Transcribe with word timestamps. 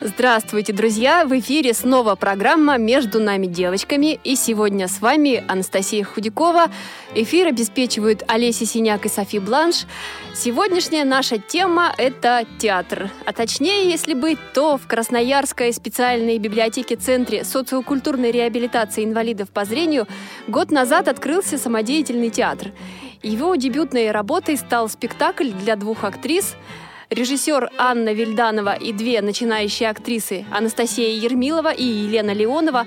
Здравствуйте, 0.00 0.72
друзья! 0.72 1.26
В 1.26 1.36
эфире 1.40 1.74
снова 1.74 2.14
программа 2.14 2.78
«Между 2.78 3.18
нами 3.18 3.46
девочками». 3.46 4.20
И 4.22 4.36
сегодня 4.36 4.86
с 4.86 5.00
вами 5.00 5.42
Анастасия 5.48 6.04
Худякова. 6.04 6.66
Эфир 7.16 7.48
обеспечивают 7.48 8.22
Олеся 8.28 8.64
Синяк 8.64 9.06
и 9.06 9.08
Софи 9.08 9.40
Бланш. 9.40 9.86
Сегодняшняя 10.36 11.04
наша 11.04 11.38
тема– 11.38 11.92
это 11.98 12.44
театр. 12.60 13.10
А 13.26 13.32
точнее, 13.32 13.90
если 13.90 14.14
быть, 14.14 14.38
то 14.54 14.78
в 14.78 14.86
Красноярской 14.86 15.72
специальной 15.72 16.38
библиотеке-центре 16.38 17.42
социокультурной 17.42 18.30
реабилитации 18.30 19.04
инвалидов 19.04 19.50
по 19.50 19.64
зрению 19.64 20.06
год 20.46 20.70
назад 20.70 21.08
открылся 21.08 21.58
самодеятельный 21.58 22.30
театр. 22.30 22.70
Его 23.24 23.56
дебютной 23.56 24.12
работой 24.12 24.58
стал 24.58 24.88
спектакль 24.88 25.50
для 25.50 25.74
двух 25.74 26.04
актрис– 26.04 26.54
Режиссер 27.10 27.70
Анна 27.78 28.12
Вильданова 28.12 28.74
и 28.74 28.92
две 28.92 29.22
начинающие 29.22 29.88
актрисы 29.88 30.44
Анастасия 30.50 31.08
Ермилова 31.08 31.72
и 31.72 31.82
Елена 31.82 32.32
Леонова 32.32 32.86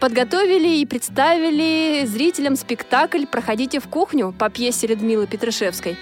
подготовили 0.00 0.78
и 0.78 0.86
представили 0.86 2.04
зрителям 2.04 2.56
спектакль 2.56 3.24
«Проходите 3.24 3.78
в 3.78 3.86
кухню» 3.86 4.34
по 4.36 4.50
пьесе 4.50 4.88
Людмилы 4.88 5.28
Петрышевской. 5.28 5.96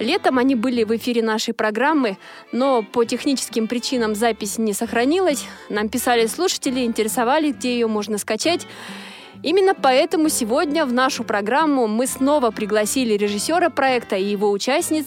Летом 0.00 0.38
они 0.38 0.56
были 0.56 0.82
в 0.82 0.96
эфире 0.96 1.22
нашей 1.22 1.54
программы, 1.54 2.18
но 2.50 2.82
по 2.82 3.04
техническим 3.04 3.68
причинам 3.68 4.16
запись 4.16 4.58
не 4.58 4.72
сохранилась. 4.72 5.44
Нам 5.68 5.88
писали 5.88 6.26
слушатели, 6.26 6.80
интересовали, 6.80 7.52
где 7.52 7.74
ее 7.74 7.86
можно 7.86 8.18
скачать. 8.18 8.66
Именно 9.44 9.74
поэтому 9.74 10.28
сегодня 10.28 10.84
в 10.84 10.92
нашу 10.92 11.22
программу 11.22 11.86
мы 11.86 12.08
снова 12.08 12.50
пригласили 12.50 13.14
режиссера 13.14 13.70
проекта 13.70 14.16
и 14.16 14.24
его 14.24 14.50
участниц. 14.50 15.06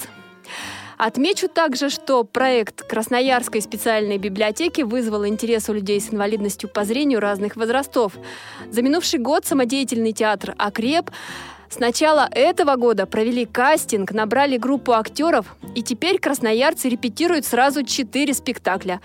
Отмечу 1.06 1.50
также, 1.50 1.90
что 1.90 2.24
проект 2.24 2.84
Красноярской 2.84 3.62
специальной 3.62 4.18
библиотеки 4.18 4.84
вызвал 4.84 5.28
интерес 5.28 5.68
у 5.68 5.74
людей 5.74 6.00
с 6.00 6.14
инвалидностью 6.14 6.70
по 6.70 6.86
зрению 6.86 7.20
разных 7.20 7.58
возрастов. 7.58 8.14
За 8.72 8.82
минувший 8.82 9.20
год 9.20 9.46
самодеятельный 9.46 10.14
театр 10.14 10.56
«Акреп» 10.58 11.12
С 11.70 11.80
начала 11.80 12.30
этого 12.32 12.76
года 12.76 13.08
провели 13.08 13.46
кастинг, 13.46 14.12
набрали 14.12 14.58
группу 14.58 14.92
актеров, 14.94 15.58
и 15.74 15.82
теперь 15.82 16.20
красноярцы 16.20 16.88
репетируют 16.88 17.48
сразу 17.48 17.84
четыре 17.84 18.36
спектакля. 18.36 19.02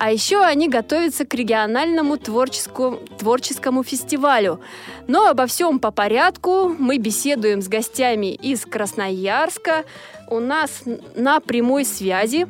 А 0.00 0.10
еще 0.10 0.42
они 0.42 0.70
готовятся 0.70 1.26
к 1.26 1.34
региональному 1.34 2.16
творческому, 2.16 2.96
творческому 3.18 3.84
фестивалю. 3.84 4.58
Но 5.06 5.26
обо 5.26 5.46
всем 5.46 5.78
по 5.78 5.90
порядку. 5.90 6.70
Мы 6.70 6.96
беседуем 6.96 7.60
с 7.60 7.68
гостями 7.68 8.32
из 8.32 8.64
Красноярска. 8.64 9.84
У 10.26 10.40
нас 10.40 10.84
на 11.16 11.40
прямой 11.40 11.84
связи 11.84 12.46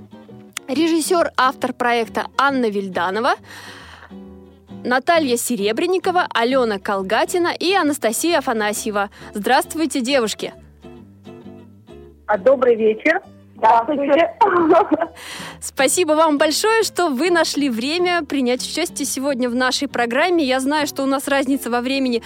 режиссер, 0.69 1.33
автор 1.37 1.73
проекта 1.73 2.29
Анна 2.39 2.67
Вильданова, 2.67 3.35
Наталья 4.85 5.37
Серебренникова, 5.37 6.29
Алена 6.33 6.79
Колгатина 6.79 7.49
и 7.49 7.75
Анастасия 7.75 8.39
Афанасьева. 8.39 9.11
Здравствуйте, 9.35 10.03
девушки! 10.03 10.55
А, 12.27 12.39
добрый 12.39 12.77
вечер. 12.77 13.21
Здравствуйте. 13.61 14.33
Спасибо 15.61 16.13
вам 16.13 16.39
большое, 16.39 16.83
что 16.83 17.09
вы 17.09 17.31
нашли 17.31 17.69
время 17.69 18.25
принять 18.25 18.63
участие 18.63 19.05
сегодня 19.05 19.51
в 19.51 19.55
нашей 19.55 19.87
программе. 19.87 20.45
Я 20.45 20.61
знаю, 20.61 20.87
что 20.87 21.03
у 21.03 21.07
нас 21.07 21.29
разница 21.29 21.69
во 21.69 21.83
времени 21.83 22.23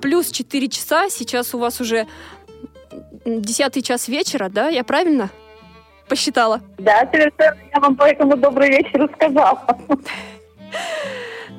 плюс 0.00 0.30
4 0.30 0.68
часа. 0.68 1.10
Сейчас 1.10 1.54
у 1.54 1.58
вас 1.58 1.82
уже 1.82 2.06
десятый 3.26 3.82
час 3.82 4.08
вечера, 4.08 4.48
да? 4.48 4.68
Я 4.68 4.82
правильно 4.82 5.28
посчитала? 6.08 6.62
Да, 6.78 7.06
совершенно. 7.12 7.58
Я 7.74 7.80
вам 7.80 7.94
поэтому 7.94 8.36
добрый 8.38 8.70
вечер 8.70 9.10
сказала. 9.14 9.60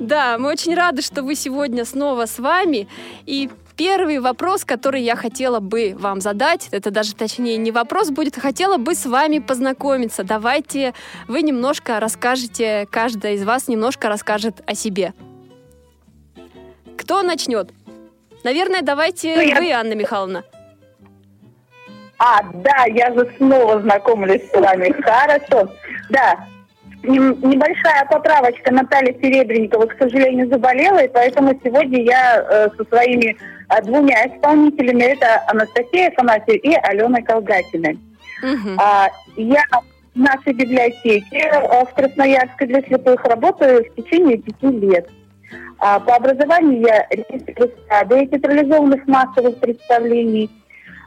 Да, 0.00 0.38
мы 0.38 0.48
очень 0.48 0.74
рады, 0.74 1.02
что 1.02 1.22
вы 1.22 1.34
сегодня 1.34 1.84
снова 1.84 2.24
с 2.24 2.38
вами. 2.38 2.88
И 3.26 3.50
первый 3.80 4.18
вопрос, 4.18 4.66
который 4.66 5.00
я 5.00 5.16
хотела 5.16 5.58
бы 5.58 5.94
вам 5.98 6.20
задать, 6.20 6.68
это 6.70 6.90
даже 6.90 7.14
точнее 7.14 7.56
не 7.56 7.70
вопрос 7.70 8.10
будет, 8.10 8.36
а 8.36 8.40
хотела 8.42 8.76
бы 8.76 8.94
с 8.94 9.06
вами 9.06 9.38
познакомиться. 9.38 10.22
Давайте 10.22 10.92
вы 11.28 11.40
немножко 11.40 11.98
расскажете, 11.98 12.86
каждая 12.90 13.36
из 13.36 13.42
вас 13.42 13.68
немножко 13.68 14.10
расскажет 14.10 14.60
о 14.66 14.74
себе. 14.74 15.14
Кто 16.98 17.22
начнет? 17.22 17.70
Наверное, 18.44 18.82
давайте 18.82 19.34
ну, 19.34 19.60
вы, 19.60 19.64
я... 19.64 19.80
Анна 19.80 19.94
Михайловна. 19.94 20.44
А, 22.18 22.42
да, 22.52 22.84
я 22.84 23.14
же 23.14 23.32
снова 23.38 23.80
знакомлюсь 23.80 24.42
с 24.50 24.60
вами. 24.60 24.92
Хорошо. 25.00 25.72
Да, 26.10 26.49
Небольшая 27.02 28.04
поправочка. 28.10 28.72
Наталья 28.72 29.14
Серебренникова, 29.14 29.86
к 29.86 29.96
сожалению, 29.98 30.48
заболела, 30.48 30.98
и 30.98 31.08
поэтому 31.08 31.58
сегодня 31.64 32.02
я 32.02 32.42
э, 32.42 32.68
со 32.76 32.84
своими 32.84 33.36
э, 33.36 33.82
двумя 33.82 34.26
исполнителями, 34.26 35.02
это 35.04 35.42
Анастасия 35.48 36.08
Афанасьева 36.08 36.56
и 36.56 36.74
Алена 36.74 37.22
Колгатина. 37.22 37.90
Угу. 38.42 38.80
Я 39.36 39.62
в 40.14 40.18
нашей 40.18 40.52
библиотеке 40.52 41.38
э, 41.38 41.84
в 41.84 41.94
Красноярске 41.94 42.66
для 42.66 42.82
слепых 42.82 43.24
работаю 43.24 43.84
в 43.84 43.94
течение 43.94 44.36
пяти 44.36 44.66
лет. 44.66 45.08
А, 45.78 45.98
по 45.98 46.16
образованию 46.16 46.82
я 46.82 47.06
регистратор 47.10 48.26
театрализованных 48.26 49.06
массовых 49.06 49.58
представлений– 49.58 50.50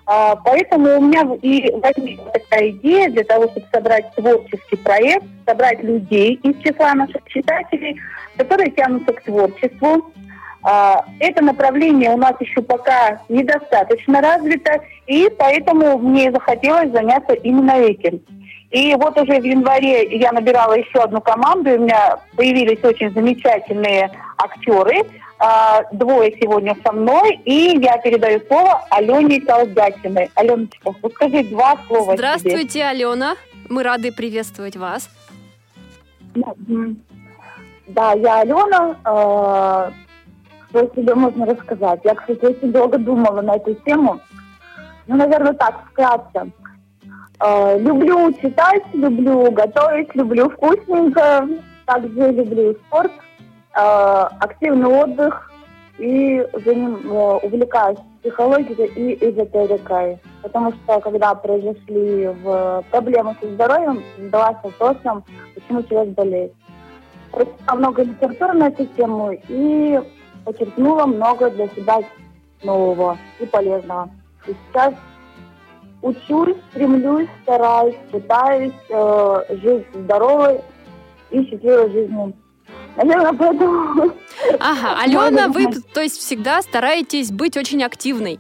а, 0.06 0.36
поэтому 0.36 0.98
у 0.98 1.02
меня 1.02 1.22
и 1.42 1.72
возникла 1.72 2.32
такая 2.32 2.72
идея 2.72 3.10
для 3.10 3.24
того, 3.24 3.48
чтобы 3.50 3.68
собрать 3.72 4.14
творческий 4.16 4.76
проект, 4.78 5.26
собрать 5.46 5.82
людей 5.82 6.40
из 6.44 6.62
числа 6.62 6.94
наших 6.94 7.24
читателей, 7.28 8.00
которые 8.38 8.72
тянутся 8.72 9.14
к 9.14 9.24
творчеству. 9.24 10.12
А, 10.64 11.06
это 11.20 11.44
направление 11.44 12.12
у 12.12 12.18
нас 12.18 12.34
еще 12.40 12.62
пока 12.62 13.22
недостаточно 13.30 14.22
развито, 14.22 14.82
и 15.08 15.30
поэтому 15.38 15.98
мне 15.98 16.32
захотелось 16.32 16.92
заняться 16.92 17.34
именно 17.34 17.72
этим. 17.72 18.22
И 18.74 18.94
вот 18.96 19.18
уже 19.18 19.40
в 19.40 19.44
январе 19.46 20.18
я 20.18 20.34
набирала 20.34 20.74
еще 20.74 21.00
одну 21.00 21.22
команду, 21.22 21.70
и 21.70 21.78
у 21.78 21.84
меня 21.84 22.18
появились 22.36 22.84
очень 22.84 23.14
замечательные 23.14 24.12
актеры– 24.38 25.04
а, 25.46 25.84
двое 25.92 26.34
сегодня 26.42 26.74
со 26.86 26.94
мной, 26.94 27.38
и 27.44 27.78
я 27.82 27.98
передаю 27.98 28.40
слово 28.48 28.82
Алене 28.90 29.42
Колгатиной. 29.42 30.32
Аленочка, 30.36 30.94
скажи 31.14 31.44
два 31.44 31.76
слова 31.88 32.16
Здравствуйте, 32.16 32.70
себе. 32.70 32.86
Алена. 32.86 33.36
Мы 33.68 33.84
рады 33.84 34.14
приветствовать 34.14 34.78
вас. 34.78 35.10
Да, 36.34 38.14
я 38.14 38.40
Алена. 38.40 38.96
Э, 39.04 39.92
что 40.70 40.96
себе 40.96 41.14
можно 41.14 41.46
рассказать? 41.46 42.00
Я, 42.06 42.16
кстати, 42.16 42.46
очень 42.46 42.72
долго 42.72 42.98
думала 42.98 43.42
на 43.42 43.58
эту 43.58 43.74
тему. 43.86 44.22
Ну, 45.08 45.18
наверное, 45.18 45.54
так, 45.54 45.88
вкратце. 45.92 46.52
Э, 47.44 47.78
люблю 47.80 48.32
читать, 48.34 48.84
люблю 48.94 49.52
готовить, 49.52 50.16
люблю 50.16 50.50
вкусненько. 50.50 51.48
Также 51.86 52.32
люблю 52.32 52.76
спорт– 52.88 53.12
Э, 53.76 54.28
активный 54.40 54.86
отдых 54.86 55.52
и 55.98 56.46
за 56.54 56.72
э, 56.72 57.40
увлекаюсь 57.42 57.98
психологией 58.22 58.86
и 58.86 59.30
эзотерикой. 59.30 60.20
Потому 60.44 60.74
что 60.74 61.00
когда 61.00 61.34
произошли 61.34 62.28
в 62.28 62.84
проблемы 62.92 63.36
со 63.42 63.52
здоровьем, 63.52 64.04
задалась 64.20 64.58
вопросом, 64.64 65.24
почему 65.56 65.82
человек 65.84 66.14
болеет. 66.14 66.54
Прочитала 67.32 67.78
много 67.80 68.04
литературы 68.04 68.54
на 68.54 68.68
эту 68.68 68.86
тему 68.86 69.32
и 69.50 70.00
почерпнула 70.46 71.08
много 71.08 71.50
для 71.50 71.68
себя 71.70 72.02
нового 72.64 73.18
и 73.40 73.46
полезного. 73.48 74.08
И 74.46 74.54
сейчас 74.54 74.94
учусь, 76.04 76.58
стремлюсь, 76.70 77.30
стараюсь, 77.44 77.96
пытаюсь 78.12 78.74
э, 78.90 79.44
жить 79.62 79.86
здоровой 79.94 80.60
и 81.32 81.44
счастливой 81.46 81.90
жизнью. 81.92 82.34
Наверное, 82.96 83.34
поэтому... 83.34 84.12
Ага, 84.60 85.00
Алена, 85.04 85.48
вы, 85.48 85.68
то 85.94 86.02
есть, 86.02 86.18
всегда 86.20 86.62
стараетесь 86.62 87.32
быть 87.32 87.58
очень 87.58 87.84
активной. 87.84 88.40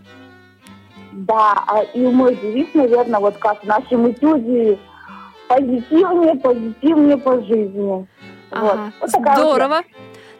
Да, 1.11 1.63
а 1.67 1.83
и 1.93 2.05
мой 2.05 2.35
девиз, 2.35 2.67
наверное, 2.73 3.19
вот 3.19 3.37
как 3.37 3.63
в 3.63 3.67
нашем 3.67 4.11
этюде, 4.11 4.77
позитивнее, 5.47 6.35
позитивнее 6.35 7.17
по 7.17 7.41
жизни. 7.41 7.81
Вот. 7.81 8.07
Ага, 8.51 8.91
Вот 8.99 9.11
вот. 9.13 9.37
Здорово. 9.37 9.83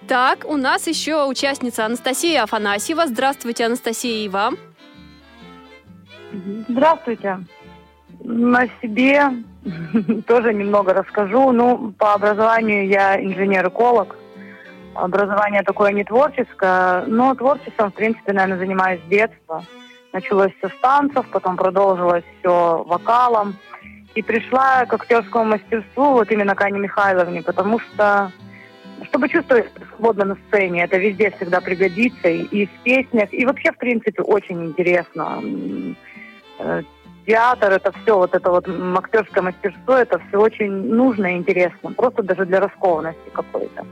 Так, 0.07 0.45
у 0.45 0.57
нас 0.57 0.87
еще 0.87 1.25
участница 1.25 1.85
Анастасия 1.85 2.43
Афанасьева. 2.43 3.07
Здравствуйте, 3.07 3.65
Анастасия, 3.65 4.25
и 4.25 4.29
вам. 4.29 4.57
Здравствуйте. 6.67 7.39
На 8.23 8.67
себе 8.81 9.31
тоже 10.27 10.53
немного 10.53 10.93
расскажу. 10.93 11.51
Ну, 11.51 11.93
по 11.97 12.13
образованию 12.13 12.87
я 12.87 13.21
инженер-эколог. 13.21 14.15
Образование 14.95 15.63
такое 15.63 15.91
не 15.91 16.03
творческое, 16.03 17.05
но 17.07 17.33
творчеством, 17.35 17.91
в 17.91 17.95
принципе, 17.95 18.33
наверное, 18.33 18.59
занимаюсь 18.59 19.01
с 19.05 19.09
детства. 19.09 19.63
Началось 20.11 20.51
все 20.57 20.69
с 20.69 20.81
танцев, 20.81 21.25
потом 21.31 21.57
продолжилось 21.57 22.23
все 22.39 22.83
вокалом. 22.83 23.55
И 24.13 24.21
пришла 24.21 24.85
к 24.85 24.93
актерскому 24.93 25.45
мастерству 25.45 26.11
вот 26.11 26.31
именно 26.31 26.53
к 26.53 26.61
Ане 26.61 26.79
Михайловне, 26.79 27.41
потому 27.41 27.79
что 27.79 28.31
чтобы 29.05 29.27
чувствовать 29.27 29.65
свободно 29.89 30.25
на 30.25 30.37
сцене, 30.47 30.83
это 30.83 30.97
везде 30.97 31.31
всегда 31.31 31.61
пригодится, 31.61 32.29
и, 32.29 32.43
и 32.43 32.65
в 32.67 32.71
песнях, 32.83 33.33
и 33.33 33.45
вообще, 33.45 33.71
в 33.71 33.77
принципе, 33.77 34.21
очень 34.21 34.65
интересно. 34.65 35.41
Э, 36.63 36.81
Театр, 37.25 37.71
это 37.71 37.93
все, 38.03 38.17
вот 38.17 38.35
это 38.35 38.49
вот 38.49 38.67
актерское 38.67 39.41
мастерство, 39.43 39.93
это 39.93 40.19
все 40.27 40.37
очень 40.41 40.71
нужно 40.71 41.27
и 41.33 41.37
интересно, 41.37 41.93
просто 41.93 42.21
даже 42.21 42.45
для 42.45 42.59
раскованности 42.59 43.29
какой-то. 43.33 43.85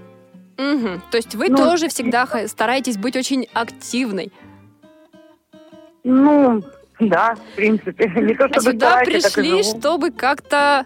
Мгм. 0.57 1.01
То 1.11 1.17
есть 1.17 1.35
вы 1.35 1.47
Ну, 1.47 1.55
тоже 1.55 1.87
всегда 1.87 2.25
ха- 2.25 2.47
стараетесь 2.47 2.97
быть 2.97 3.15
очень 3.15 3.47
активной. 3.53 4.31
Ну, 6.03 6.61
да, 6.99 7.35
в 7.35 7.55
принципе, 7.55 8.09
не 8.21 8.35
то 8.35 8.45
А 8.45 8.47
чтобы 8.49 8.71
сюда 8.71 8.87
стараюсь, 9.03 9.07
и 9.07 9.11
пришли, 9.11 9.63
чтобы 9.63 10.11
как-то 10.11 10.85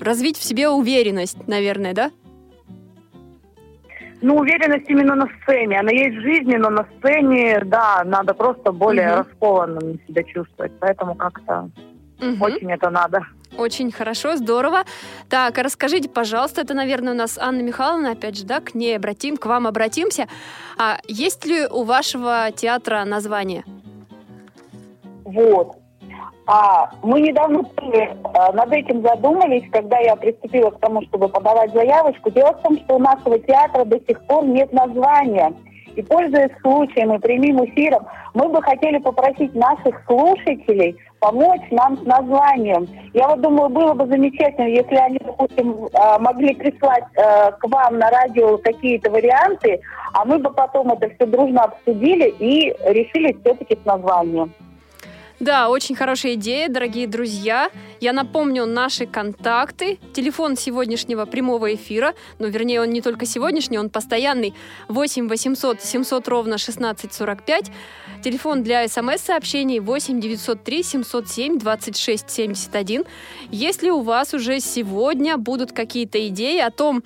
развить 0.00 0.38
в 0.38 0.42
себе 0.42 0.70
уверенность, 0.70 1.46
наверное, 1.46 1.92
да? 1.92 2.10
Ну, 4.26 4.38
уверенность 4.38 4.90
именно 4.90 5.14
на 5.14 5.28
сцене. 5.40 5.78
Она 5.78 5.92
есть 5.92 6.16
в 6.16 6.20
жизни, 6.20 6.56
но 6.56 6.68
на 6.68 6.84
сцене, 6.98 7.60
да, 7.64 8.02
надо 8.04 8.34
просто 8.34 8.72
более 8.72 9.06
Мгм. 9.06 9.16
раскованным 9.18 10.00
себя 10.08 10.24
чувствовать. 10.24 10.72
Поэтому 10.80 11.14
как-то 11.14 11.70
Мгм. 12.18 12.42
очень 12.42 12.72
это 12.72 12.90
надо. 12.90 13.20
Очень 13.56 13.92
хорошо, 13.92 14.34
здорово. 14.34 14.82
Так, 15.28 15.56
а 15.56 15.62
расскажите, 15.62 16.08
пожалуйста, 16.08 16.62
это, 16.62 16.74
наверное, 16.74 17.12
у 17.12 17.16
нас 17.16 17.38
Анна 17.38 17.62
Михайловна, 17.62 18.10
опять 18.10 18.36
же, 18.36 18.44
да, 18.44 18.58
к 18.58 18.74
ней 18.74 18.96
обратим, 18.96 19.36
к 19.36 19.46
вам 19.46 19.68
обратимся. 19.68 20.26
А 20.76 20.98
есть 21.06 21.46
ли 21.46 21.64
у 21.64 21.84
вашего 21.84 22.50
театра 22.50 23.04
название? 23.04 23.62
Вот. 25.22 25.76
А 26.46 26.90
мы 27.02 27.20
недавно 27.20 27.64
тоже, 27.64 28.16
а, 28.22 28.52
над 28.52 28.72
этим 28.72 29.02
задумались, 29.02 29.68
когда 29.72 29.98
я 29.98 30.14
приступила 30.14 30.70
к 30.70 30.78
тому, 30.78 31.02
чтобы 31.02 31.28
подавать 31.28 31.72
заявочку. 31.72 32.30
Дело 32.30 32.52
в 32.52 32.62
том, 32.62 32.78
что 32.78 32.96
у 32.96 32.98
нашего 33.00 33.38
театра 33.40 33.84
до 33.84 33.98
сих 34.06 34.24
пор 34.26 34.44
нет 34.44 34.72
названия. 34.72 35.52
И 35.96 36.02
пользуясь 36.02 36.52
случаем 36.60 37.14
и 37.14 37.18
прямым 37.18 37.64
эфиром, 37.64 38.06
мы 38.34 38.48
бы 38.48 38.62
хотели 38.62 38.98
попросить 38.98 39.54
наших 39.54 40.00
слушателей 40.06 40.96
помочь 41.18 41.62
нам 41.70 41.96
с 41.96 42.02
названием. 42.02 42.86
Я 43.14 43.28
вот 43.28 43.40
думаю, 43.40 43.70
было 43.70 43.94
бы 43.94 44.06
замечательно, 44.06 44.66
если 44.66 44.94
они, 44.94 45.18
допустим, 45.24 45.88
а, 45.94 46.18
могли 46.18 46.54
прислать 46.54 47.04
а, 47.16 47.50
к 47.52 47.66
вам 47.66 47.98
на 47.98 48.10
радио 48.10 48.58
какие-то 48.58 49.10
варианты, 49.10 49.80
а 50.12 50.24
мы 50.24 50.38
бы 50.38 50.50
потом 50.50 50.92
это 50.92 51.08
все 51.16 51.26
дружно 51.26 51.64
обсудили 51.64 52.28
и 52.38 52.72
решили 52.84 53.36
все-таки 53.40 53.76
с 53.82 53.84
названием. 53.84 54.52
Да, 55.38 55.68
очень 55.68 55.94
хорошая 55.94 56.34
идея, 56.34 56.70
дорогие 56.70 57.06
друзья. 57.06 57.70
Я 58.00 58.14
напомню 58.14 58.64
наши 58.64 59.04
контакты. 59.04 59.98
Телефон 60.14 60.56
сегодняшнего 60.56 61.26
прямого 61.26 61.74
эфира, 61.74 62.14
ну, 62.38 62.48
вернее, 62.48 62.80
он 62.80 62.88
не 62.88 63.02
только 63.02 63.26
сегодняшний, 63.26 63.78
он 63.78 63.90
постоянный. 63.90 64.54
8 64.88 65.28
800 65.28 65.82
700 65.82 66.28
ровно 66.28 66.54
1645. 66.54 67.70
Телефон 68.24 68.62
для 68.62 68.88
смс-сообщений 68.88 69.78
8 69.78 70.20
903 70.20 70.82
707 70.82 71.58
26 71.58 72.30
71. 72.30 73.04
Если 73.50 73.90
у 73.90 74.00
вас 74.00 74.32
уже 74.32 74.58
сегодня 74.60 75.36
будут 75.36 75.72
какие-то 75.72 76.26
идеи 76.28 76.60
о 76.60 76.70
том, 76.70 77.02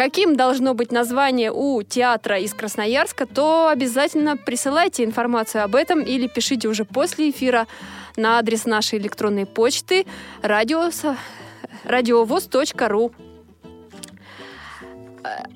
каким 0.00 0.34
должно 0.34 0.72
быть 0.72 0.92
название 0.92 1.52
у 1.52 1.82
театра 1.82 2.38
из 2.38 2.54
Красноярска, 2.54 3.26
то 3.26 3.68
обязательно 3.68 4.38
присылайте 4.38 5.04
информацию 5.04 5.62
об 5.62 5.74
этом 5.74 6.00
или 6.00 6.26
пишите 6.26 6.68
уже 6.68 6.86
после 6.86 7.28
эфира 7.28 7.66
на 8.16 8.38
адрес 8.38 8.64
нашей 8.64 8.98
электронной 8.98 9.44
почты 9.44 10.06
радио- 10.40 10.90
радиовоз.ру. 11.84 13.12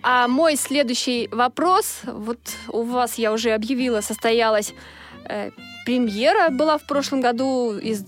А 0.02 0.28
мой 0.28 0.56
следующий 0.56 1.26
вопрос, 1.32 2.00
вот 2.04 2.38
у 2.68 2.82
вас 2.82 3.14
я 3.14 3.32
уже 3.32 3.52
объявила, 3.52 4.02
состоялась 4.02 4.74
э, 5.26 5.52
премьера 5.84 6.50
была 6.50 6.78
в 6.78 6.82
прошлом 6.86 7.20
году, 7.20 7.76
из- 7.76 8.04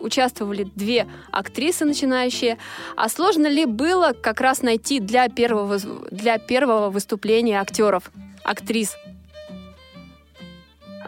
участвовали 0.00 0.66
две 0.76 1.06
актрисы 1.32 1.84
начинающие. 1.84 2.58
А 2.96 3.08
сложно 3.08 3.46
ли 3.46 3.66
было 3.66 4.12
как 4.12 4.40
раз 4.40 4.62
найти 4.62 5.00
для 5.00 5.28
первого, 5.28 5.78
для 6.10 6.38
первого 6.38 6.90
выступления 6.90 7.60
актеров, 7.60 8.10
актрис? 8.44 8.96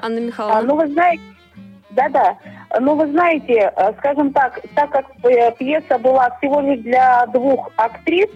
Анна 0.00 0.18
А, 0.18 0.20
Михайловна. 0.20 0.62
ну, 0.62 0.76
вы 0.76 0.86
знаете, 0.92 1.22
да-да. 1.90 2.36
Ну, 2.80 2.94
вы 2.96 3.10
знаете, 3.10 3.72
э, 3.74 3.92
скажем 3.98 4.32
так, 4.32 4.60
так 4.74 4.90
как 4.90 5.06
пьеса 5.58 5.98
была 5.98 6.30
всего 6.38 6.60
лишь 6.60 6.80
для 6.80 7.24
двух 7.26 7.70
актрис, 7.76 8.28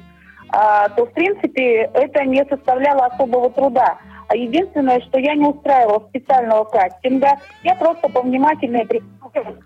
а, 0.49 0.88
то, 0.91 1.05
в 1.05 1.12
принципе, 1.12 1.83
это 1.94 2.25
не 2.25 2.44
составляло 2.47 3.06
особого 3.06 3.50
труда. 3.50 3.99
А 4.31 4.37
Единственное, 4.37 5.00
что 5.00 5.19
я 5.19 5.35
не 5.35 5.44
устраивала 5.44 6.06
специального 6.09 6.62
кастинга, 6.62 7.32
я 7.65 7.75
просто 7.75 8.09
повнимательнее 8.09 8.87
к 8.87 9.03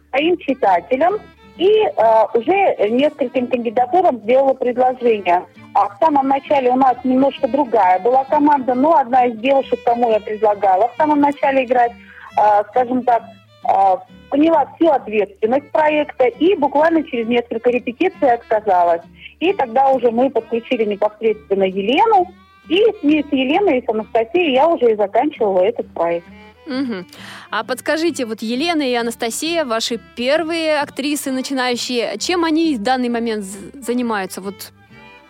своим 0.08 0.38
читателям 0.38 1.19
и 1.58 1.69
э, 1.69 1.93
уже 2.32 2.88
нескольким 2.88 3.46
кандидатурам 3.49 4.20
сделала 4.20 4.55
предложение. 4.55 5.44
А 5.75 5.90
в 5.90 5.99
самом 6.00 6.28
начале 6.28 6.70
у 6.70 6.76
нас 6.76 6.96
немножко 7.05 7.46
другая 7.46 7.99
была 7.99 8.25
команда, 8.25 8.75
но 8.75 8.96
одна 8.96 9.26
из 9.26 9.38
девушек, 9.38 9.78
кому 9.84 10.11
я 10.11 10.20
предлагала 10.20 10.88
в 10.88 10.96
самом 10.96 11.20
начале 11.20 11.67
играть, 11.67 11.93
э, 11.93 12.62
скажем 12.70 13.02
так, 13.02 13.22
э, 13.69 13.96
поняла 14.31 14.67
всю 14.76 14.88
ответственность 14.88 15.70
проекта 15.72 16.25
и 16.25 16.56
буквально 16.56 17.05
через 17.05 17.28
несколько 17.28 17.69
репетиций 17.69 18.32
отказалась. 18.32 19.03
И 19.41 19.53
тогда 19.53 19.91
уже 19.91 20.10
мы 20.10 20.31
подключили 20.31 20.84
непосредственно 20.84 21.65
Елену, 21.65 22.29
и 22.68 22.78
с 22.78 23.32
Еленой 23.32 23.78
и 23.78 23.84
с 23.84 23.88
Анастасией 23.88 24.52
я 24.54 24.68
уже 24.68 24.92
и 24.92 24.96
заканчивала 24.96 25.60
этот 25.60 25.88
проект. 25.92 26.26
Мгм. 26.66 27.06
А 27.50 27.62
подскажите, 27.62 28.24
вот 28.24 28.40
Елена 28.40 28.82
и 28.82 28.94
Анастасия, 28.94 29.64
ваши 29.64 30.00
первые 30.16 30.80
актрисы 30.80 31.30
начинающие, 31.30 32.16
чем 32.18 32.44
они 32.44 32.76
в 32.76 32.82
данный 32.82 33.10
момент 33.10 33.44
занимаются? 33.44 34.40
Вот 34.40 34.72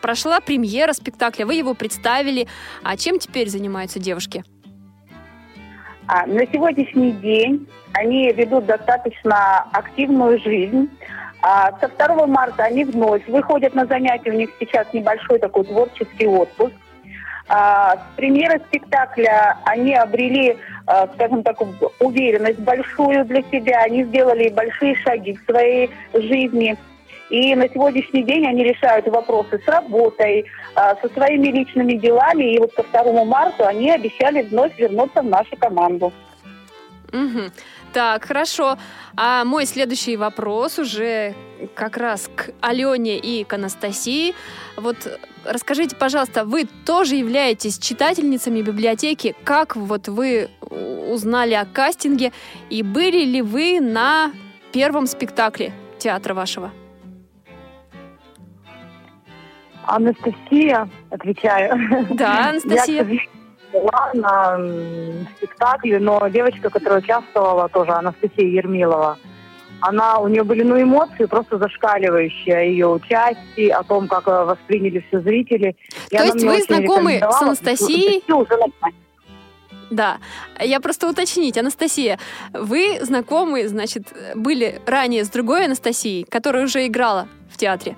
прошла 0.01 0.41
премьера 0.41 0.93
спектакля, 0.93 1.45
вы 1.45 1.55
его 1.55 1.75
представили, 1.75 2.47
а 2.85 2.97
чем 2.97 3.19
теперь 3.19 3.49
занимаются 3.49 3.99
девушки? 3.99 4.45
А 6.07 6.27
на 6.27 6.47
сегодняшний 6.47 7.13
день 7.13 7.67
они 7.95 8.31
ведут 8.33 8.67
достаточно 8.67 9.67
активную 9.73 10.39
жизнь. 10.41 10.89
А 11.43 11.79
со 11.79 11.89
2 11.89 12.27
марта 12.27 12.65
они 12.65 12.85
вновь 12.85 13.27
выходят 13.29 13.75
на 13.75 13.87
занятия, 13.87 14.31
у 14.31 14.35
них 14.35 14.51
сейчас 14.59 14.87
небольшой 14.93 15.39
такой 15.39 15.65
творческий 15.65 16.27
отпуск. 16.27 16.73
А, 17.47 17.97
с 17.97 18.17
премьеры 18.17 18.61
спектакля 18.69 19.59
они 19.65 19.95
обрели, 19.95 20.57
а, 20.87 21.09
скажем 21.15 21.43
так, 21.43 21.61
уверенность 22.01 22.59
большую 22.61 23.25
для 23.27 23.43
себя, 23.43 23.81
они 23.81 24.05
сделали 24.05 24.49
большие 24.49 24.97
шаги 24.97 25.37
в 25.37 25.45
своей 25.51 25.91
жизни. 26.15 26.77
И 27.31 27.55
на 27.55 27.69
сегодняшний 27.69 28.23
день 28.23 28.47
они 28.47 28.65
решают 28.65 29.07
вопросы 29.09 29.61
с 29.63 29.69
работой, 29.69 30.47
а, 30.75 30.97
со 30.97 31.09
своими 31.09 31.49
личными 31.49 31.95
делами. 31.95 32.55
И 32.55 32.59
вот 32.59 32.73
ко 32.75 32.83
2 32.83 33.25
марта 33.25 33.69
они 33.69 33.91
обещали 33.91 34.43
вновь 34.43 34.79
вернуться 34.79 35.21
в 35.21 35.27
нашу 35.27 35.57
команду. 35.57 36.13
Мгм. 37.13 37.53
Так, 37.93 38.25
хорошо. 38.25 38.77
А 39.17 39.45
мой 39.45 39.67
следующий 39.67 40.17
вопрос 40.17 40.79
уже 40.79 41.35
как 41.75 41.97
раз 41.97 42.31
к 42.35 42.51
Алене 42.61 43.19
и 43.19 43.45
к 43.45 43.53
Анастасии. 43.53 44.35
Вот 44.77 44.97
расскажите, 45.45 45.97
пожалуйста, 45.97 46.45
вы 46.45 46.67
тоже 46.85 47.17
являетесь 47.17 47.79
читательницами 47.79 48.63
библиотеки? 48.63 49.35
Как 49.45 49.77
вот 49.77 50.09
вы 50.09 50.51
узнали 50.71 51.55
о 51.55 51.65
кастинге? 51.65 52.33
И 52.71 52.83
были 52.83 53.25
ли 53.25 53.43
вы 53.43 53.81
на 53.81 54.33
первом 54.73 55.07
спектакле 55.07 55.73
театра 55.99 56.35
вашего? 56.35 56.73
Анастасия, 59.87 60.89
отвечаю. 61.11 62.07
Да, 62.11 62.51
Анастасия. 62.51 63.05
Я, 63.05 63.21
была 63.75 64.11
на 64.15 65.27
спектакле, 65.37 65.99
но 65.99 66.27
девочка, 66.29 66.71
которая 66.71 67.01
участвовала, 67.01 67.69
тоже 67.69 67.91
Анастасия 67.93 68.47
Ермилова, 68.47 69.19
она, 69.87 70.19
у 70.19 70.29
нее 70.29 70.45
были 70.45 70.63
ну, 70.63 70.81
эмоции 70.81 71.27
просто 71.27 71.59
зашкаливающие 71.59 72.57
о 72.57 72.63
ее 72.63 72.89
участии, 72.89 73.69
о 73.69 73.83
том, 73.83 74.09
как 74.09 74.27
э, 74.27 74.45
восприняли 74.45 75.05
все 75.09 75.21
зрители. 75.21 75.77
И 76.11 76.17
То 76.17 76.25
есть 76.25 76.43
вы 76.43 76.63
знакомы 76.63 77.21
с 77.21 77.43
Анастасией? 77.43 78.23
Да, 79.91 80.19
я 80.59 80.81
просто 80.81 81.09
уточнить, 81.09 81.59
Анастасия, 81.59 82.19
вы 82.53 82.99
знакомы, 83.03 83.69
значит, 83.69 84.13
были 84.35 84.81
ранее 84.87 85.25
с 85.25 85.29
другой 85.29 85.67
Анастасией, 85.67 86.25
которая 86.25 86.65
уже 86.65 86.87
играла 86.87 87.29
в 87.51 87.59
театре? 87.59 87.95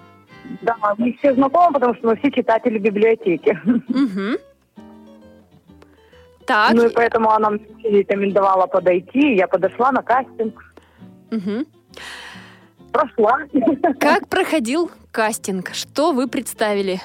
Да, 0.63 0.77
мы 0.99 1.13
все 1.19 1.35
знакомы, 1.35 1.73
потому 1.73 1.95
что 1.95 2.09
мы 2.09 2.17
все 2.17 2.31
читатели 2.33 2.79
библиотеки. 2.79 3.59
Угу. 3.89 4.39
Так. 6.47 6.75
Ну 6.75 6.87
и 6.87 6.93
поэтому 6.93 7.31
она 7.31 7.51
мне 7.51 7.65
рекомендовала 7.85 8.67
подойти, 8.67 9.35
я 9.37 9.47
подошла 9.47 9.93
на 9.93 10.03
кастинг. 10.03 10.63
Угу. 11.31 11.67
Прошла. 12.93 13.39
Как 14.01 14.29
проходил 14.29 14.91
кастинг? 15.11 15.71
Что 15.75 16.13
вы 16.13 16.29
представили 16.29 17.01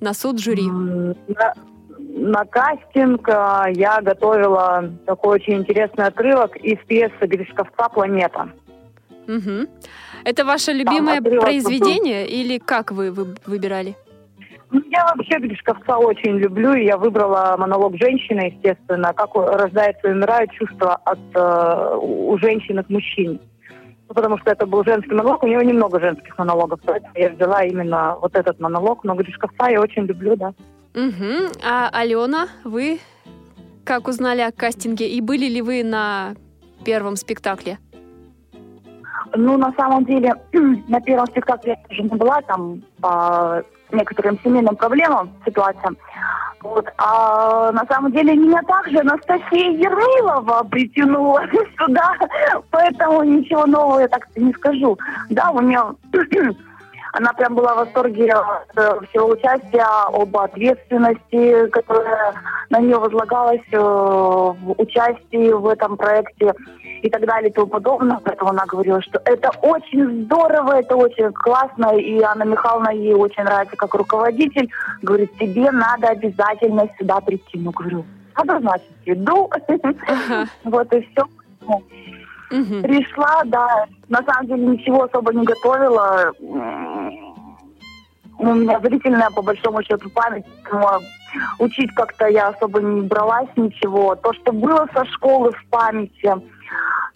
на 0.00 0.14
суд 0.14 0.40
жюри? 0.40 0.66
На, 0.68 1.54
на 1.98 2.44
кастинг 2.44 3.28
а, 3.28 3.66
я 3.70 4.00
готовила 4.02 4.90
такой 5.06 5.36
очень 5.36 5.54
интересный 5.54 6.06
отрывок 6.06 6.56
из 6.56 6.78
пьесы 6.86 7.26
Гришковца 7.26 7.88
«Планета». 7.88 8.50
Угу. 9.26 9.68
Это 10.24 10.44
ваше 10.44 10.72
любимое 10.72 11.20
Там 11.20 11.40
произведение 11.40 12.26
или 12.26 12.58
как 12.58 12.92
вы, 12.92 13.10
вы 13.10 13.36
выбирали? 13.46 13.96
Ну, 14.70 14.80
я 14.90 15.04
вообще 15.04 15.38
Гришковца 15.38 15.98
очень 15.98 16.38
люблю, 16.38 16.72
и 16.72 16.86
я 16.86 16.96
выбрала 16.96 17.56
монолог 17.58 17.96
женщины, 17.98 18.52
естественно, 18.54 19.12
как 19.12 19.34
рождается 19.34 20.08
и 20.08 20.12
умирает 20.12 20.50
чувство 20.52 20.94
от, 21.04 21.18
э, 21.34 21.96
у 22.00 22.36
женщины 22.38 22.82
к 22.82 22.88
мужчине. 22.88 23.38
Потому 24.14 24.38
что 24.38 24.50
это 24.50 24.66
был 24.66 24.84
женский 24.84 25.14
монолог, 25.14 25.42
у 25.42 25.46
него 25.46 25.62
немного 25.62 26.00
женских 26.00 26.36
монологов, 26.38 26.80
поэтому 26.84 27.12
я 27.14 27.30
взяла 27.30 27.64
именно 27.64 28.16
вот 28.20 28.34
этот 28.34 28.60
монолог, 28.60 29.04
но 29.04 29.14
Гришковца 29.14 29.68
я 29.70 29.80
очень 29.80 30.04
люблю, 30.04 30.36
да. 30.36 30.54
Угу. 30.94 31.52
А 31.64 31.88
Алена, 31.92 32.48
вы 32.64 33.00
как 33.84 34.08
узнали 34.08 34.40
о 34.40 34.52
кастинге 34.52 35.08
и 35.08 35.20
были 35.20 35.46
ли 35.46 35.62
вы 35.62 35.82
на 35.82 36.34
первом 36.84 37.16
спектакле? 37.16 37.78
Ну, 39.34 39.56
на 39.56 39.72
самом 39.72 40.04
деле, 40.04 40.34
на 40.88 41.00
первом 41.00 41.26
спектакле 41.26 41.72
я 41.72 41.94
уже 41.94 42.02
не 42.02 42.16
была, 42.16 42.40
там 42.42 42.82
по 43.00 43.62
некоторым 43.90 44.38
семейным 44.42 44.76
проблемам 44.76 45.30
ситуациям. 45.44 45.96
Вот. 46.62 46.86
А 46.96 47.72
на 47.72 47.84
самом 47.86 48.12
деле 48.12 48.36
меня 48.36 48.62
также 48.62 49.00
Анастасия 49.00 49.72
Ермилова 49.72 50.64
притянула 50.70 51.42
сюда, 51.78 52.14
поэтому 52.70 53.22
ничего 53.24 53.66
нового 53.66 54.00
я 54.00 54.08
так 54.08 54.28
не 54.36 54.52
скажу. 54.52 54.96
Да, 55.28 55.50
у 55.50 55.60
нее 55.60 55.82
она 57.12 57.32
прям 57.32 57.54
была 57.54 57.74
в 57.74 57.78
восторге 57.78 58.32
от 58.32 58.76
э, 58.76 59.06
всего 59.08 59.28
участия, 59.28 59.86
об 60.06 60.36
ответственности, 60.36 61.68
которая 61.70 62.34
на 62.70 62.78
нее 62.78 62.98
возлагалась 62.98 63.60
э, 63.72 63.78
в 63.78 64.74
участии 64.78 65.52
в 65.52 65.66
этом 65.66 65.96
проекте 65.96 66.54
и 67.02 67.10
так 67.10 67.26
далее 67.26 67.50
и 67.50 67.52
тому 67.52 67.66
подобное. 67.66 68.20
Поэтому 68.24 68.50
она 68.50 68.64
говорила, 68.66 69.02
что 69.02 69.20
это 69.24 69.50
очень 69.60 70.24
здорово, 70.24 70.78
это 70.80 70.96
очень 70.96 71.32
классно, 71.32 71.96
и 71.96 72.20
Анна 72.22 72.44
Михайловна 72.44 72.90
ей 72.90 73.14
очень 73.14 73.42
нравится 73.42 73.76
как 73.76 73.94
руководитель. 73.94 74.68
Говорит, 75.02 75.36
тебе 75.38 75.70
надо 75.70 76.08
обязательно 76.08 76.88
сюда 76.98 77.20
прийти. 77.20 77.58
Ну, 77.58 77.72
говорю, 77.72 78.04
надо, 78.36 78.60
значит, 78.60 78.90
иду. 79.04 79.50
Вот 80.64 80.92
и 80.92 81.00
все. 81.00 81.24
Угу. 82.52 82.82
Пришла, 82.82 83.42
да, 83.46 83.86
на 84.08 84.22
самом 84.24 84.46
деле 84.46 84.66
ничего 84.66 85.04
особо 85.04 85.32
не 85.32 85.44
готовила. 85.44 86.32
У 88.38 88.54
меня 88.54 88.80
зрительная, 88.80 89.30
по 89.30 89.42
большому 89.42 89.82
счету, 89.82 90.10
память. 90.10 90.44
Учить 91.58 91.90
как-то 91.94 92.26
я 92.26 92.48
особо 92.48 92.80
не 92.80 93.00
бралась 93.02 93.48
ничего. 93.56 94.14
То, 94.16 94.32
что 94.34 94.52
было 94.52 94.86
со 94.92 95.04
школы 95.06 95.52
в 95.52 95.64
памяти, 95.70 96.34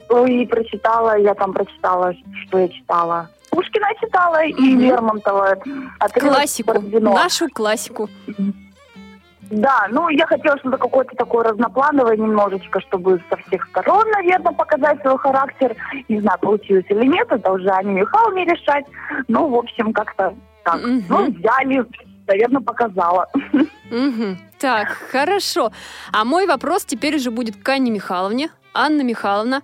то 0.08 0.26
и 0.26 0.46
прочитала, 0.46 1.18
я 1.18 1.34
там 1.34 1.52
прочитала, 1.52 2.14
что 2.46 2.58
я 2.58 2.68
читала. 2.68 3.28
Пушкина 3.50 3.88
читала 4.00 4.44
и 4.44 4.76
Лермонтова. 4.76 5.56
Классику, 6.20 6.80
нашу 7.00 7.48
классику. 7.48 8.08
Да, 9.50 9.86
ну 9.90 10.08
я 10.08 10.26
хотела 10.26 10.58
что-то 10.58 10.76
какое-то 10.76 11.14
такое 11.16 11.44
разноплановое 11.44 12.16
немножечко, 12.16 12.80
чтобы 12.80 13.22
со 13.30 13.36
всех 13.36 13.66
сторон, 13.68 14.10
наверное, 14.10 14.52
показать 14.52 15.00
свой 15.02 15.18
характер. 15.18 15.76
Не 16.08 16.20
знаю, 16.20 16.38
получилось 16.40 16.84
или 16.88 17.06
нет, 17.06 17.28
это 17.30 17.52
уже 17.52 17.68
Ане 17.70 17.92
Михайловне 17.92 18.44
решать. 18.44 18.84
Ну, 19.28 19.48
в 19.48 19.54
общем, 19.54 19.92
как-то 19.92 20.34
так. 20.64 20.80
Угу. 20.80 21.02
Ну, 21.08 21.32
взяли, 21.32 21.86
наверное, 22.26 22.60
показала. 22.60 23.28
Угу. 23.52 24.36
Так, 24.58 24.88
хорошо. 25.12 25.70
А 26.12 26.24
мой 26.24 26.46
вопрос 26.46 26.84
теперь 26.84 27.16
уже 27.16 27.30
будет 27.30 27.56
к 27.62 27.68
Анне 27.68 27.92
Михайловне. 27.92 28.50
Анна 28.76 29.02
Михайловна, 29.02 29.62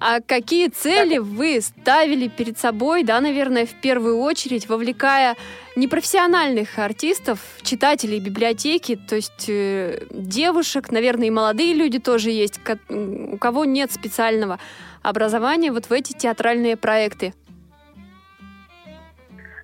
а 0.00 0.20
какие 0.20 0.68
цели 0.68 1.18
вы 1.18 1.60
ставили 1.60 2.28
перед 2.28 2.58
собой, 2.58 3.04
да, 3.04 3.20
наверное, 3.20 3.66
в 3.66 3.74
первую 3.74 4.18
очередь, 4.18 4.68
вовлекая 4.68 5.36
непрофессиональных 5.76 6.78
артистов, 6.78 7.38
читателей 7.62 8.20
библиотеки, 8.20 8.96
то 8.96 9.16
есть 9.16 9.48
э, 9.48 10.00
девушек, 10.10 10.90
наверное, 10.90 11.28
и 11.28 11.30
молодые 11.30 11.74
люди 11.74 11.98
тоже 11.98 12.30
есть, 12.30 12.60
у 12.88 13.36
кого 13.38 13.64
нет 13.64 13.92
специального 13.92 14.58
образования 15.02 15.72
вот 15.72 15.86
в 15.86 15.92
эти 15.92 16.12
театральные 16.12 16.76
проекты? 16.76 17.34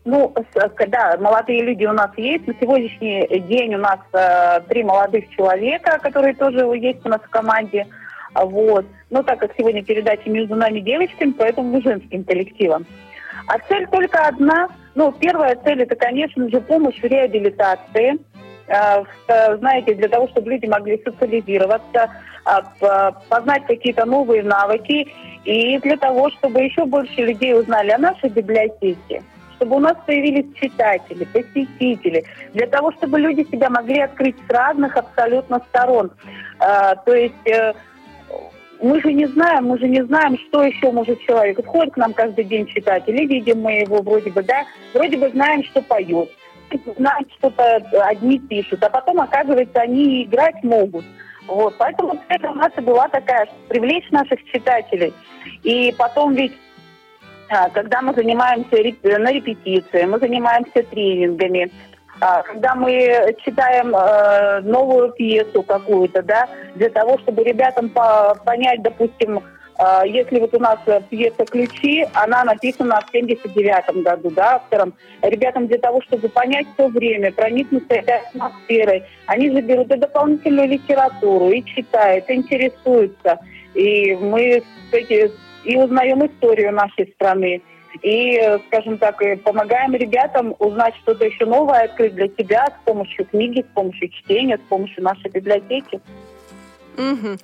Ну, 0.04 0.34
да, 0.88 1.16
молодые 1.20 1.62
люди 1.62 1.84
у 1.84 1.92
нас 1.92 2.10
есть. 2.16 2.46
На 2.46 2.54
сегодняшний 2.54 3.26
день 3.40 3.74
у 3.74 3.78
нас 3.78 4.00
э, 4.12 4.60
три 4.68 4.82
молодых 4.82 5.28
человека, 5.30 5.98
которые 6.02 6.34
тоже 6.34 6.60
есть 6.76 7.04
у 7.04 7.08
нас 7.10 7.20
в 7.20 7.28
команде. 7.28 7.86
Вот. 8.34 8.86
Но 9.10 9.22
так 9.22 9.40
как 9.40 9.52
сегодня 9.56 9.82
передача 9.82 10.28
между 10.30 10.54
нами 10.54 10.80
девочками, 10.80 11.32
поэтому 11.32 11.70
мы 11.70 11.82
женским 11.82 12.24
коллективом. 12.24 12.86
А 13.46 13.58
цель 13.68 13.86
только 13.88 14.26
одна. 14.26 14.68
Ну, 14.94 15.12
первая 15.12 15.56
цель 15.64 15.82
это, 15.82 15.96
конечно 15.96 16.48
же, 16.48 16.60
помощь 16.60 17.00
в 17.00 17.04
реабилитации. 17.04 18.18
Э, 18.68 19.04
знаете, 19.56 19.94
для 19.94 20.08
того, 20.08 20.28
чтобы 20.28 20.50
люди 20.50 20.66
могли 20.66 21.02
социализироваться, 21.02 22.10
э, 22.46 23.10
познать 23.28 23.66
какие-то 23.66 24.04
новые 24.04 24.44
навыки, 24.44 25.08
и 25.44 25.78
для 25.78 25.96
того, 25.96 26.30
чтобы 26.30 26.60
еще 26.60 26.84
больше 26.84 27.22
людей 27.22 27.58
узнали 27.58 27.90
о 27.90 27.98
нашей 27.98 28.30
библиотеке 28.30 29.22
чтобы 29.56 29.76
у 29.76 29.80
нас 29.80 29.94
появились 30.06 30.46
читатели, 30.54 31.24
посетители, 31.24 32.24
для 32.54 32.66
того, 32.66 32.92
чтобы 32.92 33.20
люди 33.20 33.46
себя 33.50 33.68
могли 33.68 34.00
открыть 34.00 34.34
с 34.46 34.50
разных 34.50 34.96
абсолютно 34.96 35.60
сторон. 35.68 36.10
Э, 36.60 36.94
то 37.04 37.12
есть 37.12 37.34
мы 38.82 39.00
же 39.00 39.12
не 39.12 39.26
знаем, 39.26 39.66
мы 39.66 39.78
же 39.78 39.88
не 39.88 40.04
знаем, 40.04 40.38
что 40.38 40.62
еще 40.62 40.90
может 40.90 41.20
человек. 41.20 41.64
Входит 41.64 41.94
к 41.94 41.96
нам 41.96 42.12
каждый 42.12 42.44
день 42.44 42.66
читатель, 42.66 43.20
и 43.20 43.26
видим 43.26 43.60
мы 43.60 43.72
его 43.80 44.02
вроде 44.02 44.30
бы, 44.30 44.42
да, 44.42 44.64
вроде 44.94 45.16
бы 45.16 45.28
знаем, 45.30 45.64
что 45.64 45.82
поет, 45.82 46.30
знаем, 46.96 47.26
что-то 47.38 47.76
одни 48.02 48.38
пишут, 48.38 48.82
а 48.82 48.90
потом, 48.90 49.20
оказывается, 49.20 49.80
они 49.80 50.24
играть 50.24 50.62
могут. 50.62 51.04
Вот, 51.46 51.74
поэтому 51.78 52.18
цель 52.28 52.46
у 52.46 52.54
нас 52.54 52.70
и 52.76 52.80
была 52.80 53.08
такая, 53.08 53.48
привлечь 53.68 54.08
наших 54.10 54.42
читателей. 54.44 55.12
И 55.62 55.94
потом 55.98 56.34
ведь 56.34 56.52
а, 57.48 57.68
когда 57.70 58.00
мы 58.00 58.14
занимаемся 58.14 58.76
на 59.18 59.32
репетиции, 59.32 60.04
мы 60.04 60.18
занимаемся 60.20 60.84
тренингами, 60.84 61.70
когда 62.20 62.74
мы 62.74 63.34
читаем 63.44 63.94
э, 63.94 64.60
новую 64.60 65.12
пьесу 65.12 65.62
какую-то, 65.62 66.22
да, 66.22 66.48
для 66.74 66.90
того, 66.90 67.18
чтобы 67.18 67.42
ребятам 67.42 67.88
по 67.88 68.36
понять, 68.44 68.82
допустим, 68.82 69.38
э, 69.38 70.02
если 70.06 70.38
вот 70.38 70.54
у 70.54 70.58
нас 70.58 70.78
пьеса 71.08 71.46
«Ключи», 71.46 72.06
она 72.12 72.44
написана 72.44 73.00
в 73.00 73.10
79 73.10 74.02
году, 74.02 74.30
да, 74.30 74.56
автором. 74.56 74.92
Ребятам 75.22 75.66
для 75.66 75.78
того, 75.78 76.02
чтобы 76.02 76.28
понять 76.28 76.66
то 76.76 76.88
время, 76.88 77.32
проникнуться 77.32 77.94
этой 77.94 78.16
атмосферой, 78.16 79.04
они 79.26 79.50
же 79.50 79.62
берут 79.62 79.90
и 79.90 79.96
дополнительную 79.96 80.68
литературу, 80.68 81.50
и 81.50 81.64
читают, 81.64 82.28
и 82.28 82.34
интересуются. 82.34 83.38
И 83.74 84.14
мы 84.16 84.62
и 85.64 85.76
узнаем 85.76 86.26
историю 86.26 86.72
нашей 86.72 87.12
страны 87.14 87.62
и, 88.02 88.58
скажем 88.68 88.98
так, 88.98 89.20
помогаем 89.44 89.94
ребятам 89.94 90.54
узнать 90.58 90.94
что-то 91.02 91.24
еще 91.24 91.46
новое, 91.46 91.84
открыть 91.84 92.14
для 92.14 92.28
себя 92.28 92.66
с 92.66 92.84
помощью 92.84 93.26
книги, 93.26 93.62
с 93.62 93.74
помощью 93.74 94.08
чтения, 94.08 94.58
с 94.58 94.68
помощью 94.68 95.02
нашей 95.02 95.30
библиотеки. 95.30 96.00
Угу. 96.96 97.38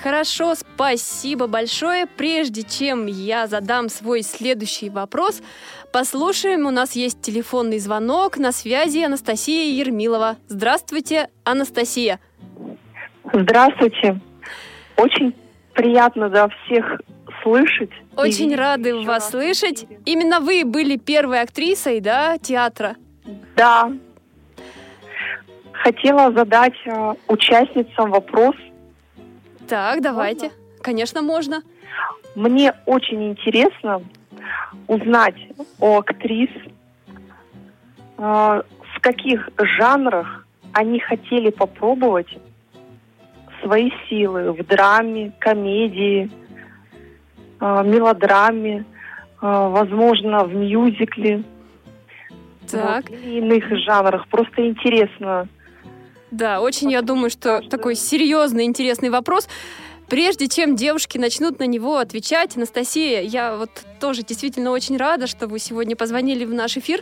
Хорошо, 0.00 0.54
спасибо 0.54 1.46
большое. 1.46 2.06
Прежде 2.06 2.62
чем 2.62 3.06
я 3.06 3.46
задам 3.46 3.88
свой 3.88 4.22
следующий 4.22 4.90
вопрос, 4.90 5.42
послушаем. 5.92 6.66
У 6.66 6.70
нас 6.70 6.96
есть 6.96 7.20
телефонный 7.20 7.78
звонок. 7.78 8.38
На 8.38 8.52
связи 8.52 9.04
Анастасия 9.04 9.70
Ермилова. 9.70 10.36
Здравствуйте, 10.48 11.28
Анастасия. 11.44 12.20
Здравствуйте. 13.32 14.18
Очень 14.96 15.34
приятно 15.74 16.28
да, 16.30 16.48
всех 16.48 17.00
слышать. 17.42 17.92
Очень 18.16 18.54
рады 18.54 19.04
вас 19.04 19.30
слышать. 19.30 19.86
Именно 20.04 20.40
вы 20.40 20.64
были 20.64 20.96
первой 20.96 21.40
актрисой, 21.40 22.00
да, 22.00 22.38
театра? 22.38 22.96
Да. 23.56 23.92
Хотела 25.72 26.32
задать 26.32 26.74
э, 26.84 27.14
участницам 27.28 28.10
вопрос. 28.10 28.54
Так, 29.68 30.00
давайте. 30.02 30.50
Конечно, 30.82 31.22
можно. 31.22 31.62
Мне 32.34 32.74
очень 32.86 33.30
интересно 33.30 34.02
узнать 34.86 35.36
о 35.80 35.98
актрис, 35.98 36.50
э, 36.58 36.62
в 38.18 39.00
каких 39.00 39.48
жанрах 39.58 40.46
они 40.72 41.00
хотели 41.00 41.50
попробовать 41.50 42.28
свои 43.62 43.90
силы 44.08 44.52
в 44.52 44.66
драме, 44.66 45.32
комедии, 45.38 46.30
мелодраме, 47.62 48.78
э, 48.78 48.84
возможно, 49.40 50.44
в 50.44 50.54
мюзикле. 50.54 51.44
Так. 52.70 53.08
Вот, 53.08 53.18
или 53.18 53.38
иных 53.38 53.64
жанрах. 53.84 54.26
Просто 54.28 54.66
интересно. 54.68 55.48
Да, 56.30 56.60
очень 56.60 56.90
я 56.90 57.02
думаю, 57.02 57.30
что 57.30 57.60
такой 57.60 57.94
серьезный, 57.94 58.64
интересный 58.64 59.10
вопрос. 59.10 59.48
Прежде 60.08 60.48
чем 60.48 60.76
девушки 60.76 61.18
начнут 61.18 61.58
на 61.58 61.66
него 61.66 61.96
отвечать, 61.96 62.56
Анастасия, 62.56 63.22
я 63.22 63.56
вот 63.56 63.70
тоже 64.00 64.22
действительно 64.22 64.70
очень 64.70 64.96
рада, 64.96 65.26
что 65.26 65.46
вы 65.46 65.58
сегодня 65.58 65.96
позвонили 65.96 66.44
в 66.44 66.52
наш 66.52 66.76
эфир. 66.76 67.00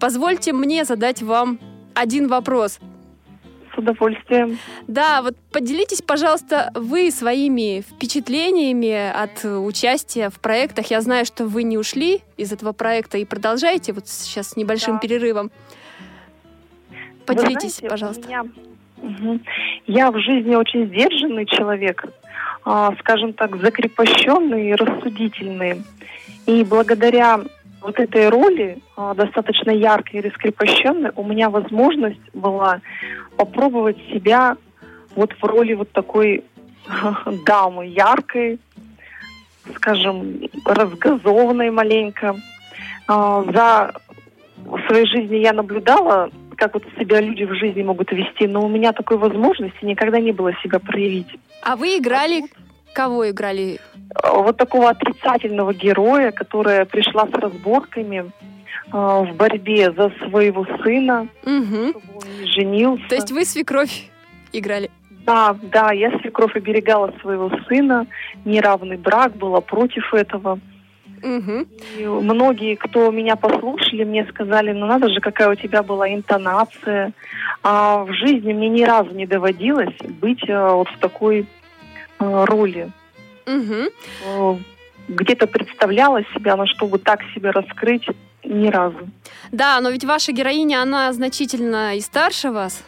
Позвольте 0.00 0.52
мне 0.52 0.84
задать 0.84 1.22
вам 1.22 1.58
один 1.94 2.28
вопрос. 2.28 2.78
С 3.78 3.80
удовольствием. 3.80 4.58
Да, 4.88 5.22
вот 5.22 5.36
поделитесь, 5.52 6.02
пожалуйста, 6.02 6.72
вы 6.74 7.12
своими 7.12 7.82
впечатлениями 7.82 8.92
от 9.10 9.44
участия 9.44 10.30
в 10.30 10.40
проектах. 10.40 10.86
Я 10.90 11.00
знаю, 11.00 11.24
что 11.24 11.44
вы 11.46 11.62
не 11.62 11.78
ушли 11.78 12.22
из 12.36 12.52
этого 12.52 12.72
проекта 12.72 13.18
и 13.18 13.24
продолжаете 13.24 13.92
вот 13.92 14.08
сейчас 14.08 14.50
с 14.50 14.56
небольшим 14.56 14.94
Да. 14.94 14.98
перерывом. 14.98 15.52
Поделитесь, 17.24 17.76
знаете, 17.76 17.88
пожалуйста. 17.88 18.26
меня- 18.26 18.44
Мгм. 19.00 19.42
Я 19.86 20.10
в 20.10 20.18
жизни 20.18 20.56
очень 20.56 20.86
сдержанный 20.88 21.46
человек, 21.46 22.04
а, 22.64 22.92
скажем 22.98 23.32
так, 23.32 23.60
закрепощенный 23.60 24.70
и 24.70 24.74
рассудительный. 24.74 25.84
И 26.46 26.64
благодаря 26.64 27.42
вот 27.80 27.98
этой 27.98 28.28
роли, 28.28 28.82
а, 28.96 29.14
достаточно 29.14 29.70
яркой 29.70 30.20
и 30.20 30.28
раскрепощенной, 30.28 31.12
у 31.16 31.24
меня 31.24 31.50
возможность 31.50 32.20
была 32.32 32.80
попробовать 33.36 33.98
себя 34.12 34.56
вот 35.14 35.32
в 35.32 35.44
роли 35.44 35.74
вот 35.74 35.90
такой 35.92 36.44
дамы 37.46 37.86
яркой, 37.86 38.58
скажем, 39.76 40.40
разгазованной 40.64 41.70
маленько. 41.70 42.36
А, 43.06 43.42
За 43.44 43.92
в 44.56 44.80
своей 44.86 45.06
жизни 45.06 45.36
я 45.36 45.52
наблюдала, 45.52 46.30
как 46.56 46.74
вот 46.74 46.84
себя 46.98 47.20
люди 47.20 47.44
в 47.44 47.54
жизни 47.54 47.82
могут 47.82 48.10
вести, 48.12 48.46
но 48.46 48.64
у 48.64 48.68
меня 48.68 48.92
такой 48.92 49.16
возможности 49.16 49.84
никогда 49.84 50.20
не 50.20 50.32
было 50.32 50.52
себя 50.62 50.78
проявить. 50.78 51.28
А 51.62 51.76
вы 51.76 51.98
играли... 51.98 52.42
Кого 52.92 53.30
играли? 53.30 53.78
Вот 54.24 54.56
такого 54.56 54.90
отрицательного 54.90 55.74
героя, 55.74 56.30
которая 56.30 56.84
пришла 56.84 57.26
с 57.26 57.32
разборками 57.32 58.30
а, 58.90 59.20
в 59.22 59.34
борьбе 59.36 59.92
за 59.92 60.10
своего 60.28 60.64
сына, 60.82 61.28
Мгм. 61.44 61.90
чтобы 61.90 62.06
он 62.16 62.40
не 62.40 62.46
женился. 62.46 63.08
То 63.08 63.14
есть 63.16 63.30
вы 63.32 63.44
свекровь 63.44 64.08
играли? 64.52 64.90
Да, 65.26 65.54
да, 65.62 65.92
я 65.92 66.10
свекровь 66.20 66.56
оберегала 66.56 67.12
своего 67.20 67.50
сына, 67.68 68.06
неравный 68.46 68.96
брак, 68.96 69.36
была 69.36 69.60
против 69.60 70.14
этого. 70.14 70.58
Мгм. 71.22 71.66
И 71.98 72.06
многие, 72.06 72.76
кто 72.76 73.10
меня 73.10 73.36
послушали, 73.36 74.04
мне 74.04 74.24
сказали, 74.26 74.72
ну 74.72 74.86
надо 74.86 75.08
же, 75.10 75.20
какая 75.20 75.50
у 75.50 75.54
тебя 75.54 75.82
была 75.82 76.08
интонация. 76.08 77.12
А 77.62 78.04
в 78.04 78.12
жизни 78.12 78.52
мне 78.52 78.68
ни 78.68 78.84
разу 78.84 79.10
не 79.10 79.26
доводилось 79.26 79.96
быть 80.20 80.48
э, 80.48 80.72
вот 80.72 80.88
в 80.88 80.98
такой 80.98 81.40
э, 82.20 82.44
роли. 82.46 82.90
Э, 83.48 84.56
Где-то 85.08 85.46
представляла 85.46 86.22
себя, 86.34 86.56
но 86.56 86.66
чтобы 86.66 86.98
так 86.98 87.20
себя 87.34 87.52
раскрыть, 87.52 88.06
ни 88.44 88.68
разу. 88.68 89.08
Да, 89.52 89.80
но 89.80 89.90
ведь 89.90 90.04
ваша 90.04 90.32
героиня, 90.32 90.82
она 90.82 91.12
значительно 91.12 91.96
и 91.96 92.00
старше 92.00 92.50
вас. 92.50 92.84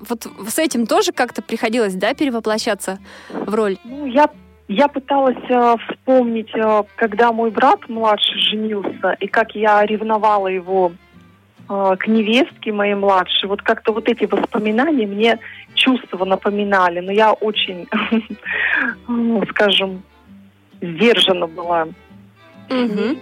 Вот 0.00 0.26
с 0.48 0.58
этим 0.58 0.86
тоже 0.86 1.12
как-то 1.12 1.42
приходилось, 1.42 1.94
да, 1.94 2.14
перевоплощаться 2.14 2.98
в 3.30 3.54
роль? 3.54 3.76
Ну, 3.84 4.06
я, 4.06 4.28
я 4.68 4.88
пыталась 4.88 5.36
э, 5.48 5.76
вспомнить, 5.88 6.50
э, 6.54 6.82
когда 6.96 7.32
мой 7.32 7.50
брат 7.50 7.88
младший 7.88 8.40
женился, 8.40 9.16
и 9.20 9.26
как 9.28 9.54
я 9.54 9.84
ревновала 9.84 10.48
его 10.48 10.92
к 11.98 12.06
невестке 12.06 12.72
моей 12.72 12.94
младшей. 12.94 13.48
Вот 13.48 13.62
как-то 13.62 13.92
вот 13.92 14.08
эти 14.08 14.24
воспоминания 14.24 15.06
мне 15.06 15.38
чувства 15.74 16.24
напоминали. 16.24 17.00
Но 17.00 17.12
я 17.12 17.32
очень, 17.32 17.88
скажем, 19.50 20.02
сдержана 20.80 21.46
была. 21.46 21.88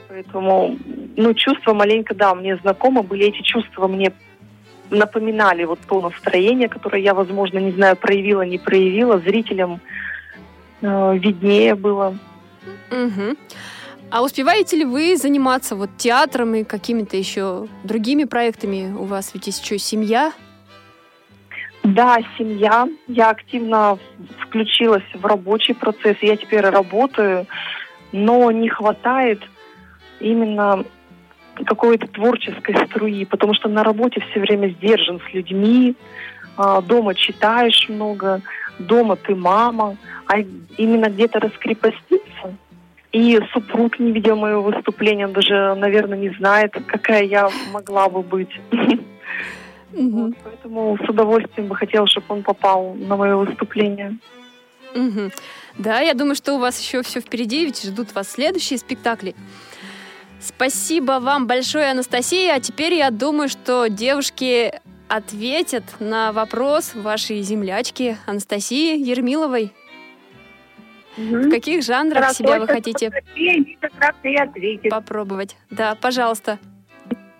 Поэтому, 0.08 0.76
ну, 1.16 1.34
чувства 1.34 1.74
маленько, 1.74 2.14
да, 2.14 2.34
мне 2.34 2.56
знакомы 2.56 3.02
были. 3.02 3.26
Эти 3.26 3.42
чувства 3.42 3.88
мне 3.88 4.12
напоминали 4.90 5.64
вот 5.64 5.78
то 5.86 6.00
настроение, 6.00 6.68
которое 6.68 7.02
я, 7.02 7.14
возможно, 7.14 7.58
не 7.58 7.72
знаю, 7.72 7.96
проявила, 7.96 8.42
не 8.42 8.58
проявила. 8.58 9.18
Зрителям 9.18 9.80
э, 10.82 11.18
виднее 11.18 11.74
было. 11.74 12.16
Мгм. 12.90 13.36
А 14.10 14.22
успеваете 14.22 14.76
ли 14.76 14.84
вы 14.84 15.16
заниматься 15.16 15.76
вот 15.76 15.90
театром 15.96 16.54
и 16.56 16.64
какими-то 16.64 17.16
еще 17.16 17.68
другими 17.84 18.24
проектами? 18.24 18.92
У 18.92 19.04
вас 19.04 19.30
ведь 19.34 19.46
есть 19.46 19.62
еще 19.62 19.78
семья. 19.78 20.32
Да, 21.84 22.18
семья. 22.36 22.88
Я 23.06 23.30
активно 23.30 23.98
включилась 24.40 25.04
в 25.14 25.24
рабочий 25.24 25.74
процесс. 25.74 26.16
Я 26.22 26.36
теперь 26.36 26.62
работаю, 26.62 27.46
но 28.10 28.50
не 28.50 28.68
хватает 28.68 29.40
именно 30.18 30.84
какой-то 31.64 32.08
творческой 32.08 32.86
струи, 32.86 33.24
потому 33.24 33.54
что 33.54 33.68
на 33.68 33.84
работе 33.84 34.20
все 34.30 34.40
время 34.40 34.70
сдержан 34.70 35.20
с 35.20 35.32
людьми, 35.32 35.94
а, 36.56 36.80
дома 36.80 37.14
читаешь 37.14 37.88
много, 37.88 38.40
дома 38.78 39.16
ты 39.16 39.36
мама, 39.36 39.96
а 40.26 40.38
именно 40.76 41.08
где-то 41.08 41.38
раскрепоститься. 41.38 42.29
И 43.12 43.40
супруг, 43.52 43.98
не 43.98 44.12
видел 44.12 44.36
моего 44.36 44.62
выступления, 44.62 45.26
он 45.26 45.32
даже, 45.32 45.74
наверное, 45.74 46.18
не 46.18 46.30
знает, 46.30 46.72
какая 46.86 47.24
я 47.24 47.50
могла 47.72 48.08
бы 48.08 48.22
быть. 48.22 48.50
Мгм. 49.92 50.26
Вот, 50.26 50.34
поэтому 50.44 50.98
с 51.04 51.08
удовольствием 51.08 51.66
бы 51.66 51.74
хотела, 51.74 52.06
чтобы 52.06 52.26
он 52.28 52.42
попал 52.42 52.94
на 52.94 53.16
мое 53.16 53.36
выступление. 53.36 54.16
Мгм. 54.94 55.32
Да, 55.78 56.00
я 56.00 56.14
думаю, 56.14 56.36
что 56.36 56.54
у 56.54 56.58
вас 56.58 56.80
еще 56.80 57.02
все 57.02 57.20
впереди, 57.20 57.64
ведь 57.64 57.82
ждут 57.82 58.14
вас 58.14 58.30
следующие 58.30 58.78
спектакли. 58.78 59.34
Спасибо 60.40 61.18
вам 61.20 61.46
большое, 61.46 61.90
Анастасия. 61.90 62.54
А 62.54 62.60
теперь 62.60 62.94
я 62.94 63.10
думаю, 63.10 63.48
что 63.48 63.88
девушки 63.88 64.72
ответят 65.08 65.84
на 65.98 66.32
вопрос 66.32 66.94
вашей 66.94 67.42
землячки 67.42 68.16
Анастасии 68.26 68.96
Ермиловой. 68.96 69.72
В 71.16 71.50
каких 71.50 71.82
жанрах 71.82 72.30
себя 72.30 72.60
вы 72.60 72.66
хотите 72.66 73.10
раз 73.10 74.14
попробовать? 74.90 75.56
Да, 75.70 75.96
пожалуйста. 76.00 76.58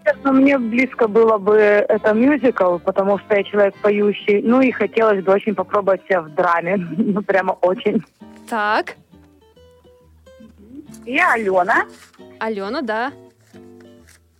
Честно, 0.04 0.33
мне 0.33 0.59
близко 0.59 1.09
было 1.09 1.38
бы 1.38 1.56
это 1.56 2.14
мюзикл, 2.14 2.78
потому 2.78 3.18
что 3.18 3.37
я 3.37 3.44
человек 3.44 3.74
поющий. 3.76 4.42
Ну 4.42 4.61
и 4.61 4.70
хотелось 4.70 5.22
бы 5.22 5.33
очень 5.33 5.54
попробовать 5.54 6.02
себя 6.04 6.22
в 6.22 6.35
драме. 6.35 6.76
Ну, 6.96 7.22
прямо 7.22 7.52
очень. 7.52 8.02
Так, 8.48 8.96
Я 11.04 11.33
Алена. 11.35 11.85
Алена, 12.38 12.83
да. 12.83 13.12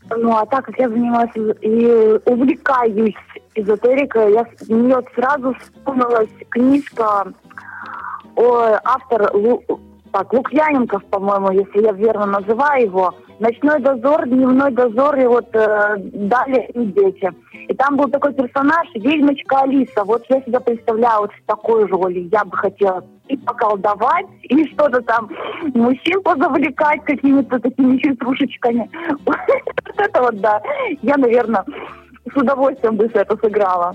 Ну, 0.09 0.37
а 0.37 0.45
так 0.47 0.65
как 0.67 0.79
я 0.79 0.89
занимаюсь 0.89 1.31
и 1.61 2.21
увлекаюсь 2.25 3.15
эзотерикой, 3.55 4.33
я, 4.33 4.47
мне 4.69 4.97
вот 4.97 5.07
сразу 5.15 5.55
вспомнилась 5.55 6.31
книжка 6.49 7.33
о, 8.41 8.81
автор 8.85 9.31
Лу, 9.35 9.63
так, 10.13 10.33
Лукьяненков, 10.33 11.05
по-моему, 11.05 11.53
если 11.53 11.83
я 11.83 11.93
верно 11.93 12.27
называю 12.27 12.87
его. 12.87 13.15
«Ночной 13.39 13.81
дозор», 13.81 14.27
«Дневной 14.29 14.71
дозор» 14.73 15.19
и 15.19 15.27
вот 15.27 15.49
э, 15.55 15.97
«Далее 15.99 16.69
и 16.75 16.85
дети». 16.85 17.31
И 17.69 17.75
там 17.75 17.97
был 17.97 18.09
такой 18.09 18.35
персонаж, 18.35 18.87
ведьмочка 18.95 19.61
Алиса. 19.61 20.05
Вот 20.05 20.25
я 20.29 20.43
себя 20.43 20.61
представляю 20.61 21.21
вот 21.21 21.31
в 21.33 21.47
такой 21.47 21.87
роли. 21.87 22.29
Я 22.31 22.45
бы 22.45 22.57
хотела 22.57 23.03
и 23.29 23.37
поколдовать, 23.39 24.27
и 24.43 24.67
что-то 24.73 25.01
там 25.03 25.31
мужчин 25.75 26.21
позавлекать 26.23 27.03
какими-то 27.05 27.59
такими 27.61 27.99
хитрушечками. 27.99 28.91
Вот 29.25 29.97
это 29.97 30.23
вот, 30.23 30.41
да. 30.41 30.63
Я, 31.03 31.17
наверное, 31.17 31.65
с 32.33 32.37
удовольствием 32.37 32.97
бы 32.97 33.11
это 33.13 33.37
сыграла. 33.37 33.95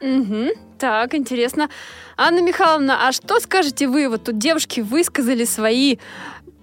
Угу. 0.00 0.50
Так, 0.78 1.14
интересно. 1.14 1.68
Анна 2.16 2.40
Михайловна, 2.40 3.08
а 3.08 3.12
что 3.12 3.40
скажете 3.40 3.88
вы? 3.88 4.08
Вот 4.08 4.24
тут 4.24 4.38
девушки 4.38 4.80
высказали 4.80 5.44
свои 5.44 5.98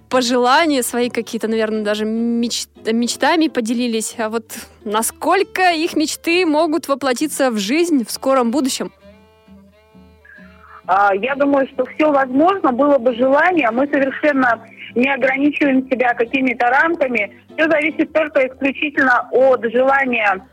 пожелания, 0.09 0.83
свои 0.83 1.09
какие-то, 1.09 1.47
наверное, 1.47 1.83
даже 1.83 2.05
меч... 2.05 2.67
мечтами 2.85 3.47
поделились. 3.47 4.15
А 4.17 4.29
вот 4.29 4.45
насколько 4.83 5.71
их 5.71 5.95
мечты 5.95 6.45
могут 6.45 6.87
воплотиться 6.87 7.51
в 7.51 7.57
жизнь 7.57 8.05
в 8.05 8.11
скором 8.11 8.51
будущем? 8.51 8.91
А, 10.87 11.13
я 11.15 11.35
думаю, 11.35 11.67
что 11.73 11.85
все 11.85 12.11
возможно, 12.11 12.71
было 12.71 12.97
бы 12.97 13.13
желание. 13.15 13.69
Мы 13.71 13.87
совершенно 13.87 14.61
не 14.93 15.11
ограничиваем 15.11 15.89
себя 15.89 16.13
какими-то 16.13 16.67
рамками. 16.67 17.35
Все 17.55 17.69
зависит 17.69 18.13
только 18.13 18.47
исключительно 18.47 19.27
от 19.31 19.63
желания, 19.71 20.45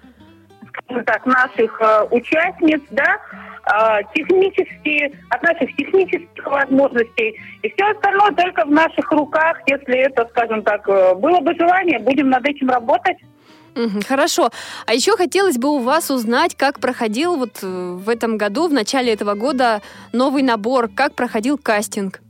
так, 1.07 1.27
наших 1.27 1.81
э, 1.81 2.07
участниц, 2.11 2.81
да, 2.91 3.19
э, 3.67 4.03
технически, 4.15 5.17
от 5.31 5.43
наших 5.43 5.75
технических 5.77 6.47
возможностей. 6.47 7.41
И 7.63 7.69
все 7.71 7.91
остальное 7.91 8.33
только 8.33 8.65
в 8.65 8.71
наших 8.71 9.11
руках. 9.11 9.59
Если 9.67 9.97
это, 9.99 10.27
скажем 10.31 10.63
так, 10.63 10.89
э, 10.89 11.15
было 11.15 11.41
бы 11.41 11.55
желание, 11.55 11.99
будем 11.99 12.31
над 12.31 12.47
этим 12.47 12.69
работать. 12.69 13.19
Хорошо. 14.07 14.51
А 14.87 14.93
еще 14.93 15.17
хотелось 15.17 15.57
бы 15.57 15.71
у 15.71 15.79
вас 15.79 16.11
узнать, 16.11 16.55
как 16.57 16.79
проходил 16.79 17.37
вот 17.37 17.61
э, 17.63 17.67
в 17.67 18.09
этом 18.09 18.37
году, 18.37 18.69
в 18.69 18.73
начале 18.73 19.13
этого 19.13 19.35
года, 19.35 19.81
новый 20.13 20.43
набор, 20.43 20.89
как 20.95 21.15
проходил 21.15 21.57
кастинг. 21.57 22.21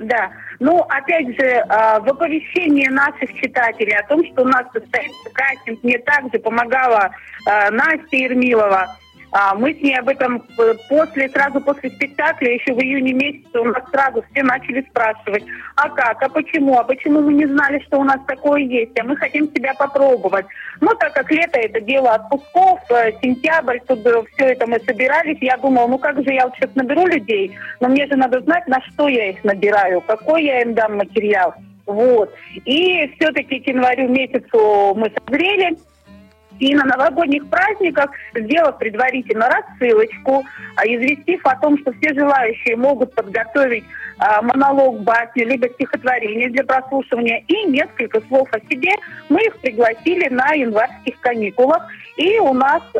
Да. 0.00 0.30
Ну, 0.60 0.80
опять 0.88 1.28
же, 1.38 1.64
а, 1.68 2.00
в 2.00 2.08
оповещении 2.08 2.88
наших 2.88 3.32
читателей 3.34 3.96
о 3.96 4.06
том, 4.08 4.24
что 4.32 4.42
у 4.42 4.46
нас 4.46 4.64
состоится 4.72 5.30
кастинг, 5.34 5.82
мне 5.82 5.98
также 5.98 6.38
помогала 6.38 7.10
а, 7.46 7.70
Настя 7.70 8.16
Ермилова. 8.16 8.96
А, 9.32 9.54
мы 9.54 9.72
с 9.72 9.80
ней 9.80 9.96
об 9.96 10.08
этом 10.08 10.42
э, 10.58 10.74
после, 10.88 11.28
сразу 11.28 11.60
после 11.60 11.90
спектакля, 11.90 12.54
еще 12.54 12.74
в 12.74 12.80
июне 12.80 13.12
месяце 13.12 13.60
у 13.60 13.64
нас 13.64 13.82
сразу 13.90 14.24
все 14.30 14.42
начали 14.42 14.80
спрашивать, 14.90 15.44
а 15.76 15.88
как, 15.88 16.20
а 16.22 16.28
почему, 16.28 16.76
а 16.78 16.84
почему 16.84 17.20
мы 17.20 17.34
не 17.34 17.46
знали, 17.46 17.80
что 17.86 18.00
у 18.00 18.04
нас 18.04 18.20
такое 18.26 18.62
есть, 18.62 18.98
а 18.98 19.04
мы 19.04 19.16
хотим 19.16 19.48
себя 19.54 19.72
попробовать. 19.74 20.46
Ну, 20.80 20.88
так 20.98 21.12
как 21.12 21.30
лето 21.30 21.60
это 21.60 21.80
дело 21.80 22.14
отпусков, 22.14 22.80
э, 22.90 23.12
сентябрь, 23.22 23.78
тут 23.86 24.04
э, 24.04 24.22
все 24.34 24.46
это 24.46 24.66
мы 24.66 24.80
собирались, 24.80 25.38
я 25.40 25.56
думала, 25.58 25.86
ну 25.86 25.98
как 25.98 26.22
же 26.24 26.32
я 26.32 26.46
вот 26.46 26.56
сейчас 26.56 26.74
наберу 26.74 27.06
людей, 27.06 27.56
но 27.78 27.88
мне 27.88 28.06
же 28.08 28.16
надо 28.16 28.40
знать, 28.40 28.66
на 28.66 28.80
что 28.80 29.06
я 29.06 29.30
их 29.30 29.44
набираю, 29.44 30.00
какой 30.00 30.44
я 30.44 30.62
им 30.62 30.74
дам 30.74 30.96
материал. 30.96 31.54
Вот. 31.86 32.32
И 32.64 33.12
все-таки 33.16 33.60
к 33.60 33.66
январю 33.66 34.08
месяцу 34.08 34.94
мы 34.94 35.12
созрели, 35.18 35.76
и 36.60 36.74
на 36.74 36.84
новогодних 36.84 37.48
праздниках, 37.48 38.10
сделав 38.34 38.78
предварительно 38.78 39.48
рассылочку, 39.48 40.44
а, 40.76 40.86
известив 40.86 41.44
о 41.44 41.56
том, 41.56 41.78
что 41.78 41.92
все 41.94 42.14
желающие 42.14 42.76
могут 42.76 43.14
подготовить 43.14 43.84
а, 44.18 44.42
монолог, 44.42 45.00
басню, 45.00 45.46
либо 45.46 45.68
стихотворение 45.70 46.50
для 46.50 46.64
прослушивания 46.64 47.42
и 47.48 47.64
несколько 47.64 48.20
слов 48.28 48.48
о 48.52 48.60
себе, 48.70 48.92
мы 49.30 49.42
их 49.42 49.58
пригласили 49.58 50.28
на 50.28 50.52
январских 50.52 51.18
каникулах. 51.20 51.82
И 52.16 52.38
у 52.38 52.52
нас 52.52 52.82
э, 52.92 52.98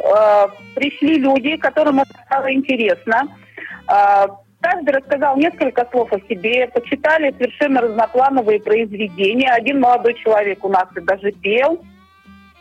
пришли 0.75 1.17
люди, 1.17 1.57
которым 1.57 2.01
это 2.01 2.15
стало 2.25 2.51
интересно. 2.51 3.29
Э, 3.87 4.29
Каждый 4.61 4.91
рассказал 4.91 5.37
несколько 5.39 5.89
слов 5.91 6.13
о 6.13 6.21
себе, 6.29 6.69
почитали 6.69 7.33
совершенно 7.33 7.81
разноплановые 7.81 8.61
произведения. 8.61 9.51
Один 9.51 9.81
молодой 9.81 10.15
человек 10.15 10.63
у 10.65 10.69
нас 10.69 10.87
и 10.95 11.01
даже 11.01 11.33
пел. 11.33 11.83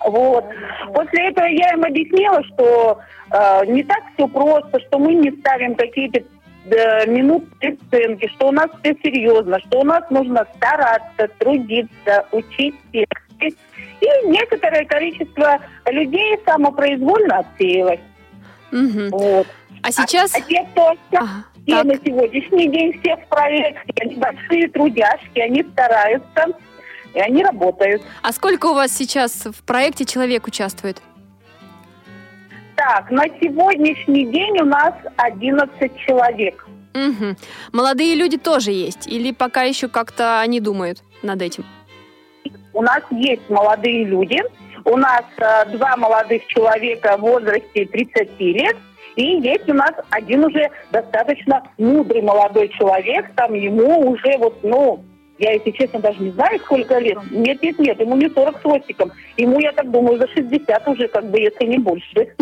Вот. 0.06 0.46
После 0.94 1.30
этого 1.30 1.46
я 1.46 1.72
им 1.74 1.84
объяснила, 1.84 2.44
что 2.44 3.00
э, 3.32 3.66
не 3.68 3.84
так 3.84 4.02
все 4.14 4.28
просто, 4.28 4.80
что 4.88 5.00
мы 5.00 5.14
не 5.14 5.32
ставим 5.32 5.76
какие-то 5.76 6.22
э, 6.66 7.08
минутные 7.08 7.78
сценки, 7.88 8.28
что 8.36 8.48
у 8.48 8.52
нас 8.52 8.70
все 8.82 8.96
серьезно, 9.04 9.60
что 9.60 9.80
у 9.80 9.84
нас 9.84 10.04
нужно 10.10 10.48
стараться, 10.56 11.28
трудиться, 11.38 12.26
учить 12.32 12.76
тексты. 12.92 13.56
И 14.02 14.28
некоторое 14.28 14.86
количество 14.86 15.60
людей 15.88 16.38
самопроизвольно 16.46 17.40
отсеялось. 17.40 18.00
Угу. 18.72 19.10
Вот. 19.12 19.48
А 19.84 19.92
сейчас... 19.92 20.34
А, 20.36 20.38
а 20.38 20.42
те, 20.42 20.66
кто 20.72 20.94
ага, 21.14 21.84
на 21.84 21.96
сегодняшний 21.96 22.68
день, 22.70 23.00
все 23.00 23.18
в 23.18 23.28
проекте, 23.28 23.94
они 24.02 24.16
большие 24.16 24.70
трудяшки, 24.70 25.40
они 25.40 25.64
стараются 25.64 26.46
и 27.14 27.20
они 27.20 27.44
работают. 27.44 28.02
А 28.22 28.32
сколько 28.32 28.68
у 28.68 28.74
вас 28.74 28.92
сейчас 28.92 29.46
в 29.46 29.64
проекте 29.64 30.06
человек 30.06 30.48
участвует? 30.48 31.02
Так, 32.76 33.12
на 33.12 33.26
сегодняшний 33.42 34.26
день 34.26 34.60
у 34.62 34.66
нас 34.66 34.94
11 35.18 35.98
человек. 35.98 36.66
Угу. 36.94 37.36
Молодые 37.74 38.16
люди 38.16 38.38
тоже 38.38 38.72
есть? 38.72 39.08
Или 39.08 39.32
пока 39.32 39.64
еще 39.64 39.88
как-то 39.88 40.40
они 40.40 40.60
думают 40.60 41.04
над 41.22 41.42
этим? 41.42 41.66
У 42.74 42.82
нас 42.82 43.04
есть 43.12 43.50
молодые 43.50 44.06
люди. 44.06 44.40
У 44.86 44.96
нас 44.96 45.24
э, 45.38 45.66
два 45.72 45.98
молодых 45.98 46.46
человека 46.48 47.18
в 47.18 47.22
возрасте 47.22 47.86
30 47.86 48.40
лет. 48.40 48.78
И 49.16 49.42
есть 49.42 49.68
у 49.70 49.74
нас 49.74 49.92
один 50.10 50.46
уже 50.46 50.70
достаточно 50.92 51.62
мудрый 51.78 52.22
молодой 52.22 52.70
человек. 52.70 53.30
Там 53.36 53.54
ему 53.54 54.12
уже 54.12 54.38
вот, 54.38 54.64
ну, 54.64 55.04
я, 55.40 55.54
если 55.54 55.72
честно, 55.72 56.00
даже 56.00 56.22
не 56.22 56.32
знаю, 56.32 56.60
сколько 56.60 57.00
лет. 57.00 57.18
Нет, 57.32 57.64
нет, 57.64 57.80
нет, 57.80 58.00
ему 58.00 58.18
не 58.18 58.30
40 58.30 58.58
с 58.58 58.62
хвостиком. 58.62 59.12
Ему, 59.38 59.60
я 59.60 59.72
так 59.72 59.90
думаю, 59.90 60.18
за 60.18 60.28
60 60.28 60.88
уже, 60.88 61.08
как 61.08 61.30
бы, 61.30 61.40
если 61.40 61.66
не 61.66 61.78
больше. 61.78 62.36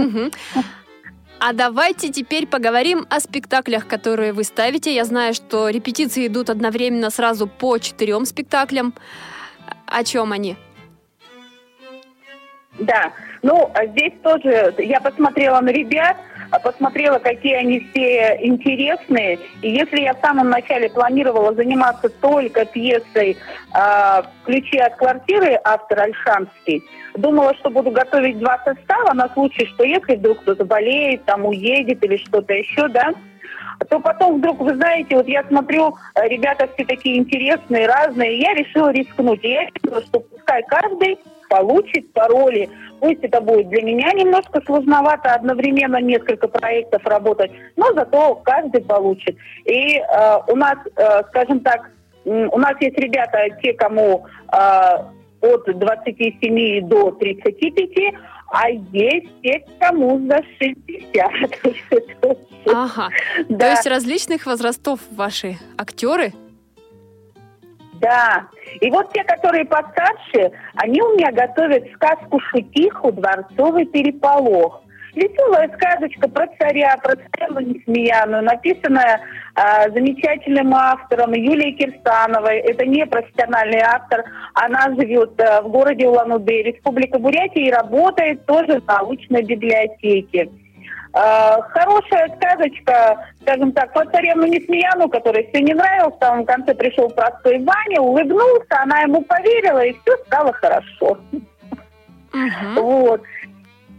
А 1.40 1.54
давайте 1.54 2.12
теперь 2.12 2.48
поговорим 2.48 3.06
о 3.12 3.20
спектаклях, 3.20 3.86
которые 3.86 4.34
вы 4.34 4.44
ставите. 4.44 4.96
Я 4.96 5.06
знаю, 5.06 5.36
что 5.36 5.70
репетиции 5.70 6.26
идут 6.26 6.50
одновременно 6.50 7.12
сразу 7.12 7.46
по 7.46 7.78
четырем 7.78 8.26
спектаклям. 8.26 8.96
О 9.86 10.04
чем 10.04 10.32
они? 10.32 10.56
Да, 12.80 13.14
ну, 13.44 13.70
а 13.76 13.86
здесь 13.86 14.14
тоже 14.24 14.74
я 14.80 15.00
посмотрела 15.00 15.62
на 15.62 15.70
ребят, 15.70 16.18
посмотрела, 16.64 17.20
какие 17.20 17.56
они 17.56 17.80
все 17.80 18.38
интересные. 18.42 19.40
И 19.62 19.70
если 19.70 20.02
я 20.02 20.14
в 20.14 20.20
самом 20.20 20.50
начале 20.50 20.90
планировала 20.90 21.54
заниматься 21.54 22.10
только 22.10 22.66
пьесой 22.66 23.38
э, 23.74 24.22
«Ключи 24.46 24.78
от 24.78 24.96
квартиры» 24.96 25.60
автор 25.64 26.02
Альшанский, 26.02 26.84
думала, 27.16 27.54
что 27.56 27.70
буду 27.70 27.92
готовить 27.92 28.40
два 28.40 28.60
состава 28.64 29.14
на 29.14 29.30
случай, 29.30 29.66
что 29.66 29.84
если 29.84 30.16
вдруг 30.16 30.42
кто-то 30.42 30.66
болеет, 30.66 31.26
там 31.26 31.46
уедет 31.46 32.04
или 32.04 32.18
что-то 32.18 32.54
еще, 32.54 32.88
да, 32.88 33.14
то 33.90 34.00
потом 34.00 34.38
вдруг, 34.38 34.60
вы 34.60 34.76
знаете, 34.76 35.16
вот 35.16 35.28
я 35.28 35.44
смотрю, 35.44 35.96
ребята 36.16 36.68
все 36.74 36.86
такие 36.86 37.18
интересные, 37.18 37.88
разные, 37.88 38.40
я 38.40 38.54
решила 38.54 38.92
рискнуть. 38.92 39.44
И 39.44 39.50
я 39.50 39.66
решила, 39.66 40.02
что 40.02 40.20
пускай 40.20 40.64
каждый 40.64 41.20
получит 41.50 42.12
по 42.14 42.28
роли. 42.28 42.70
Пусть 43.00 43.20
это 43.22 43.42
будет 43.42 43.70
для 43.70 43.84
меня 43.84 44.12
немножко 44.14 44.62
сложновато 44.66 45.34
одновременно 45.34 45.98
несколько 46.02 46.48
проектов 46.48 47.06
работать, 47.06 47.52
но 47.76 47.94
зато 47.94 48.36
каждый 48.44 48.82
получит. 48.82 49.38
И 49.66 49.98
э, 49.98 50.04
у 50.48 50.56
нас, 50.56 50.78
э, 50.96 51.24
скажем 51.30 51.60
так, 51.60 51.92
у 52.26 52.60
нас 52.60 52.74
есть 52.82 52.98
ребята, 52.98 53.38
те, 53.62 53.74
кому 53.74 54.26
э, 54.52 54.58
от 55.42 55.66
27 55.66 56.88
до 56.88 57.12
35, 57.12 58.16
а 58.50 58.70
есть 58.70 59.28
те, 59.44 59.64
кому 59.80 60.20
за 60.28 60.42
60. 60.60 62.38
Ага. 62.70 63.12
Да. 63.48 63.58
То 63.60 63.72
есть 63.72 63.88
различных 63.88 64.46
возрастов 64.46 65.00
ваши 65.10 65.56
актеры? 65.78 66.34
Да. 68.00 68.48
И 68.82 68.90
вот 68.90 69.12
те, 69.14 69.24
которые 69.24 69.66
постарше, 69.66 70.52
они 70.76 71.02
у 71.02 71.16
меня 71.16 71.32
готовят 71.32 71.84
сказку 71.94 72.40
«Шутиху. 72.40 73.12
Дворцовый 73.12 73.86
переполох». 73.86 74.82
Веселая 75.18 75.68
сказочка 75.76 76.30
про 76.30 76.46
царя, 76.60 76.96
про 77.02 77.16
царевну 77.16 77.62
Несмеяную, 77.62 78.44
написанная 78.44 79.20
э, 79.56 79.92
замечательным 79.92 80.76
автором 80.76 81.34
Юлией 81.34 81.76
Кирсановой. 81.76 82.60
Это 82.60 82.86
не 82.86 83.04
профессиональный 83.08 83.80
автор. 83.80 84.24
Она 84.54 84.94
живет 84.96 85.32
э, 85.40 85.62
в 85.64 85.70
городе 85.70 86.08
Улан-Удэ, 86.08 86.62
Республика 86.62 87.18
Бурятия, 87.18 87.68
и 87.68 87.72
работает 87.72 88.46
тоже 88.46 88.80
в 88.80 88.86
научной 88.86 89.42
библиотеке. 89.42 90.50
Э, 91.14 91.62
хорошая 91.70 92.30
сказочка, 92.36 93.26
скажем 93.42 93.72
так, 93.72 93.94
по 93.94 94.06
царевну 94.06 94.46
Несмеяну, 94.46 95.10
которой 95.10 95.48
все 95.48 95.62
не 95.62 95.74
нравилось, 95.74 96.16
в 96.16 96.24
самом 96.24 96.46
конце 96.46 96.74
пришел 96.74 97.10
простой 97.10 97.60
Ваня, 97.60 98.02
улыбнулся, 98.02 98.82
она 98.82 99.02
ему 99.02 99.22
поверила, 99.22 99.84
и 99.86 99.94
все 99.94 100.18
стало 100.26 100.54
хорошо. 100.54 101.18
Uh-huh. 102.34 102.82
Вот. 102.82 103.22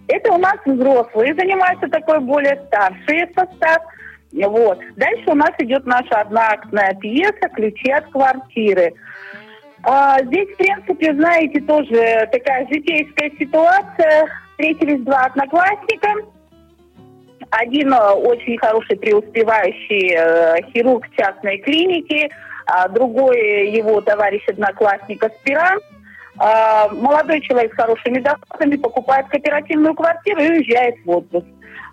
Это 0.09 0.33
у 0.33 0.39
нас 0.39 0.57
взрослые 0.65 1.35
занимаются 1.35 1.89
такой 1.89 2.21
более 2.21 2.63
старший 2.67 3.27
состав. 3.35 3.83
Вот. 4.33 4.79
Дальше 4.97 5.31
у 5.31 5.35
нас 5.35 5.51
идет 5.59 5.87
наша 5.87 6.21
одноактная 6.21 6.95
пьеса 6.95 7.49
«Ключи 7.55 7.91
от 7.91 8.07
квартиры». 8.11 8.93
А, 9.85 10.21
здесь, 10.23 10.49
в 10.51 10.57
принципе, 10.57 11.15
знаете, 11.15 11.61
тоже 11.61 12.29
такая 12.33 12.67
житейская 12.67 13.31
ситуация. 13.39 14.29
Встретились 14.53 15.03
два 15.05 15.27
одноклассника– 15.27 16.09
Один 17.51 17.93
э, 17.93 18.11
очень 18.13 18.59
хороший 18.59 18.97
преуспевающий 18.97 20.15
э, 20.15 20.63
хирург 20.73 21.07
частной 21.17 21.59
клиники, 21.59 22.31
а 22.67 22.89
другой 22.89 23.71
его 23.71 24.01
товарищ-одноклассник 24.01 25.23
аспирант. 25.23 25.83
А, 26.41 26.89
молодой 26.89 27.41
человек 27.41 27.73
с 27.73 27.77
хорошими 27.77 28.21
доходами 28.21 28.77
покупает 28.77 29.27
кооперативную 29.29 29.95
квартиру 29.95 30.41
и 30.41 30.51
уезжает 30.51 30.97
в 31.05 31.11
отпуск. 31.11 31.47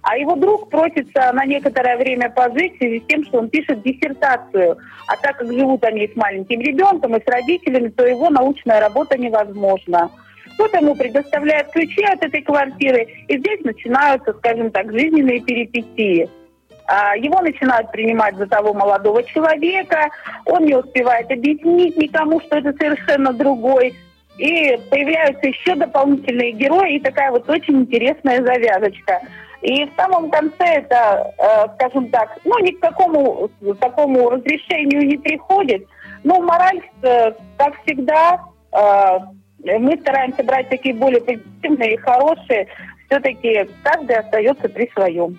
А 0.03 0.17
его 0.17 0.35
друг 0.35 0.69
просится 0.69 1.31
на 1.33 1.45
некоторое 1.45 1.97
время 1.97 2.29
пожить 2.29 2.75
в 2.75 2.77
связи 2.77 2.99
с 2.99 3.07
тем, 3.07 3.25
что 3.25 3.39
он 3.39 3.49
пишет 3.49 3.81
диссертацию. 3.81 4.77
А 5.07 5.17
так 5.17 5.37
как 5.37 5.51
живут 5.51 5.83
они 5.83 6.07
с 6.07 6.15
маленьким 6.15 6.61
ребенком 6.61 7.15
и 7.15 7.23
с 7.23 7.27
родителями, 7.27 7.89
то 7.89 8.05
его 8.05 8.29
научная 8.29 8.79
работа 8.79 9.17
невозможна. 9.17 10.11
Кто-то 10.55 10.77
ему 10.77 10.95
предоставляет 10.95 11.69
ключи 11.71 12.03
от 12.03 12.23
этой 12.23 12.41
квартиры, 12.41 13.07
и 13.27 13.37
здесь 13.37 13.61
начинаются, 13.63 14.33
скажем 14.33 14.71
так, 14.71 14.91
жизненные 14.91 15.41
перипетии. 15.41 16.29
А, 16.87 17.15
его 17.17 17.41
начинают 17.41 17.91
принимать 17.91 18.35
за 18.35 18.47
того 18.47 18.73
молодого 18.73 19.23
человека, 19.23 20.09
он 20.45 20.65
не 20.65 20.75
успевает 20.75 21.31
объяснить 21.31 21.97
никому, 21.97 22.39
что 22.41 22.57
это 22.57 22.73
совершенно 22.73 23.33
другой. 23.33 23.95
И 24.37 24.77
появляются 24.89 25.47
еще 25.47 25.75
дополнительные 25.75 26.51
герои, 26.51 26.95
и 26.95 26.99
такая 26.99 27.31
вот 27.31 27.49
очень 27.49 27.81
интересная 27.81 28.43
завязочка. 28.43 29.21
И 29.61 29.85
в 29.85 29.95
самом 29.95 30.29
конце 30.29 30.63
это, 30.63 31.33
э, 31.37 31.67
скажем 31.75 32.09
так, 32.09 32.37
ну, 32.43 32.59
ни 32.59 32.71
к 32.71 32.79
какому 32.81 33.49
такому 33.79 34.29
разрешению 34.29 35.07
не 35.07 35.17
приходит. 35.17 35.87
Но 36.23 36.41
мораль, 36.41 36.81
э, 37.01 37.31
как 37.57 37.81
всегда, 37.83 38.41
э, 38.73 39.19
мы 39.79 39.97
стараемся 39.97 40.43
брать 40.43 40.69
такие 40.69 40.93
более 40.93 41.21
позитивные 41.21 41.95
и 41.95 41.97
хорошие. 41.97 42.67
Все-таки 43.07 43.67
каждый 43.83 44.17
остается 44.17 44.69
при 44.69 44.89
своем. 44.93 45.37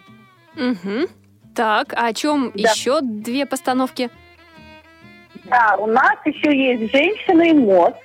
Угу. 0.56 1.08
Так, 1.54 1.94
а 1.94 2.06
о 2.08 2.12
чем 2.12 2.52
да. 2.54 2.70
еще 2.70 3.00
две 3.00 3.46
постановки? 3.46 4.10
Да, 5.44 5.76
у 5.78 5.86
нас 5.86 6.16
еще 6.24 6.54
есть 6.56 6.92
«Женщина 6.92 7.42
и 7.42 7.52
мозг». 7.52 7.96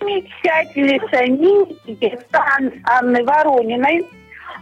Замечательнейшая 0.00 1.28
Сан 2.32 2.72
Анны 2.84 3.22
Ворониной. 3.24 4.06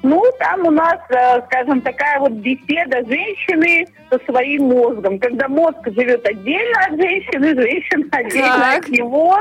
Ну, 0.02 0.22
там 0.38 0.66
у 0.66 0.70
нас, 0.70 0.98
э, 1.10 1.40
скажем, 1.46 1.80
такая 1.80 2.18
вот 2.20 2.32
беседа 2.32 2.98
женщины 3.06 3.86
со 4.10 4.18
своим 4.24 4.64
мозгом. 4.64 5.18
Когда 5.18 5.48
мозг 5.48 5.78
живет 5.86 6.26
отдельно 6.26 6.80
от 6.86 6.96
женщины, 6.96 7.54
женщина 7.54 8.06
отдельно 8.12 8.58
так. 8.58 8.84
от 8.84 8.88
него. 8.88 9.38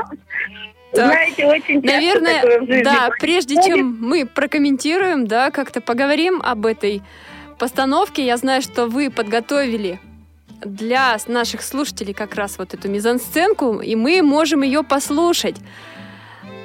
Знаете, 1.04 1.46
очень 1.46 1.80
Наверное, 1.82 2.82
да, 2.82 3.10
прежде 3.18 3.56
чем 3.56 3.98
мы 4.00 4.26
прокомментируем, 4.26 5.26
да, 5.26 5.50
как-то 5.50 5.80
поговорим 5.80 6.40
об 6.42 6.66
этой 6.66 7.02
постановке, 7.58 8.24
я 8.24 8.36
знаю, 8.36 8.62
что 8.62 8.86
вы 8.86 9.10
подготовили 9.10 10.00
для 10.60 11.16
наших 11.26 11.62
слушателей 11.62 12.14
как 12.14 12.34
раз 12.34 12.58
вот 12.58 12.74
эту 12.74 12.88
мизансценку, 12.88 13.80
и 13.80 13.94
мы 13.94 14.22
можем 14.22 14.62
ее 14.62 14.82
послушать. 14.82 15.56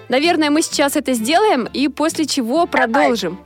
Наверное, 0.10 0.50
мы 0.50 0.62
сейчас 0.62 0.96
это 0.96 1.14
сделаем, 1.14 1.68
и 1.72 1.88
после 1.88 2.26
чего 2.26 2.66
продолжим. 2.66 3.40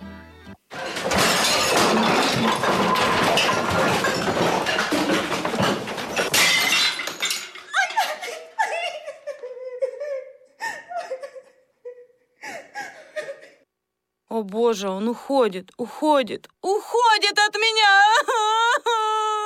О 14.28 14.42
боже, 14.42 14.90
он 14.90 15.08
уходит, 15.08 15.72
уходит, 15.78 16.50
уходит 16.62 17.38
от 17.48 17.56
меня! 17.56 18.02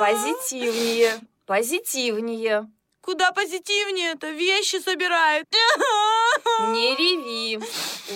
Позитивнее, 0.00 1.20
позитивнее. 1.44 2.70
Куда 3.02 3.32
позитивнее-то? 3.32 4.30
Вещи 4.30 4.80
собирает. 4.80 5.46
Не 6.72 6.96
реви, 6.96 7.60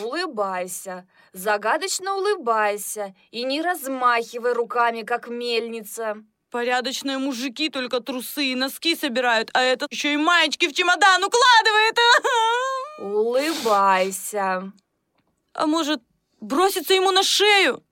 улыбайся, 0.03 1.07
загадочно 1.33 2.15
улыбайся 2.15 3.15
и 3.31 3.45
не 3.45 3.61
размахивай 3.61 4.53
руками, 4.53 5.03
как 5.03 5.29
мельница. 5.29 6.17
Порядочные 6.51 7.19
мужики 7.19 7.69
только 7.69 8.01
трусы 8.01 8.47
и 8.47 8.55
носки 8.55 8.95
собирают, 8.95 9.51
а 9.53 9.61
этот 9.61 9.93
еще 9.93 10.15
и 10.15 10.17
маечки 10.17 10.69
в 10.69 10.73
чемодан 10.73 11.25
укладывает. 11.25 11.99
Улыбайся. 13.01 14.73
А 15.53 15.67
может, 15.67 16.01
броситься 16.45 16.95
ему 16.95 17.11
на 17.11 17.23
шею? 17.23 17.83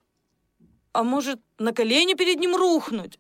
А 0.93 1.03
может, 1.03 1.41
на 1.59 1.73
колени 1.73 2.15
перед 2.15 2.39
ним 2.39 2.55
рухнуть? 2.57 3.19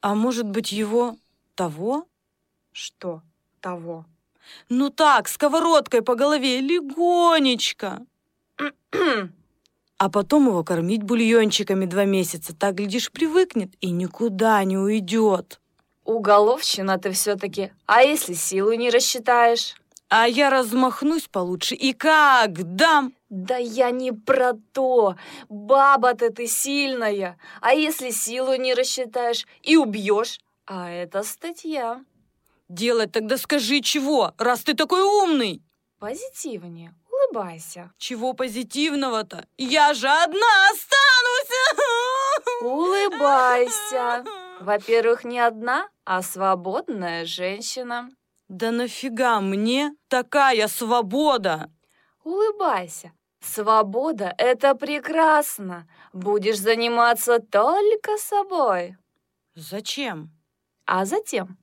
А 0.00 0.14
может 0.14 0.46
быть, 0.46 0.72
его 0.72 1.16
того? 1.54 2.06
Что 2.72 3.22
того? 3.60 4.04
Ну 4.68 4.90
так, 4.90 5.28
сковородкой 5.28 6.02
по 6.02 6.14
голове, 6.14 6.60
легонечко. 6.60 8.06
а 9.98 10.10
потом 10.10 10.48
его 10.48 10.62
кормить 10.62 11.02
бульончиками 11.02 11.86
два 11.86 12.04
месяца. 12.04 12.54
Так, 12.54 12.74
глядишь, 12.74 13.10
привыкнет 13.10 13.74
и 13.80 13.90
никуда 13.90 14.62
не 14.64 14.76
уйдет. 14.76 15.60
Уголовщина 16.04 16.98
ты 16.98 17.10
все-таки. 17.12 17.72
А 17.86 18.02
если 18.02 18.34
силу 18.34 18.74
не 18.74 18.90
рассчитаешь? 18.90 19.74
А 20.10 20.28
я 20.28 20.50
размахнусь 20.50 21.28
получше 21.28 21.74
и 21.74 21.92
как 21.92 22.76
дам? 22.76 23.14
Да 23.34 23.56
я 23.56 23.90
не 23.90 24.12
про 24.12 24.52
то. 24.72 25.16
Баба-то 25.48 26.30
ты 26.30 26.46
сильная. 26.46 27.36
А 27.60 27.74
если 27.74 28.10
силу 28.10 28.54
не 28.54 28.74
рассчитаешь 28.74 29.44
и 29.60 29.76
убьешь? 29.76 30.38
А 30.66 30.88
это 30.88 31.24
статья. 31.24 32.04
Делать 32.68 33.10
тогда 33.10 33.36
скажи 33.36 33.80
чего, 33.80 34.32
раз 34.38 34.62
ты 34.62 34.74
такой 34.74 35.02
умный. 35.02 35.60
Позитивнее, 35.98 36.94
улыбайся. 37.10 37.90
Чего 37.98 38.34
позитивного-то? 38.34 39.48
Я 39.58 39.94
же 39.94 40.08
одна 40.08 40.70
останусь. 40.70 41.82
Улыбайся. 42.62 44.24
Во-первых, 44.60 45.24
не 45.24 45.40
одна, 45.40 45.88
а 46.04 46.22
свободная 46.22 47.24
женщина. 47.24 48.10
Да 48.46 48.70
нафига 48.70 49.40
мне 49.40 49.96
такая 50.06 50.68
свобода? 50.68 51.68
Улыбайся. 52.22 53.12
Свобода— 53.44 54.34
это 54.38 54.74
прекрасно. 54.74 55.86
Будешь 56.12 56.58
заниматься 56.58 57.38
только 57.38 58.16
собой. 58.16 58.96
Зачем? 59.54 60.30
А 60.86 61.04
затем 61.04 61.58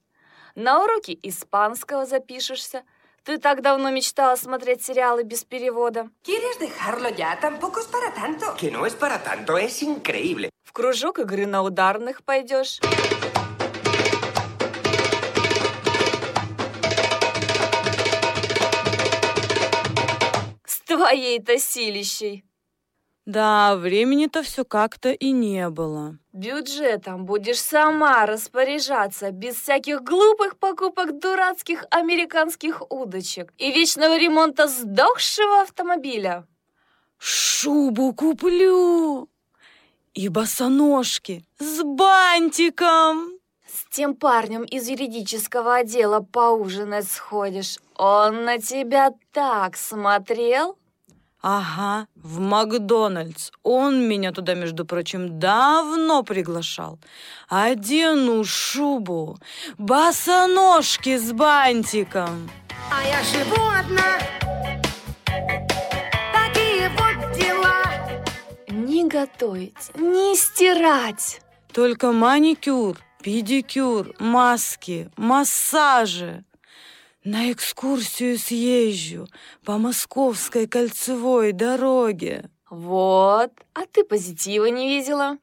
на 0.55 0.83
уроки 0.83 1.17
испанского 1.23 2.05
запишешься. 2.05 2.83
Ты 3.23 3.37
так 3.37 3.61
давно 3.61 3.91
мечтала 3.91 4.35
смотреть 4.35 4.83
сериалы 4.83 5.23
без 5.23 5.43
перевода. 5.43 6.09
¿Quieres 6.23 6.57
dejarlo 6.59 7.09
ya? 7.09 7.37
Tampoco 7.39 7.79
es 7.79 7.87
para 7.87 8.11
tanto. 8.13 8.55
Que 8.57 8.71
no 8.71 8.85
es 8.85 8.95
para 8.95 9.21
tanto, 9.23 9.57
es 9.57 9.83
increíble. 9.83 10.49
В 10.63 10.73
кружок 10.73 11.19
игры 11.19 11.45
на 11.45 11.61
ударных 11.61 12.23
пойдешь. 12.23 12.79
Твоей-то 20.95 21.57
силищей. 21.57 22.43
Да, 23.25 23.75
времени-то 23.75 24.41
все 24.41 24.65
как-то 24.65 25.11
и 25.11 25.31
не 25.31 25.69
было. 25.69 26.17
Бюджетом 26.33 27.25
будешь 27.25 27.61
сама 27.61 28.25
распоряжаться, 28.25 29.31
без 29.31 29.55
всяких 29.55 30.01
глупых 30.01 30.57
покупок 30.57 31.19
дурацких 31.19 31.85
американских 31.91 32.81
удочек 32.91 33.53
и 33.57 33.71
вечного 33.71 34.17
ремонта 34.17 34.67
сдохшего 34.67 35.61
автомобиля. 35.61 36.47
Шубу 37.19 38.13
куплю 38.13 39.29
и 40.13 40.27
босоножки 40.27 41.45
с 41.59 41.83
бантиком. 41.83 43.33
С 43.65 43.95
тем 43.95 44.15
парнем 44.15 44.63
из 44.63 44.89
юридического 44.89 45.75
отдела 45.75 46.19
поужинать 46.19 47.09
сходишь. 47.09 47.77
Он 47.95 48.43
на 48.43 48.57
тебя 48.57 49.13
так 49.31 49.77
смотрел, 49.77 50.77
Ага, 51.41 52.07
в 52.15 52.39
Макдональдс. 52.39 53.51
Он 53.63 54.07
меня 54.07 54.31
туда, 54.31 54.53
между 54.53 54.85
прочим, 54.85 55.39
давно 55.39 56.21
приглашал. 56.21 56.99
Одену 57.49 58.43
шубу, 58.43 59.39
босоножки 59.77 61.17
с 61.17 61.31
бантиком. 61.31 62.49
А 62.91 63.03
я 63.03 63.23
живу 63.23 63.67
одна. 63.69 64.19
Такие 66.31 66.89
вот 66.89 67.35
дела. 67.35 67.85
Не 68.67 69.07
готовить, 69.07 69.95
не 69.95 70.35
стирать. 70.35 71.41
Только 71.73 72.11
маникюр, 72.11 72.97
педикюр, 73.23 74.13
маски, 74.19 75.09
массажи. 75.17 76.43
На 77.23 77.51
экскурсию 77.51 78.39
съезжу 78.39 79.27
по 79.63 79.77
московской 79.77 80.65
кольцевой 80.65 81.51
дороге. 81.51 82.49
Вот, 82.67 83.51
а 83.73 83.85
ты 83.91 84.03
позитива 84.03 84.65
не 84.65 84.87
видела. 84.87 85.37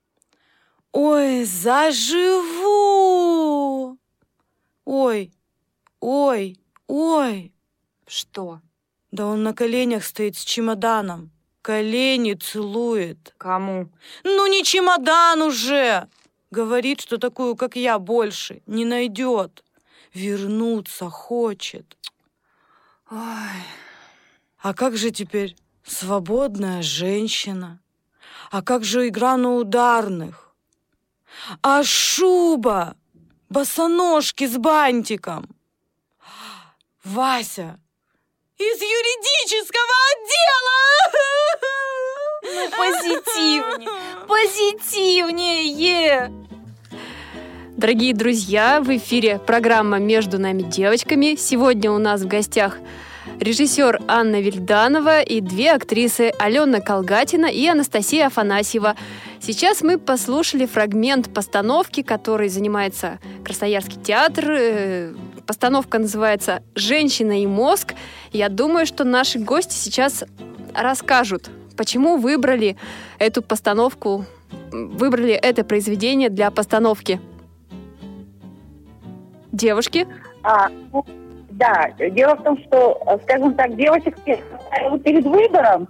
Ой, 0.90 1.44
заживу! 1.44 2.58
Ой, 4.84 5.32
ой, 6.00 6.56
ой. 6.88 7.52
Что? 8.08 8.60
Да 9.12 9.26
он 9.26 9.44
на 9.44 9.54
коленях 9.54 10.04
стоит 10.04 10.36
с 10.36 10.42
чемоданом. 10.42 11.30
Колени 11.62 12.34
целует. 12.34 13.34
Кому? 13.38 13.88
Ну 14.24 14.48
не 14.48 14.64
чемодан 14.64 15.42
уже! 15.42 16.08
Говорит, 16.50 17.02
что 17.02 17.18
такую, 17.18 17.54
как 17.54 17.76
я, 17.76 18.00
больше 18.00 18.62
не 18.66 18.84
найдет. 18.84 19.62
Вернуться 20.14 21.10
хочет. 21.10 21.96
Ой. 23.10 23.62
А 24.58 24.74
как 24.74 24.96
же 24.96 25.10
теперь 25.10 25.56
свободная 25.84 26.82
женщина? 26.82 27.80
А 28.50 28.62
как 28.62 28.84
же 28.84 29.08
игра 29.08 29.36
на 29.36 29.54
ударных? 29.54 30.54
А 31.62 31.82
шуба? 31.84 32.96
Босоножки 33.48 34.46
с 34.46 34.58
бантиком? 34.58 35.48
Вася, 37.04 37.78
из 38.58 38.80
юридического 38.80 39.94
отдела! 40.12 40.78
Ну, 42.42 42.70
позитивнее, 42.76 43.90
позитивнее! 44.26 46.32
Дорогие 47.78 48.12
друзья, 48.12 48.80
в 48.80 48.88
эфире 48.96 49.38
программа 49.38 50.00
«Между 50.00 50.40
нами 50.40 50.62
девочками». 50.62 51.36
Сегодня 51.36 51.92
у 51.92 51.98
нас 51.98 52.22
в 52.22 52.26
гостях 52.26 52.76
режиссер 53.38 54.00
Анна 54.08 54.40
Вильданова 54.40 55.20
и 55.20 55.40
две 55.40 55.70
актрисы 55.70 56.32
Алена 56.40 56.80
Колгатина 56.80 57.46
и 57.46 57.64
Анастасия 57.68 58.26
Афанасьева. 58.26 58.96
Сейчас 59.40 59.82
мы 59.82 59.96
послушали 59.96 60.66
фрагмент 60.66 61.32
постановки, 61.32 62.02
который 62.02 62.48
занимается 62.48 63.20
Красноярский 63.44 64.02
театр. 64.02 64.44
Э, 64.48 65.14
постановка 65.46 66.00
называется 66.00 66.64
«Женщина 66.74 67.40
и 67.40 67.46
мозг». 67.46 67.94
Я 68.32 68.48
думаю, 68.48 68.86
что 68.86 69.04
наши 69.04 69.38
гости 69.38 69.74
сейчас 69.74 70.24
расскажут, 70.74 71.48
почему 71.76 72.16
выбрали 72.16 72.76
эту 73.20 73.40
постановку, 73.40 74.24
выбрали 74.72 75.34
это 75.34 75.62
произведение 75.62 76.28
для 76.28 76.50
постановки. 76.50 77.20
Девушки? 79.58 80.06
А, 80.44 80.68
ну, 80.92 81.04
да, 81.50 81.90
дело 81.98 82.36
в 82.36 82.42
том, 82.44 82.58
что, 82.64 83.18
скажем 83.24 83.54
так, 83.54 83.76
девочек 83.76 84.16
перед 84.24 85.24
выбором 85.24 85.88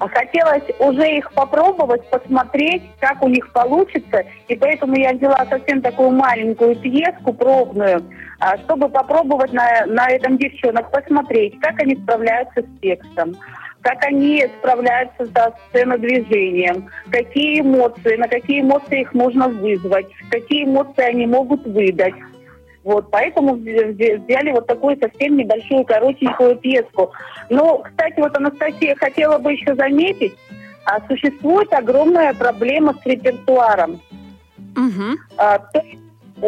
а 0.00 0.08
хотелось 0.08 0.62
уже 0.78 1.16
их 1.16 1.32
попробовать, 1.32 2.08
посмотреть, 2.10 2.82
как 3.00 3.22
у 3.22 3.28
них 3.28 3.52
получится. 3.52 4.24
И 4.46 4.56
поэтому 4.56 4.96
я 4.96 5.12
взяла 5.12 5.44
совсем 5.50 5.82
такую 5.82 6.10
маленькую 6.10 6.76
пьеску 6.76 7.32
пробную, 7.32 8.04
а, 8.38 8.56
чтобы 8.58 8.88
попробовать 8.88 9.52
на, 9.52 9.86
на 9.86 10.08
этом 10.08 10.38
девчонок 10.38 10.90
посмотреть, 10.90 11.58
как 11.60 11.80
они 11.80 11.96
справляются 11.96 12.62
с 12.62 12.80
текстом 12.80 13.36
как 13.80 14.04
они 14.04 14.44
справляются 14.58 15.24
со 15.26 15.54
сценодвижением, 15.68 16.90
какие 17.10 17.60
эмоции, 17.60 18.16
на 18.16 18.26
какие 18.26 18.60
эмоции 18.60 19.02
их 19.02 19.14
можно 19.14 19.48
вызвать, 19.48 20.08
какие 20.30 20.64
эмоции 20.64 21.04
они 21.04 21.26
могут 21.26 21.64
выдать. 21.64 22.14
Вот, 22.84 23.10
поэтому 23.10 23.54
взяли 23.54 24.50
вот 24.52 24.66
такую 24.66 24.96
совсем 24.98 25.36
небольшую, 25.36 25.84
коротенькую 25.84 26.56
пьеску. 26.56 27.12
Но, 27.50 27.78
кстати, 27.78 28.18
вот 28.18 28.36
Анастасия 28.36 28.94
хотела 28.94 29.38
бы 29.38 29.52
еще 29.52 29.74
заметить, 29.74 30.34
а 30.84 31.00
существует 31.06 31.72
огромная 31.72 32.32
проблема 32.34 32.94
с 32.94 33.06
репертуаром. 33.06 34.00
Угу. 34.76 35.18
А, 35.36 35.58
то 35.58 35.82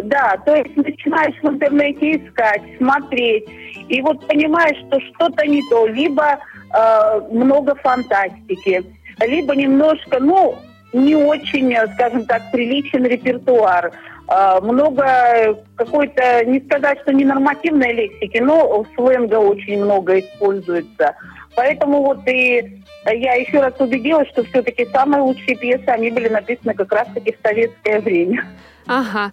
да, 0.04 0.36
то 0.46 0.54
есть 0.54 0.76
начинаешь 0.76 1.34
в 1.42 1.48
интернете 1.48 2.16
искать, 2.16 2.62
смотреть, 2.78 3.44
и 3.88 4.00
вот 4.02 4.26
понимаешь, 4.26 4.76
что 4.86 5.00
что-то 5.00 5.44
не 5.46 5.62
то, 5.68 5.86
либо 5.86 6.38
э, 6.72 7.20
много 7.32 7.74
фантастики, 7.74 8.84
либо 9.18 9.56
немножко, 9.56 10.20
ну, 10.20 10.56
не 10.92 11.16
очень, 11.16 11.74
скажем 11.94 12.24
так, 12.24 12.50
приличен 12.52 13.04
репертуар. 13.04 13.92
А, 14.32 14.60
много 14.60 15.58
какой-то, 15.74 16.44
не 16.44 16.60
сказать, 16.60 17.00
что 17.02 17.12
не 17.12 17.24
нормативной 17.24 17.92
лексики, 17.92 18.38
но 18.38 18.86
сленга 18.94 19.34
очень 19.34 19.82
много 19.82 20.20
используется. 20.20 21.16
Поэтому 21.56 22.00
вот 22.04 22.20
и 22.28 22.80
я 23.06 23.34
еще 23.34 23.58
раз 23.58 23.74
убедилась, 23.80 24.28
что 24.28 24.44
все-таки 24.44 24.86
самые 24.92 25.22
лучшие 25.22 25.56
пьесы, 25.56 25.88
они 25.88 26.12
были 26.12 26.28
написаны 26.28 26.74
как 26.74 26.92
раз-таки 26.92 27.32
в 27.32 27.44
советское 27.44 27.98
время. 27.98 28.46
Ага. 28.86 29.32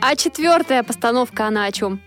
А 0.00 0.16
четвертая 0.16 0.82
постановка, 0.82 1.46
она 1.46 1.66
о 1.66 1.72
чем? 1.72 2.00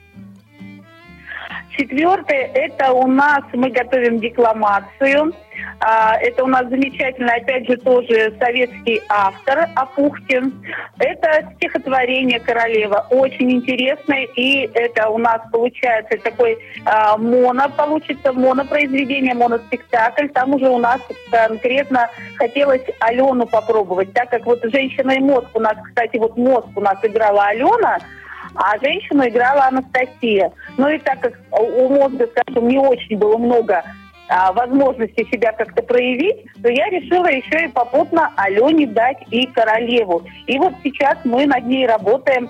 Четвертое, 1.77 2.51
это 2.53 2.91
у 2.91 3.07
нас 3.07 3.43
мы 3.53 3.69
готовим 3.69 4.19
декламацию. 4.19 5.33
А, 5.79 6.17
это 6.17 6.43
у 6.43 6.47
нас 6.47 6.67
замечательный, 6.69 7.35
опять 7.35 7.65
же, 7.67 7.77
тоже 7.77 8.35
советский 8.39 9.01
автор 9.07 9.69
Апухтин. 9.75 10.53
Это 10.99 11.49
стихотворение 11.55 12.39
«Королева». 12.39 13.07
Очень 13.09 13.51
интересное. 13.51 14.27
И 14.35 14.69
это 14.73 15.09
у 15.09 15.17
нас 15.17 15.41
получается 15.51 16.17
такой 16.17 16.57
а, 16.85 17.17
моно, 17.17 17.69
получится 17.69 18.33
монопроизведение, 18.33 19.33
моноспектакль. 19.33 20.27
Там 20.27 20.53
уже 20.53 20.67
у 20.67 20.77
нас 20.77 20.99
конкретно 21.31 22.09
хотелось 22.35 22.83
Алену 22.99 23.45
попробовать. 23.47 24.13
Так 24.13 24.29
как 24.29 24.45
вот 24.45 24.59
«Женщина 24.63 25.11
и 25.11 25.19
мозг» 25.19 25.47
у 25.53 25.59
нас, 25.59 25.77
кстати, 25.85 26.17
вот 26.17 26.37
мозг 26.37 26.67
у 26.75 26.81
нас 26.81 26.97
играла 27.03 27.45
Алена– 27.45 27.99
а 28.55 28.77
женщину 28.79 29.27
играла 29.27 29.65
Анастасия. 29.65 30.51
Ну 30.77 30.89
и 30.89 30.97
так 30.99 31.19
как 31.21 31.33
у 31.51 31.89
мозга, 31.89 32.27
скажем, 32.27 32.67
не 32.67 32.77
очень 32.77 33.17
было 33.17 33.37
много 33.37 33.83
а, 34.27 34.53
возможности 34.53 35.27
себя 35.31 35.51
как-то 35.51 35.83
проявить, 35.83 36.37
то 36.61 36.69
я 36.69 36.89
решила 36.89 37.27
еще 37.27 37.65
и 37.65 37.67
попутно 37.67 38.31
Алене 38.37 38.87
дать 38.87 39.17
и 39.29 39.45
королеву. 39.47 40.23
И 40.47 40.57
вот 40.57 40.73
сейчас 40.83 41.17
мы 41.23 41.45
над 41.45 41.65
ней 41.65 41.85
работаем. 41.85 42.49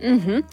Угу. 0.00 0.44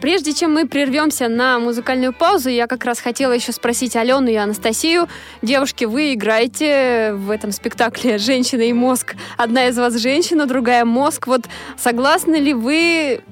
Прежде 0.00 0.34
чем 0.34 0.52
мы 0.52 0.66
прервемся 0.66 1.28
на 1.28 1.58
музыкальную 1.58 2.12
паузу, 2.12 2.50
я 2.50 2.66
как 2.66 2.84
раз 2.84 3.00
хотела 3.00 3.32
еще 3.32 3.52
спросить 3.52 3.96
Алену 3.96 4.28
и 4.28 4.34
Анастасию. 4.34 5.08
Девушки, 5.40 5.84
вы 5.84 6.14
играете 6.14 7.12
в 7.14 7.30
этом 7.30 7.52
спектакле 7.52 8.18
«Женщина 8.18 8.62
и 8.62 8.72
мозг». 8.72 9.14
Одна 9.38 9.68
из 9.68 9.78
вас 9.78 9.96
женщина, 9.96 10.46
другая 10.46 10.84
мозг. 10.84 11.26
Вот 11.26 11.42
согласны 11.78 12.36
ли 12.36 12.52
вы 12.52 13.22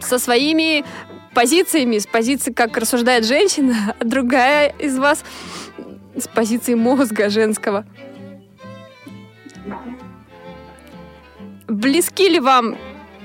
со 0.00 0.18
своими 0.18 0.84
позициями, 1.34 1.98
с 1.98 2.06
позиции, 2.06 2.52
как 2.52 2.76
рассуждает 2.76 3.24
женщина, 3.24 3.94
а 3.98 4.04
другая 4.04 4.72
из 4.78 4.98
вас 4.98 5.24
с 6.16 6.28
позиции 6.28 6.74
мозга 6.74 7.28
женского. 7.28 7.84
Близки 11.66 12.28
ли 12.28 12.40
вам 12.40 12.76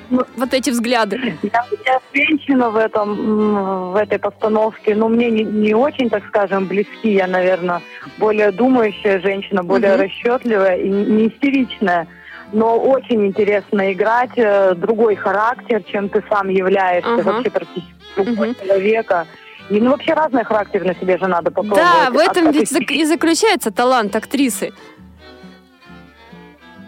вот 0.10 0.54
эти 0.54 0.70
взгляды? 0.72 1.38
Я, 1.44 1.66
я 1.86 2.00
женщина 2.14 2.70
в 2.70 2.78
этом 2.78 3.92
в 3.92 3.96
этой 3.96 4.18
постановке, 4.18 4.96
но 4.96 5.08
мне 5.08 5.30
не, 5.30 5.44
не 5.44 5.74
очень, 5.74 6.10
так 6.10 6.26
скажем, 6.28 6.66
близки. 6.66 7.12
Я, 7.12 7.28
наверное, 7.28 7.82
более 8.18 8.52
думающая 8.52 9.20
женщина, 9.20 9.64
более 9.64 9.94
угу. 9.94 10.04
расчетливая 10.04 10.78
и 10.78 10.90
не 10.90 11.28
истеричная 11.28 12.08
но 12.52 12.80
очень 12.80 13.28
интересно 13.28 13.92
играть, 13.94 14.32
э, 14.36 14.74
другой 14.76 15.16
характер, 15.16 15.84
чем 15.84 16.10
ты 16.10 16.24
сам 16.30 16.50
являешься, 16.50 17.10
uh-huh. 17.10 17.24
вообще 17.24 17.50
практически 17.50 17.94
другого 18.16 18.46
uh-huh. 18.46 18.66
человека. 18.66 19.28
И 19.70 19.80
ну, 19.80 19.92
вообще 19.92 20.14
разный 20.14 20.44
характер 20.44 20.84
на 20.84 20.96
себе 20.96 21.18
же 21.18 21.28
надо 21.28 21.52
попробовать. 21.52 21.84
Да, 21.84 22.10
в 22.10 22.18
этом 22.18 22.48
а, 22.48 22.52
ведь 22.52 22.72
и 22.92 23.06
заключается 23.06 23.72
талант 23.72 24.16
актрисы. 24.16 24.72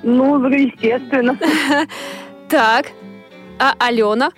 Ну, 0.03 0.43
естественно. 0.47 1.37
Так, 2.49 2.87
а 3.59 3.73
Алена? 3.79 4.31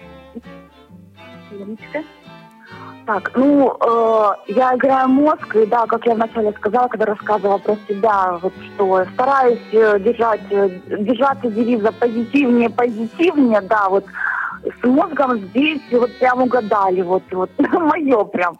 Так, 3.05 3.31
ну, 3.35 3.75
э, 3.81 4.33
я 4.47 4.75
играю 4.75 5.09
мозг, 5.09 5.55
и 5.55 5.65
да, 5.65 5.85
как 5.87 6.05
я 6.05 6.15
вначале 6.15 6.53
сказала, 6.53 6.87
когда 6.87 7.07
рассказывала 7.07 7.57
про 7.57 7.75
себя, 7.87 8.39
вот 8.41 8.53
что 8.75 9.05
стараюсь 9.13 9.59
э, 9.73 9.99
держать, 9.99 10.41
э, 10.49 10.69
держаться 10.99 11.49
девиза 11.49 11.91
позитивнее, 11.91 12.69
позитивнее, 12.69 13.59
да, 13.61 13.89
вот 13.89 14.05
с 14.63 14.87
мозгом 14.87 15.37
здесь 15.37 15.81
вот 15.91 16.17
прям 16.17 16.43
угадали, 16.43 17.01
вот, 17.01 17.23
вот, 17.31 17.49
мое 17.57 18.23
прям. 18.23 18.55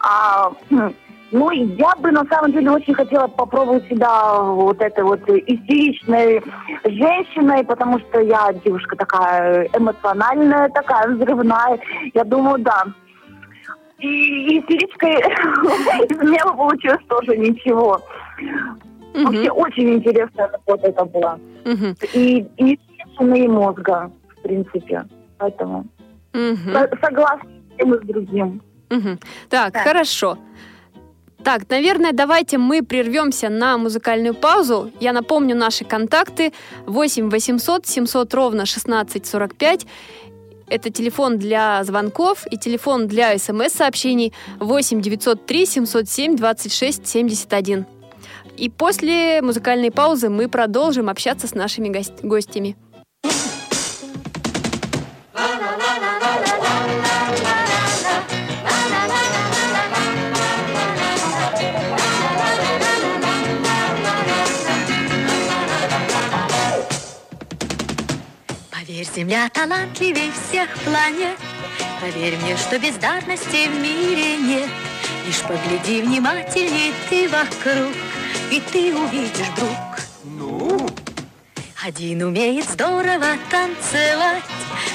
А, 0.00 0.50
ну, 1.30 1.50
я 1.50 1.94
бы 1.96 2.10
на 2.10 2.24
самом 2.24 2.52
деле 2.52 2.70
очень 2.70 2.94
хотела 2.94 3.26
попробовать 3.26 3.86
себя 3.88 4.40
вот 4.40 4.80
этой 4.80 5.04
вот 5.04 5.20
истеричной 5.28 6.42
женщиной, 6.84 7.64
потому 7.64 7.98
что 7.98 8.20
я 8.20 8.50
девушка 8.64 8.96
такая 8.96 9.68
эмоциональная, 9.74 10.70
такая 10.70 11.08
взрывная. 11.08 11.78
Я 12.14 12.24
думаю, 12.24 12.60
да, 12.60 12.84
и 13.98 14.58
истеричкой 14.58 15.14
из 16.08 16.18
меня 16.18 16.44
получилось 16.44 17.04
тоже 17.08 17.36
ничего. 17.36 18.00
Вообще 19.14 19.50
очень 19.50 19.94
интересная 19.94 20.48
работа 20.48 20.88
это 20.88 21.04
была. 21.04 21.38
И, 22.14 22.46
и 22.56 22.78
и 23.20 23.48
мозга, 23.48 24.10
в 24.28 24.42
принципе. 24.42 25.04
Поэтому 25.38 25.86
согласна 26.32 27.48
с 27.74 27.78
тем 27.78 27.94
и 27.94 27.98
с 27.98 28.06
другим. 28.06 28.62
Так, 29.48 29.72
Да. 29.72 29.82
хорошо. 29.82 30.38
Так, 31.44 31.68
наверное, 31.70 32.12
давайте 32.12 32.58
мы 32.58 32.82
прервемся 32.82 33.48
на 33.48 33.78
музыкальную 33.78 34.34
паузу. 34.34 34.90
Я 35.00 35.12
напомню 35.12 35.56
наши 35.56 35.84
контакты 35.84 36.52
8 36.86 37.30
800 37.30 37.86
700 37.86 38.34
ровно 38.34 38.62
1645. 38.62 39.86
Это 40.70 40.90
телефон 40.90 41.38
для 41.38 41.82
звонков 41.84 42.46
и 42.50 42.58
телефон 42.58 43.08
для 43.08 43.38
смс-сообщений 43.38 44.32
8 44.60 45.00
903 45.00 45.66
707 45.66 46.36
26 46.36 47.06
71. 47.06 47.86
И 48.56 48.68
после 48.68 49.40
музыкальной 49.40 49.90
паузы 49.90 50.28
мы 50.28 50.48
продолжим 50.48 51.08
общаться 51.08 51.46
с 51.46 51.54
нашими 51.54 51.88
гостями. 52.22 52.76
Земля 69.18 69.48
талантливей 69.48 70.30
всех 70.30 70.68
планет. 70.84 71.36
Поверь 72.00 72.36
мне, 72.36 72.56
что 72.56 72.78
бездарности 72.78 73.66
в 73.66 73.80
мире 73.80 74.36
нет. 74.36 74.70
Лишь 75.26 75.40
погляди 75.40 76.02
внимательней 76.02 76.94
ты 77.10 77.28
вокруг, 77.28 77.92
и 78.52 78.60
ты 78.60 78.96
увидишь 78.96 79.48
вдруг. 79.56 79.98
Ну? 80.22 80.88
Один 81.84 82.22
умеет 82.22 82.70
здорово 82.70 83.26
танцевать, 83.50 84.44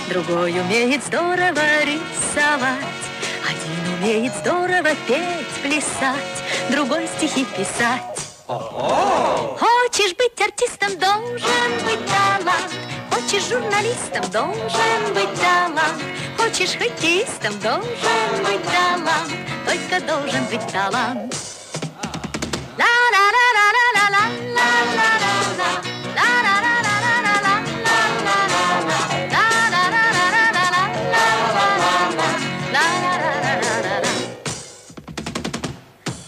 другой 0.08 0.58
умеет 0.58 1.04
здорово 1.04 1.84
рисовать. 1.84 3.04
Один 3.46 3.94
умеет 4.00 4.34
здорово 4.36 4.92
петь, 5.06 5.62
плясать, 5.62 6.44
другой 6.70 7.10
стихи 7.18 7.44
писать. 7.44 8.02
Хочешь 8.48 10.16
быть 10.16 10.40
артистом, 10.40 10.98
должен 10.98 11.86
быть 11.86 12.00
талант. 12.06 12.93
Хочешь 13.34 13.50
журналистом, 13.50 14.30
должен 14.30 15.14
быть 15.16 15.34
талант. 15.42 16.04
Хочешь 16.38 16.78
хоккеистом, 16.78 17.60
должен 17.62 18.44
быть 18.46 18.64
талант. 18.66 19.34
Только 19.66 20.06
должен 20.06 20.46
быть 20.46 20.72
талант. 20.72 21.36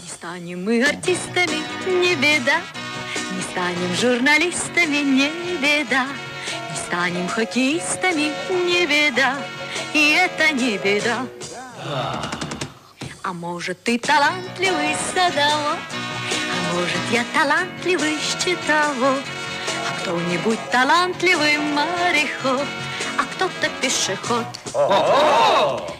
Не 0.02 0.08
станем 0.08 0.64
мы 0.64 0.82
артистами, 0.82 1.62
не 1.86 2.16
беда. 2.16 2.60
Не 3.30 3.42
станем 3.42 3.94
журналистами, 3.94 4.96
не 5.04 5.30
беда. 5.58 6.08
Не 6.86 6.92
станем 6.92 7.28
хоккеистами, 7.28 8.32
не 8.48 8.86
беда. 8.86 9.34
И 9.92 10.12
это 10.12 10.52
не 10.52 10.78
беда. 10.78 11.26
А 13.22 13.32
может, 13.32 13.82
ты 13.82 13.98
талантливый 13.98 14.94
садовод, 15.12 15.78
а 16.30 16.74
может, 16.74 17.00
я 17.10 17.24
талантливый 17.34 18.16
счетовод, 18.20 19.20
а 19.88 20.00
кто-нибудь 20.00 20.58
талантливый 20.70 21.58
мореход, 21.58 22.66
а 23.18 23.24
кто-то 23.34 23.68
пешеход. 23.80 24.46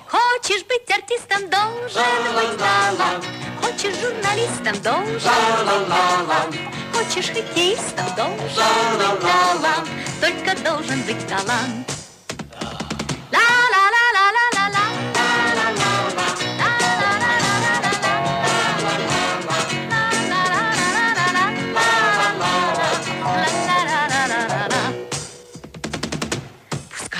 Хочешь 0.07 0.65
быть 0.67 0.89
артистом, 0.91 1.51
должен 1.51 2.35
быть 2.35 2.59
талант. 2.59 3.25
Хочешь 3.61 3.97
журналистом, 4.01 4.81
должен 4.83 5.19
быть 5.19 5.89
талант. 5.89 6.57
Хочешь 6.95 7.31
хоккеистом, 7.31 8.07
должен 8.15 8.99
быть 8.99 9.21
талант. 9.21 9.89
Только 10.21 10.57
должен 10.63 11.03
быть 11.03 11.27
талант. 11.27 11.93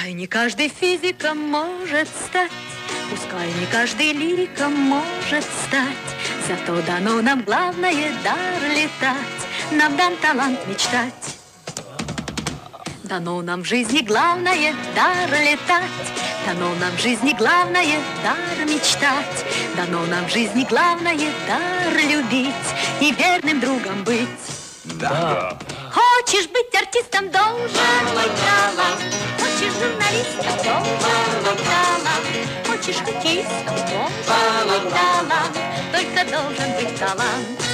Пускай 0.07 0.13
не 0.13 0.27
каждый 0.27 0.69
физиком 0.69 1.39
может 1.39 2.09
стать, 2.09 2.51
Пускай 3.11 3.49
не 3.49 3.67
каждый 3.71 4.13
лириком 4.13 4.73
может 4.73 5.45
стать, 5.45 6.07
Зато 6.47 6.81
дано 6.83 7.21
нам 7.23 7.43
главное 7.43 8.13
дар 8.23 8.37
летать, 8.75 9.17
Нам 9.73 9.97
дан 9.97 10.17
талант 10.19 10.61
мечтать. 10.69 11.36
Дано 13.09 13.41
нам 13.41 13.63
в 13.63 13.65
жизни 13.65 14.01
главное 14.01 14.75
дар 14.97 15.31
летать, 15.31 16.07
Дано 16.45 16.75
нам 16.81 16.91
в 16.97 17.01
жизни 17.01 17.33
главное 17.39 18.01
дар 18.25 18.67
мечтать, 18.67 19.45
Дано 19.77 20.05
нам 20.07 20.27
в 20.27 20.33
жизни 20.33 20.67
главное 20.69 21.33
дар 21.47 21.93
любить 21.95 22.53
И 23.01 23.13
верным 23.13 23.61
другом 23.61 24.03
быть. 24.03 24.29
Да. 24.85 25.57
Хочешь 25.93 26.49
быть 26.49 26.75
артистом, 26.75 27.31
должен 27.31 28.07
быть 28.13 28.33
талант. 28.43 29.15
Хочешь 29.39 29.73
журналистом, 29.75 30.57
должен 30.65 31.45
быть 31.45 31.65
талант. 31.65 32.27
Хочешь 32.67 32.97
хоккеистом, 32.97 33.77
должен 33.77 34.83
быть 34.83 34.93
талант. 34.93 35.59
Только 35.93 36.31
должен 36.33 36.73
быть 36.77 36.99
талант. 36.99 37.66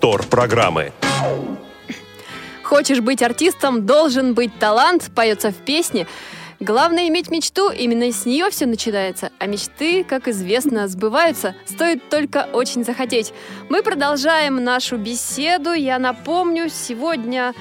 Повтор 0.00 0.26
программы. 0.28 0.92
Хочешь 2.62 3.00
быть 3.00 3.22
артистом, 3.22 3.84
должен 3.84 4.32
быть 4.32 4.50
талант, 4.58 5.10
поется 5.14 5.50
в 5.50 5.56
песне. 5.56 6.06
Главное 6.58 7.08
иметь 7.08 7.30
мечту, 7.30 7.70
именно 7.70 8.10
с 8.10 8.24
нее 8.24 8.48
все 8.48 8.64
начинается. 8.64 9.30
А 9.38 9.44
мечты, 9.44 10.02
как 10.02 10.26
известно, 10.26 10.88
сбываются, 10.88 11.54
стоит 11.66 12.08
только 12.08 12.48
очень 12.54 12.82
захотеть. 12.82 13.34
Мы 13.68 13.82
продолжаем 13.82 14.64
нашу 14.64 14.96
беседу. 14.96 15.72
Я 15.72 15.98
напомню, 15.98 16.70
сегодня 16.70 17.52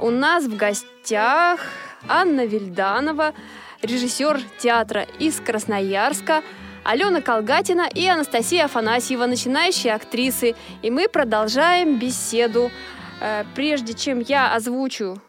у 0.00 0.10
нас 0.10 0.46
в 0.46 0.56
гостях 0.56 1.60
Анна 2.08 2.44
Вильданова, 2.44 3.34
режиссер 3.82 4.40
театра 4.58 5.06
из 5.20 5.38
Красноярска, 5.38 6.42
Алена 6.88 7.20
Колгатина 7.20 7.86
и 7.94 8.06
Анастасия 8.06 8.64
Афанасьева, 8.64 9.26
начинающие 9.26 9.92
актрисы. 9.92 10.54
И 10.80 10.90
мы 10.90 11.06
продолжаем 11.06 11.98
беседу. 11.98 12.70
Э, 13.20 13.44
Прежде 13.54 13.92
чем 13.92 14.20
я 14.20 14.54
озвучу 14.54 15.20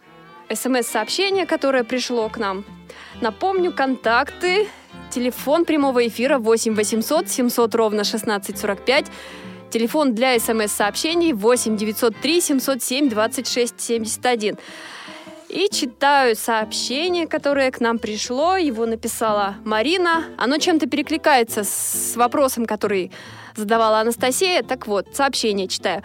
смс-сообщение, 0.49 1.45
которое 1.45 1.83
пришло 1.83 2.29
к 2.29 2.37
нам, 2.37 2.63
напомню 3.19 3.73
контакты. 3.73 4.69
Телефон 5.09 5.65
прямого 5.65 6.07
эфира 6.07 6.37
8 6.37 6.75
800 6.75 7.27
700 7.27 7.75
ровно 7.75 8.03
1645. 8.03 9.07
Телефон 9.69 10.15
для 10.15 10.39
смс-сообщений 10.39 11.33
8 11.33 11.75
903 11.75 12.39
707 12.41 13.09
26 13.09 13.81
71. 13.81 14.57
И 15.49 15.67
читаю 15.71 16.35
сообщение, 16.35 17.25
которое 17.27 17.71
к 17.71 17.81
нам 17.81 17.97
пришло. 17.97 18.55
Его 18.55 18.85
написала 18.85 19.55
Марина. 19.65 20.25
Оно 20.37 20.59
чем-то 20.59 20.87
перекликается 20.87 21.63
с 21.63 22.15
вопросом, 22.15 22.67
который 22.67 23.11
задавала 23.55 23.99
Анастасия. 23.99 24.61
Так 24.61 24.85
вот, 24.85 25.07
сообщение 25.13 25.67
читаю. 25.67 26.03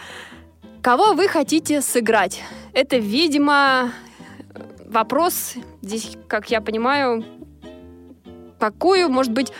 Кого 0.82 1.12
вы 1.12 1.28
хотите 1.28 1.82
сыграть? 1.82 2.42
Это, 2.72 2.96
видимо, 2.96 3.92
вопрос, 4.86 5.54
здесь, 5.82 6.16
как 6.26 6.50
я 6.50 6.62
понимаю, 6.62 7.22
какую, 8.58 9.10
может 9.10 9.32
быть, 9.32 9.52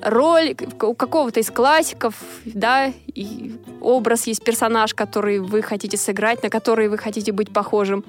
роль 0.00 0.56
у 0.80 0.94
какого-то 0.94 1.40
из 1.40 1.50
классиков, 1.50 2.14
да, 2.46 2.92
и 3.06 3.52
образ 3.82 4.26
есть 4.26 4.42
персонаж, 4.42 4.94
который 4.94 5.38
вы 5.38 5.60
хотите 5.60 5.98
сыграть, 5.98 6.42
на 6.42 6.48
который 6.48 6.88
вы 6.88 6.96
хотите 6.96 7.32
быть 7.32 7.52
похожим. 7.52 8.04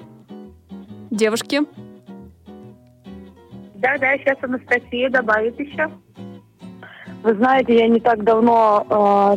Девушки, 1.14 1.60
Да, 3.76 3.96
да, 4.00 4.18
сейчас 4.18 4.36
Анастасия 4.42 5.08
добавит 5.10 5.58
еще. 5.60 5.88
Вы 7.22 7.34
знаете, 7.34 7.78
я 7.78 7.86
не 7.86 8.00
так 8.00 8.24
давно 8.24 8.84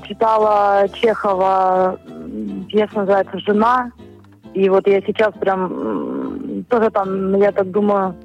э, 0.02 0.08
читала 0.08 0.88
Чехова, 0.92 2.00
пьеса 2.68 2.96
называется 2.96 3.38
«Жена». 3.40 3.92
И 4.56 4.68
вот 4.70 4.88
я 4.88 5.02
сейчас 5.02 5.34
прям 5.40 6.64
тоже 6.68 6.90
там, 6.90 7.36
я 7.36 7.52
так 7.52 7.70
думаю, 7.70 8.16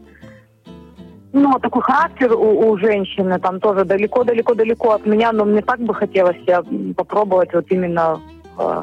ну, 1.35 1.59
такой 1.59 1.83
характер 1.83 2.33
у, 2.33 2.71
у 2.71 2.79
женщины 2.79 3.39
там 3.39 3.61
тоже 3.61 3.85
далеко-далеко-далеко 3.85 4.93
от 4.93 5.05
меня, 5.05 5.31
но 5.33 5.45
мне 5.45 5.61
так 5.61 5.79
бы 5.81 5.93
хотелось 5.93 6.39
себя 6.39 6.63
м, 6.71 6.95
попробовать 6.95 7.53
вот 7.53 7.67
именно 7.71 8.19
э, 8.59 8.83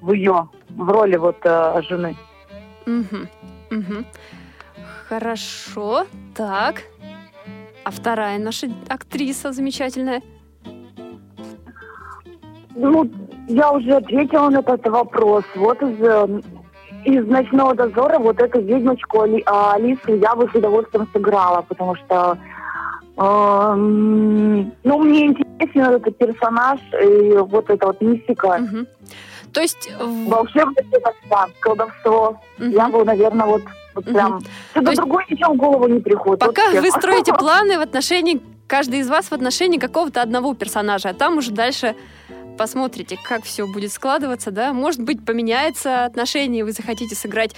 в 0.00 0.12
ее, 0.12 0.48
в 0.68 0.88
роли 0.88 1.16
вот 1.16 1.38
э, 1.42 1.82
жены. 1.88 2.14
Мгм, 2.86 3.28
мгм. 3.72 4.06
Хорошо. 5.08 6.06
Так. 6.34 6.82
А 7.84 7.90
вторая 7.90 8.38
наша 8.38 8.68
актриса 8.88 9.52
замечательная. 9.52 10.22
Ну, 12.74 13.10
я 13.48 13.70
уже 13.72 13.96
ответила 13.96 14.48
на 14.48 14.60
этот 14.60 14.86
вопрос. 14.86 15.44
Вот 15.56 15.82
из, 15.82 16.00
э, 16.00 16.40
из 17.04 17.26
«Ночного 17.26 17.74
дозора» 17.74 18.18
вот 18.18 18.40
эту 18.40 18.60
ведьмочку 18.60 19.22
Али- 19.22 19.42
а, 19.46 19.74
Алису 19.74 20.14
я 20.16 20.34
бы 20.34 20.48
с 20.48 20.54
удовольствием 20.54 21.08
сыграла, 21.12 21.62
потому 21.62 21.96
что 21.96 22.38
эм, 23.18 24.72
ну, 24.84 24.98
мне 24.98 25.26
интересен 25.26 25.82
этот 25.82 26.16
персонаж 26.16 26.80
и 27.04 27.36
вот 27.36 27.68
эта 27.68 27.86
вот 27.88 28.00
мистика. 28.00 28.58
То 29.52 29.60
есть... 29.60 29.90
Волшебный 29.98 30.84
да, 31.28 31.46
колдовство. 31.60 32.40
Я 32.58 32.88
бы, 32.88 33.04
наверное, 33.04 33.46
вот, 33.46 33.62
вот 33.94 34.04
прям... 34.04 34.40
Что-то 34.72 34.96
другое 34.96 35.24
ничего 35.28 35.52
в 35.52 35.56
голову 35.56 35.86
не 35.88 36.00
приходит. 36.00 36.42
Вот 36.42 36.54
Пока 36.54 36.72
честно. 36.72 36.80
вы 36.80 36.90
строите 36.90 37.32
планы 37.34 37.78
в 37.78 37.82
отношении, 37.82 38.40
каждый 38.66 39.00
из 39.00 39.08
вас 39.08 39.26
в 39.26 39.32
отношении 39.32 39.78
какого-то 39.78 40.22
одного 40.22 40.54
персонажа, 40.54 41.10
а 41.10 41.14
там 41.14 41.38
уже 41.38 41.50
дальше 41.50 41.94
посмотрите, 42.56 43.18
как 43.22 43.44
все 43.44 43.66
будет 43.66 43.92
складываться, 43.92 44.50
да? 44.50 44.72
Может 44.72 45.02
быть, 45.02 45.24
поменяется 45.24 46.04
отношение, 46.04 46.60
и 46.60 46.62
вы 46.62 46.72
захотите 46.72 47.14
сыграть 47.14 47.54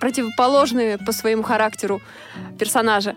противоположные 0.00 0.98
по 0.98 1.12
своему 1.12 1.42
характеру 1.42 2.00
персонажа. 2.58 3.16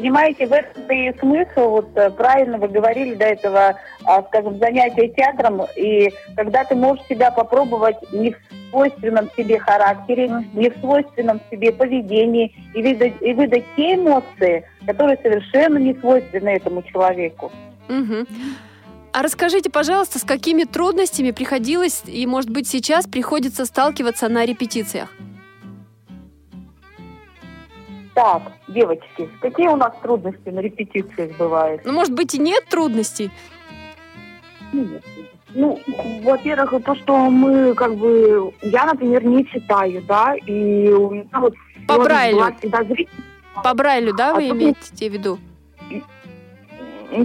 Понимаете, 0.00 0.46
в 0.46 0.52
этом 0.54 0.90
и 0.90 1.12
смысл, 1.18 1.68
вот 1.72 1.90
э, 1.94 2.08
правильно 2.08 2.56
вы 2.56 2.68
говорили 2.68 3.14
до 3.16 3.26
этого, 3.26 3.78
а, 4.06 4.22
скажем, 4.22 4.58
занятия 4.58 5.08
театром, 5.08 5.60
и 5.76 6.10
когда 6.36 6.64
ты 6.64 6.74
можешь 6.74 7.04
себя 7.04 7.30
попробовать 7.30 7.96
не 8.10 8.30
в 8.30 8.36
свойственном 8.70 9.28
себе 9.36 9.58
характере, 9.58 10.30
не 10.54 10.70
в 10.70 10.78
свойственном 10.78 11.38
себе 11.50 11.70
поведении, 11.72 12.50
и 12.74 12.82
выдать, 12.82 13.12
и 13.20 13.34
выдать 13.34 13.64
те 13.76 13.96
эмоции, 13.96 14.64
которые 14.86 15.18
совершенно 15.18 15.76
не 15.76 15.92
свойственны 15.96 16.48
этому 16.48 16.82
человеку. 16.82 17.52
Мгм. 17.88 18.26
А 19.12 19.22
расскажите, 19.22 19.68
пожалуйста, 19.68 20.18
с 20.18 20.24
какими 20.24 20.64
трудностями 20.64 21.30
приходилось 21.32 22.04
и, 22.06 22.26
может 22.26 22.48
быть, 22.48 22.66
сейчас 22.66 23.06
приходится 23.06 23.66
сталкиваться 23.66 24.30
на 24.30 24.46
репетициях? 24.46 25.10
Так, 28.20 28.42
девочки, 28.68 29.30
какие 29.40 29.68
у 29.68 29.76
нас 29.76 29.94
трудности 30.02 30.50
на 30.50 30.60
репетициях 30.60 31.38
бывают? 31.38 31.80
Ну, 31.86 31.94
может 31.94 32.12
быть, 32.12 32.34
и 32.34 32.38
нет 32.38 32.66
трудностей? 32.68 33.30
Ну, 35.54 35.80
во-первых, 36.22 36.84
то, 36.84 36.94
что 36.96 37.16
мы 37.30 37.72
как 37.72 37.96
бы... 37.96 38.52
Я, 38.60 38.84
например, 38.84 39.24
не 39.24 39.46
читаю, 39.46 40.02
да, 40.06 40.34
и 40.34 40.90
у 40.90 41.10
меня 41.12 41.40
вот... 41.40 41.54
По 41.88 41.96
Брайлю. 41.98 42.54
всегда 42.58 42.84
зрительная. 42.84 43.24
По 43.64 43.72
Брайлю, 43.72 44.12
да, 44.14 44.34
вы 44.34 44.44
А 44.44 44.50
имеете 44.50 45.08
в 45.08 45.12
виду? 45.12 45.38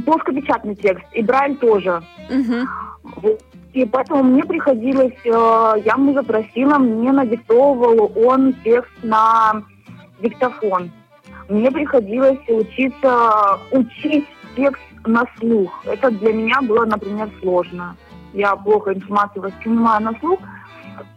Плоскопечатный 0.06 0.76
текст, 0.76 1.04
и 1.12 1.22
Брайль 1.22 1.58
тоже. 1.58 2.02
Вот. 3.04 3.43
И 3.74 3.84
поэтому 3.84 4.24
мне 4.24 4.46
приходилось, 4.46 5.14
э, 5.26 5.74
я 5.84 5.98
мужа 5.98 6.24
просила, 6.24 6.78
мне 6.78 7.12
надиктовывал 7.12 8.10
он 8.16 8.54
текст 8.64 8.89
на 9.04 9.62
диктофон. 10.20 10.91
Мне 11.49 11.72
приходилось 11.72 12.39
учиться, 12.47 13.59
учить 13.72 14.26
текст 14.55 14.82
на 15.05 15.26
слух. 15.38 15.84
Это 15.86 16.09
для 16.11 16.34
меня 16.34 16.61
было, 16.61 16.86
например, 16.86 17.30
сложно. 17.41 17.95
Я 18.34 18.55
плохо 18.55 18.93
информацию 18.93 19.43
воспринимаю 19.43 20.03
на 20.03 20.20
слух, 20.20 20.39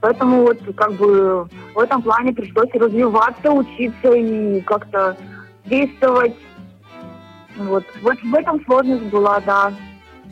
поэтому 0.00 0.42
вот 0.42 0.58
как 0.76 0.92
бы 0.94 1.48
в 1.74 1.78
этом 1.78 2.02
плане 2.02 2.32
пришлось 2.32 2.70
развиваться, 2.74 3.50
учиться 3.50 4.12
и 4.12 4.60
как-то 4.62 5.16
действовать. 5.64 6.36
Вот. 7.56 7.84
вот 8.02 8.18
в 8.22 8.34
этом 8.34 8.64
сложность 8.64 9.10
была, 9.10 9.40
да. 9.40 9.72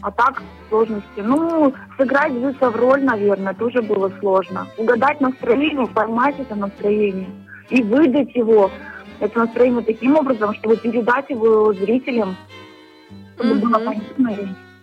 А 0.02 0.10
так 0.10 0.42
сложности. 0.68 1.20
Ну, 1.20 1.72
сыграть 1.96 2.32
вжиться 2.32 2.70
в 2.70 2.76
роль, 2.76 3.02
наверное, 3.02 3.54
тоже 3.54 3.80
было 3.82 4.12
сложно. 4.20 4.66
Угадать 4.76 5.20
настроение, 5.20 5.86
поймать 5.86 6.38
это 6.38 6.54
настроение 6.54 7.30
и 7.70 7.82
выдать 7.82 8.34
его, 8.34 8.70
это 9.20 9.38
настроение 9.38 9.82
таким 9.82 10.16
образом, 10.16 10.54
чтобы 10.54 10.76
передать 10.76 11.28
его 11.30 11.72
зрителям, 11.74 12.36
чтобы 13.36 13.54
было 13.54 13.78
понятно 13.78 14.28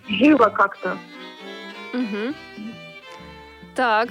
и 0.08 0.14
живо 0.14 0.50
как-то. 0.50 0.98
Мгм. 1.94 2.36
Так, 3.76 4.10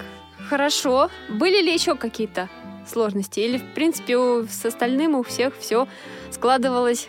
хорошо. 0.48 1.08
Были 1.28 1.62
ли 1.62 1.72
еще 1.72 1.94
какие-то 1.94 2.48
сложности? 2.86 3.40
Или, 3.40 3.58
в 3.58 3.74
принципе, 3.74 4.16
у- 4.16 4.44
с 4.44 4.64
остальным 4.64 5.14
у 5.14 5.22
всех 5.22 5.56
все 5.56 5.86
складывалось 6.30 7.08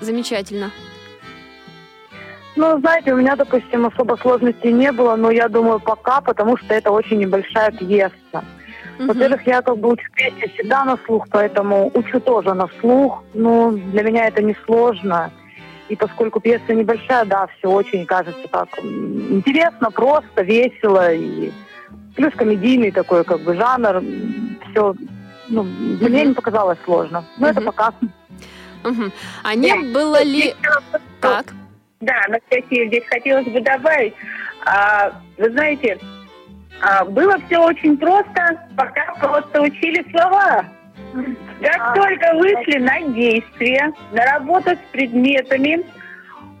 замечательно? 0.00 0.70
Ну, 2.56 2.78
знаете, 2.80 3.12
у 3.12 3.16
меня, 3.16 3.36
допустим, 3.36 3.86
особо 3.86 4.16
сложностей 4.16 4.72
не 4.72 4.90
было, 4.90 5.14
но 5.16 5.30
я 5.30 5.48
думаю, 5.48 5.78
пока, 5.78 6.20
потому 6.20 6.56
что 6.56 6.74
это 6.74 6.90
очень 6.90 7.18
небольшая 7.18 7.70
пьеса. 7.70 8.44
Во-первых, 8.98 9.46
я 9.46 9.62
как 9.62 9.78
бы 9.78 9.92
учу 9.92 10.10
песни 10.14 10.50
всегда 10.54 10.84
на 10.84 10.98
слух, 11.06 11.26
поэтому 11.30 11.90
учу 11.94 12.20
тоже 12.20 12.54
на 12.54 12.68
слух. 12.80 13.22
Ну, 13.34 13.72
для 13.72 14.02
меня 14.02 14.26
это 14.26 14.42
не 14.42 14.56
сложно. 14.66 15.30
И 15.88 15.96
поскольку 15.96 16.40
пьеса 16.40 16.74
небольшая, 16.74 17.24
да, 17.24 17.46
все 17.58 17.70
очень 17.70 18.04
кажется 18.04 18.46
так 18.48 18.68
интересно, 18.82 19.90
просто, 19.90 20.42
весело. 20.42 21.12
И 21.12 21.50
плюс 22.14 22.34
комедийный 22.34 22.90
такой 22.90 23.24
как 23.24 23.40
бы 23.40 23.54
жанр. 23.54 24.02
Все, 24.70 24.94
ну, 25.48 25.62
мне 25.62 26.26
не 26.26 26.34
показалось 26.34 26.78
сложно. 26.84 27.24
Но 27.38 27.48
это 27.48 27.60
пока. 27.60 27.92
Мгм. 28.84 29.12
А 29.44 29.54
не 29.54 29.74
было 29.92 30.22
ли... 30.22 30.54
Так. 31.20 31.54
Да, 32.00 32.14
Анастасия, 32.28 32.86
здесь 32.86 33.04
хотелось 33.08 33.46
бы 33.46 33.60
добавить. 33.60 34.14
А, 34.64 35.12
вы 35.36 35.50
знаете, 35.50 35.98
а, 36.82 37.04
было 37.04 37.38
все 37.46 37.58
очень 37.58 37.96
просто, 37.96 38.60
пока 38.76 39.14
просто 39.20 39.62
учили 39.62 40.04
слова. 40.10 40.64
Как 41.62 41.94
только 41.94 42.34
вышли 42.34 42.78
на 42.78 43.00
действие, 43.12 43.92
на 44.12 44.24
работу 44.24 44.70
с 44.70 44.92
предметами, 44.92 45.84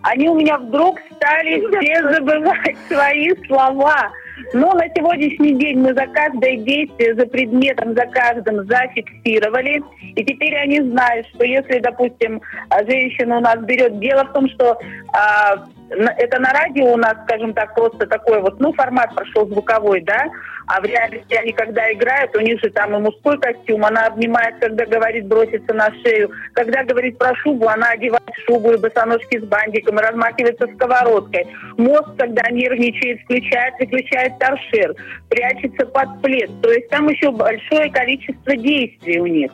они 0.02 0.28
у 0.28 0.34
меня 0.34 0.58
вдруг 0.58 0.98
стали 1.16 1.60
все 1.60 2.02
забывать 2.14 2.76
свои 2.88 3.30
слова. 3.46 4.10
Но 4.54 4.72
на 4.72 4.88
сегодняшний 4.94 5.54
день 5.54 5.80
мы 5.80 5.92
за 5.94 6.06
каждое 6.06 6.56
действие, 6.58 7.14
за 7.14 7.26
предметом, 7.26 7.94
за 7.94 8.06
каждым 8.06 8.66
зафиксировали. 8.66 9.82
И 10.14 10.24
теперь 10.24 10.56
они 10.56 10.80
знают, 10.80 11.26
что 11.34 11.44
если, 11.44 11.80
допустим, 11.80 12.40
а, 12.70 12.84
женщина 12.84 13.38
у 13.38 13.40
нас 13.40 13.58
берет... 13.64 13.98
Дело 13.98 14.24
в 14.24 14.32
том, 14.32 14.48
что 14.48 14.78
а, 15.12 15.66
это 15.90 16.40
на 16.40 16.52
радио 16.52 16.92
у 16.92 16.96
нас, 16.96 17.14
скажем 17.24 17.54
так, 17.54 17.74
просто 17.74 18.06
такой 18.06 18.40
вот, 18.40 18.60
ну, 18.60 18.72
формат 18.72 19.14
прошел 19.14 19.46
звуковой, 19.46 20.00
да, 20.02 20.26
а 20.66 20.80
в 20.80 20.84
реальности 20.84 21.34
они, 21.34 21.52
когда 21.52 21.90
играют, 21.92 22.36
у 22.36 22.40
них 22.40 22.60
же 22.60 22.70
там 22.70 22.94
и 22.94 22.98
мужской 22.98 23.38
костюм, 23.38 23.84
она 23.84 24.06
обнимает, 24.06 24.56
когда 24.60 24.84
говорит 24.84 25.26
броситься 25.26 25.72
на 25.72 25.90
шею, 26.02 26.30
когда 26.52 26.84
говорит 26.84 27.16
про 27.16 27.34
шубу, 27.36 27.68
она 27.68 27.90
одевает 27.90 28.22
шубу 28.46 28.72
и 28.72 28.76
босоножки 28.76 29.38
с 29.38 29.44
бантиком 29.44 29.98
и 29.98 30.02
размахивается 30.02 30.66
сковородкой. 30.74 31.46
Мозг, 31.78 32.10
когда 32.18 32.42
нервничает, 32.50 33.20
включает, 33.22 33.74
выключает 33.78 34.38
торшер, 34.38 34.94
прячется 35.30 35.86
под 35.86 36.20
плед. 36.20 36.50
То 36.62 36.70
есть 36.70 36.88
там 36.90 37.08
еще 37.08 37.30
большое 37.30 37.90
количество 37.90 38.54
действий 38.54 39.20
у 39.20 39.26
них. 39.26 39.50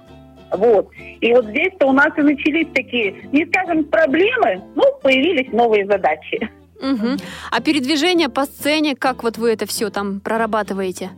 Вот. 0.57 0.91
И 1.21 1.33
вот 1.33 1.47
здесь-то 1.47 1.87
у 1.87 1.93
нас 1.93 2.09
и 2.17 2.23
начались 2.23 2.69
такие, 2.75 3.15
не 3.33 3.45
скажем, 3.47 3.85
проблемы, 3.85 4.63
ну, 4.75 4.83
появились 5.03 5.53
новые 5.53 5.87
задачи. 5.87 6.49
Мгм. 6.81 7.17
А 7.51 7.61
передвижение 7.61 8.29
по 8.29 8.45
сцене, 8.45 8.95
как 8.95 9.23
вот 9.23 9.39
вы 9.39 9.53
это 9.53 9.67
все 9.67 9.91
там 9.91 10.21
прорабатываете? 10.21 11.11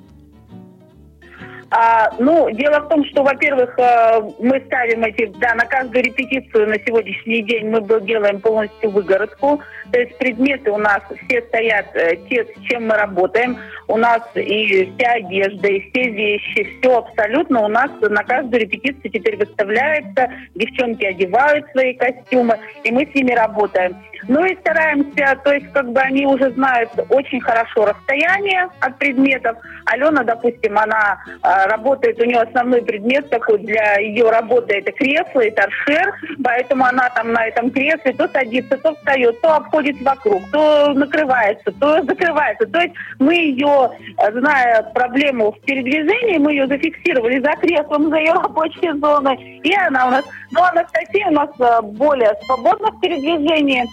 А, 1.70 2.10
ну, 2.20 2.48
дело 2.50 2.80
в 2.80 2.88
том, 2.88 3.04
что, 3.06 3.24
во-первых, 3.24 3.76
э, 3.78 4.20
мы 4.38 4.60
ставим 4.66 5.02
эти, 5.02 5.26
да, 5.38 5.54
на 5.54 5.64
каждую 5.64 6.04
репетицию 6.04 6.68
на 6.68 6.78
сегодняшний 6.78 7.42
день 7.42 7.68
мы 7.68 7.80
делаем 8.02 8.40
полностью 8.40 8.90
выгородку. 8.90 9.60
То 9.90 10.00
есть 10.00 10.16
предметы 10.18 10.70
у 10.70 10.76
нас 10.76 11.00
все 11.24 11.42
стоят, 11.42 11.86
э, 11.94 12.16
те, 12.28 12.44
с 12.44 12.62
чем 12.68 12.86
мы 12.86 12.94
работаем. 12.94 13.58
у 13.88 13.96
нас 13.96 14.22
и 14.34 14.92
вся 14.96 15.12
одежда, 15.12 15.68
и 15.68 15.90
все 15.90 16.10
вещи, 16.10 16.78
все 16.78 16.98
абсолютно 16.98 17.64
у 17.64 17.68
нас 17.68 17.90
на 18.00 18.24
каждую 18.24 18.62
репетицию 18.62 19.10
теперь 19.12 19.36
выставляется, 19.36 20.28
девчонки 20.54 21.04
одевают 21.04 21.70
свои 21.70 21.94
костюмы, 21.94 22.58
и 22.82 22.90
мы 22.90 23.06
с 23.06 23.14
ними 23.14 23.32
работаем. 23.32 23.96
Ну 24.28 24.44
и 24.44 24.56
стараемся, 24.56 25.38
то 25.44 25.52
есть 25.52 25.72
как 25.72 25.90
бы 25.92 26.00
они 26.00 26.26
уже 26.26 26.50
знают 26.52 26.90
очень 27.10 27.40
хорошо 27.40 27.86
расстояние 27.86 28.68
от 28.80 28.98
предметов. 28.98 29.56
Алена, 29.86 30.24
допустим, 30.24 30.78
она 30.78 31.18
э, 31.26 31.66
работает, 31.68 32.20
у 32.20 32.24
нее 32.24 32.40
основной 32.40 32.82
предмет 32.82 33.30
такой 33.30 33.58
для 33.58 33.98
ее 33.98 34.28
работы 34.30 34.78
это 34.78 34.92
кресло 34.92 35.40
и 35.40 35.50
торшер, 35.50 36.12
поэтому 36.42 36.84
она 36.84 37.08
там 37.10 37.32
на 37.32 37.46
этом 37.46 37.70
кресле 37.70 38.12
то 38.12 38.28
садится, 38.28 38.76
то 38.78 38.94
встает, 38.94 39.40
то 39.40 39.56
обходит 39.56 40.00
вокруг, 40.02 40.42
то 40.52 40.92
накрывается, 40.94 41.72
то 41.72 42.02
закрывается. 42.02 42.66
То 42.66 42.80
есть 42.80 42.94
мы 43.18 43.34
ее, 43.34 43.90
зная 44.32 44.82
проблему 44.94 45.52
в 45.52 45.60
передвижении, 45.60 46.38
мы 46.38 46.52
ее 46.52 46.66
зафиксировали 46.66 47.38
за 47.40 47.52
креслом, 47.60 48.10
за 48.10 48.16
ее 48.16 48.32
рабочей 48.32 48.92
зоной, 48.98 49.60
и 49.62 49.74
она 49.74 50.06
у 50.06 50.10
нас, 50.10 50.24
ну, 50.50 50.62
Анастасия 50.62 51.28
у 51.28 51.32
нас 51.32 51.50
э, 51.58 51.82
более 51.82 52.34
свободна 52.46 52.90
в 52.90 53.00
передвижении, 53.00 53.84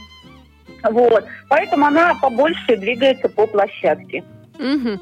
вот. 0.84 1.26
Поэтому 1.50 1.86
она 1.86 2.14
побольше 2.22 2.78
двигается 2.78 3.30
по 3.30 3.48
площадке. 3.48 4.24
Угу. 4.60 5.00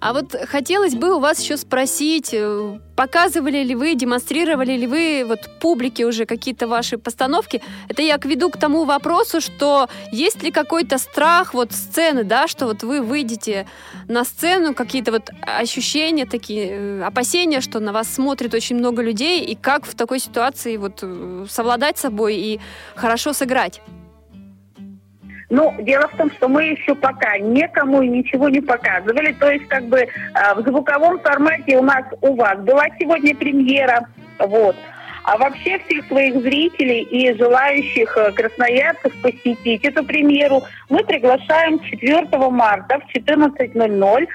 А 0.00 0.12
вот 0.12 0.36
хотелось 0.46 0.94
бы 0.94 1.16
у 1.16 1.18
вас 1.18 1.40
еще 1.40 1.56
спросить, 1.56 2.30
э, 2.32 2.78
показывали 2.94 3.64
ли 3.64 3.74
вы, 3.74 3.96
демонстрировали 3.96 4.76
ли 4.76 4.86
вы 4.86 5.24
вот 5.26 5.50
публике 5.60 6.06
уже 6.06 6.24
какие-то 6.24 6.68
ваши 6.68 6.98
постановки? 6.98 7.60
Это 7.88 8.02
я 8.02 8.16
веду 8.22 8.48
к 8.50 8.56
тому 8.56 8.84
вопросу, 8.84 9.40
что 9.40 9.88
есть 10.12 10.40
ли 10.44 10.52
какой-то 10.52 10.98
страх 10.98 11.52
вот 11.52 11.72
сцены, 11.72 12.22
да, 12.22 12.46
что 12.46 12.66
вот 12.66 12.84
вы 12.84 13.02
выйдете 13.02 13.66
на 14.06 14.24
сцену, 14.24 14.72
какие-то 14.72 15.10
вот 15.10 15.30
ощущения 15.42 16.26
такие, 16.26 16.68
э, 16.70 17.02
опасения, 17.02 17.60
что 17.60 17.80
на 17.80 17.92
вас 17.92 18.08
смотрит 18.08 18.54
очень 18.54 18.76
много 18.76 19.02
людей, 19.02 19.44
и 19.44 19.56
как 19.56 19.84
в 19.84 19.96
такой 19.96 20.20
ситуации 20.20 20.76
вот 20.76 21.00
э, 21.02 21.46
совладать 21.50 21.98
собой 21.98 22.36
и 22.36 22.60
хорошо 22.94 23.32
сыграть? 23.32 23.80
Ну, 25.50 25.74
дело 25.78 26.08
в 26.08 26.16
том, 26.16 26.30
что 26.32 26.48
мы 26.48 26.64
еще 26.64 26.94
пока 26.94 27.38
никому 27.38 28.02
и 28.02 28.08
ничего 28.08 28.48
не 28.48 28.60
показывали. 28.60 29.32
То 29.32 29.50
есть, 29.50 29.66
как 29.68 29.84
бы 29.84 30.00
э, 30.00 30.08
в 30.56 30.62
звуковом 30.62 31.18
формате 31.20 31.78
у 31.78 31.82
нас 31.82 32.04
у 32.20 32.34
вас 32.34 32.58
была 32.58 32.86
сегодня 32.98 33.34
премьера. 33.34 34.06
Вот. 34.38 34.76
А 35.24 35.36
вообще 35.36 35.78
всех 35.80 36.06
своих 36.06 36.40
зрителей 36.40 37.02
и 37.02 37.32
желающих 37.34 38.16
э, 38.16 38.32
красноярцев 38.32 39.12
посетить 39.22 39.84
эту 39.84 40.04
премьеру 40.04 40.62
мы 40.90 41.02
приглашаем 41.04 41.78
4 41.80 42.26
марта 42.50 42.98
в 42.98 43.16
14.00 43.16 44.22
э, 44.22 44.26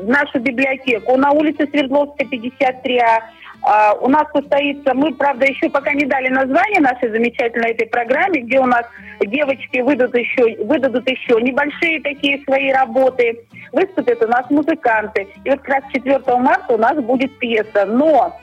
в 0.00 0.08
нашу 0.08 0.40
библиотеку 0.40 1.16
на 1.16 1.32
улице 1.32 1.66
Свердловская, 1.66 2.26
53А. 2.28 3.22
Uh, 3.64 3.96
у 4.02 4.08
нас 4.08 4.26
состоится, 4.30 4.92
мы, 4.92 5.14
правда, 5.14 5.46
еще 5.46 5.70
пока 5.70 5.94
не 5.94 6.04
дали 6.04 6.28
название 6.28 6.80
нашей 6.80 7.08
замечательной 7.08 7.70
этой 7.70 7.86
программе, 7.86 8.42
где 8.42 8.60
у 8.60 8.66
нас 8.66 8.84
девочки 9.20 9.78
выдадут 9.78 10.14
еще, 10.16 10.62
выдадут 10.64 11.08
еще 11.08 11.40
небольшие 11.40 12.02
такие 12.02 12.42
свои 12.44 12.70
работы, 12.70 13.40
выступят 13.72 14.22
у 14.22 14.28
нас 14.28 14.50
музыканты. 14.50 15.26
И 15.44 15.50
вот 15.50 15.60
как 15.60 15.68
раз 15.68 15.84
4 15.94 16.18
марта 16.36 16.74
у 16.74 16.76
нас 16.76 16.94
будет 16.96 17.38
пьеса. 17.38 17.86
Но 17.86 18.38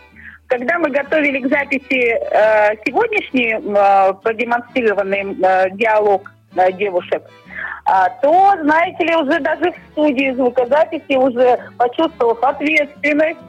когда 0.47 0.79
мы 0.79 0.89
готовили 0.89 1.39
к 1.39 1.49
записи 1.49 2.17
э, 2.17 2.75
сегодняшний 2.83 3.53
э, 3.53 4.13
продемонстрированный 4.23 5.37
э, 5.39 5.69
диалог 5.75 6.31
э, 6.55 6.71
девушек, 6.73 7.21
а, 7.85 8.09
то, 8.21 8.55
знаете 8.61 9.03
ли, 9.03 9.15
уже 9.15 9.39
даже 9.39 9.71
в 9.71 9.91
студии 9.91 10.33
звукозаписи, 10.33 11.15
уже 11.15 11.59
почувствовав 11.77 12.43
ответственность, 12.43 13.39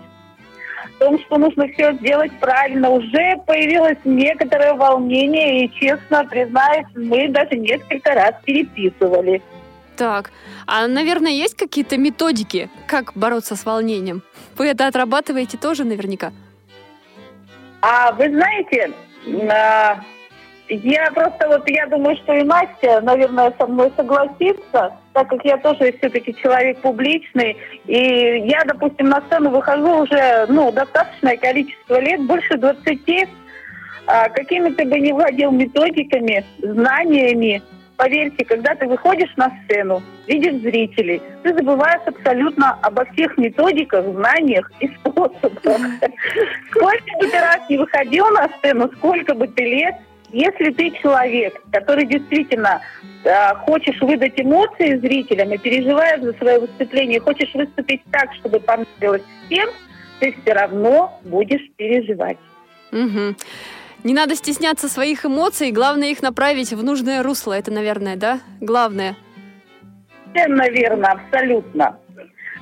том, 0.98 1.18
что 1.20 1.38
нужно 1.38 1.68
все 1.68 1.92
сделать 1.94 2.32
правильно, 2.40 2.90
уже 2.90 3.36
появилось 3.46 3.98
некоторое 4.04 4.74
волнение, 4.74 5.64
и, 5.64 5.72
честно 5.72 6.24
признаюсь, 6.24 6.86
мы 6.94 7.28
даже 7.28 7.56
несколько 7.56 8.14
раз 8.14 8.34
переписывали. 8.44 9.42
Так, 9.96 10.30
а, 10.66 10.86
наверное, 10.86 11.32
есть 11.32 11.56
какие-то 11.56 11.96
методики, 11.96 12.70
как 12.86 13.12
бороться 13.14 13.56
с 13.56 13.64
волнением? 13.64 14.22
Вы 14.56 14.68
это 14.68 14.86
отрабатываете 14.86 15.58
тоже 15.58 15.84
наверняка? 15.84 16.32
А 17.82 18.12
вы 18.12 18.30
знаете, 18.30 18.92
а, 19.50 20.00
я 20.76 21.10
просто 21.12 21.48
вот, 21.48 21.68
я 21.68 21.86
думаю, 21.86 22.16
что 22.16 22.34
и 22.34 22.42
Настя, 22.42 23.00
наверное, 23.02 23.52
со 23.58 23.66
мной 23.66 23.92
согласится, 23.96 24.96
так 25.12 25.28
как 25.28 25.44
я 25.44 25.58
тоже 25.58 25.92
все-таки 25.98 26.34
человек 26.36 26.78
публичный, 26.78 27.56
и 27.86 28.44
я, 28.46 28.62
допустим, 28.64 29.08
на 29.08 29.20
сцену 29.22 29.50
выхожу 29.50 30.02
уже, 30.02 30.46
ну, 30.48 30.72
достаточное 30.72 31.36
количество 31.36 32.00
лет, 32.00 32.22
больше 32.26 32.56
20, 32.56 33.28
а, 34.06 34.28
какими 34.30 34.70
ты 34.70 34.84
бы 34.84 34.98
не 34.98 35.12
владел 35.12 35.50
методиками, 35.50 36.44
знаниями, 36.58 37.62
поверьте, 37.96 38.44
когда 38.44 38.74
ты 38.74 38.86
выходишь 38.86 39.32
на 39.36 39.52
сцену, 39.64 40.02
видишь 40.26 40.60
зрителей, 40.62 41.22
ты 41.42 41.54
забываешь 41.54 42.02
абсолютно 42.06 42.78
обо 42.82 43.04
всех 43.12 43.36
методиках, 43.36 44.04
знаниях 44.06 44.70
и 44.80 44.88
способах. 44.88 45.80
Сколько 46.70 47.18
бы 47.20 47.28
ты 47.28 47.38
раз 47.38 47.60
не 47.68 47.78
выходил 47.78 48.26
на 48.30 48.48
сцену, 48.58 48.90
сколько 48.96 49.34
бы 49.34 49.46
ты 49.46 49.64
лет 49.64 49.96
если 50.32 50.70
ты 50.70 50.90
человек, 51.02 51.62
который 51.70 52.06
действительно 52.06 52.80
э, 53.24 53.54
хочешь 53.66 54.00
выдать 54.00 54.40
эмоции 54.40 54.96
зрителям 54.96 55.52
и 55.52 55.58
переживаешь 55.58 56.22
за 56.22 56.32
свое 56.34 56.58
выступление, 56.58 57.20
хочешь 57.20 57.52
выступить 57.54 58.02
так, 58.10 58.32
чтобы 58.34 58.58
понравилось 58.60 59.22
всем, 59.46 59.68
ты 60.20 60.34
все 60.42 60.52
равно 60.54 61.20
будешь 61.24 61.70
переживать. 61.76 62.38
Угу. 62.92 63.36
Не 64.04 64.14
надо 64.14 64.34
стесняться 64.34 64.88
своих 64.88 65.24
эмоций, 65.24 65.70
главное 65.70 66.08
их 66.08 66.22
направить 66.22 66.72
в 66.72 66.82
нужное 66.82 67.22
русло. 67.22 67.52
Это, 67.52 67.70
наверное, 67.70 68.16
да, 68.16 68.40
главное. 68.60 69.16
Совершенно 70.32 70.68
верно, 70.70 71.12
абсолютно. 71.12 71.98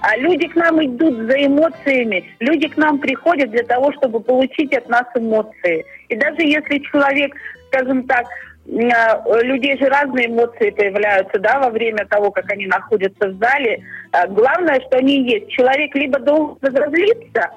А 0.02 0.16
люди 0.16 0.48
к 0.48 0.56
нам 0.56 0.84
идут 0.84 1.14
за 1.30 1.46
эмоциями, 1.46 2.24
люди 2.40 2.68
к 2.68 2.76
нам 2.76 2.98
приходят 2.98 3.50
для 3.50 3.62
того, 3.62 3.92
чтобы 3.92 4.20
получить 4.20 4.74
от 4.74 4.88
нас 4.88 5.04
эмоции. 5.14 5.84
И 6.08 6.16
даже 6.16 6.42
если 6.42 6.78
человек 6.78 7.34
скажем 7.70 8.06
так, 8.06 8.26
э, 8.66 9.42
людей 9.42 9.78
же 9.78 9.86
разные 9.86 10.26
эмоции 10.26 10.70
появляются, 10.70 11.38
да, 11.38 11.60
во 11.60 11.70
время 11.70 12.06
того, 12.06 12.30
как 12.30 12.50
они 12.50 12.66
находятся 12.66 13.28
в 13.28 13.38
зале. 13.38 13.84
Э, 14.12 14.26
главное, 14.28 14.80
что 14.80 14.98
они 14.98 15.30
есть. 15.30 15.50
Человек 15.50 15.94
либо 15.94 16.18
должен 16.18 16.56
разозлиться, 16.60 17.50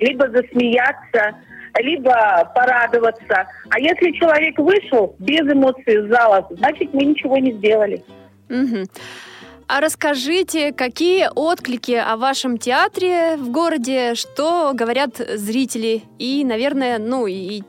либо 0.00 0.28
засмеяться, 0.28 1.34
либо 1.78 2.50
порадоваться. 2.54 3.46
А 3.70 3.78
если 3.78 4.10
человек 4.12 4.58
вышел 4.58 5.14
без 5.18 5.40
эмоций 5.40 5.94
из 5.94 6.08
зала, 6.08 6.46
значит, 6.50 6.92
мы 6.92 7.04
ничего 7.04 7.38
не 7.38 7.52
сделали. 7.52 8.02
Угу. 8.48 8.86
А 9.70 9.82
расскажите, 9.82 10.72
какие 10.72 11.28
отклики 11.34 11.92
о 11.92 12.16
вашем 12.16 12.56
театре 12.56 13.36
в 13.36 13.50
городе, 13.50 14.14
что 14.14 14.72
говорят 14.72 15.16
зрители 15.18 16.04
и, 16.18 16.42
наверное, 16.42 16.98
ну 16.98 17.26
и 17.26 17.62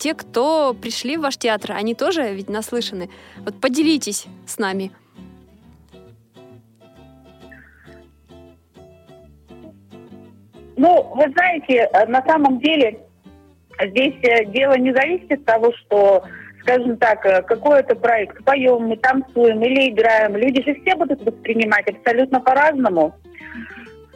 те, 0.00 0.14
кто 0.14 0.74
пришли 0.74 1.16
в 1.16 1.20
ваш 1.20 1.36
театр, 1.36 1.72
они 1.72 1.94
тоже 1.94 2.32
ведь 2.32 2.48
наслышаны. 2.48 3.10
Вот 3.44 3.60
поделитесь 3.60 4.26
с 4.46 4.58
нами. 4.58 4.90
Ну, 10.76 11.12
вы 11.14 11.30
знаете, 11.32 11.90
э, 11.92 12.06
на 12.06 12.24
самом 12.24 12.58
деле 12.60 13.00
здесь 13.78 14.14
э, 14.22 14.46
дело 14.46 14.78
не 14.78 14.94
зависит 14.94 15.30
от 15.32 15.44
того, 15.44 15.72
что, 15.74 16.22
скажем 16.62 16.96
так, 16.96 17.26
э, 17.26 17.42
какой 17.42 17.80
это 17.80 17.94
проект, 17.94 18.42
поем 18.44 18.88
мы, 18.88 18.96
танцуем 18.96 19.62
или 19.62 19.90
играем. 19.90 20.34
Люди 20.34 20.62
же 20.62 20.80
все 20.80 20.96
будут 20.96 21.22
воспринимать 21.22 21.86
абсолютно 21.86 22.40
по-разному. 22.40 23.14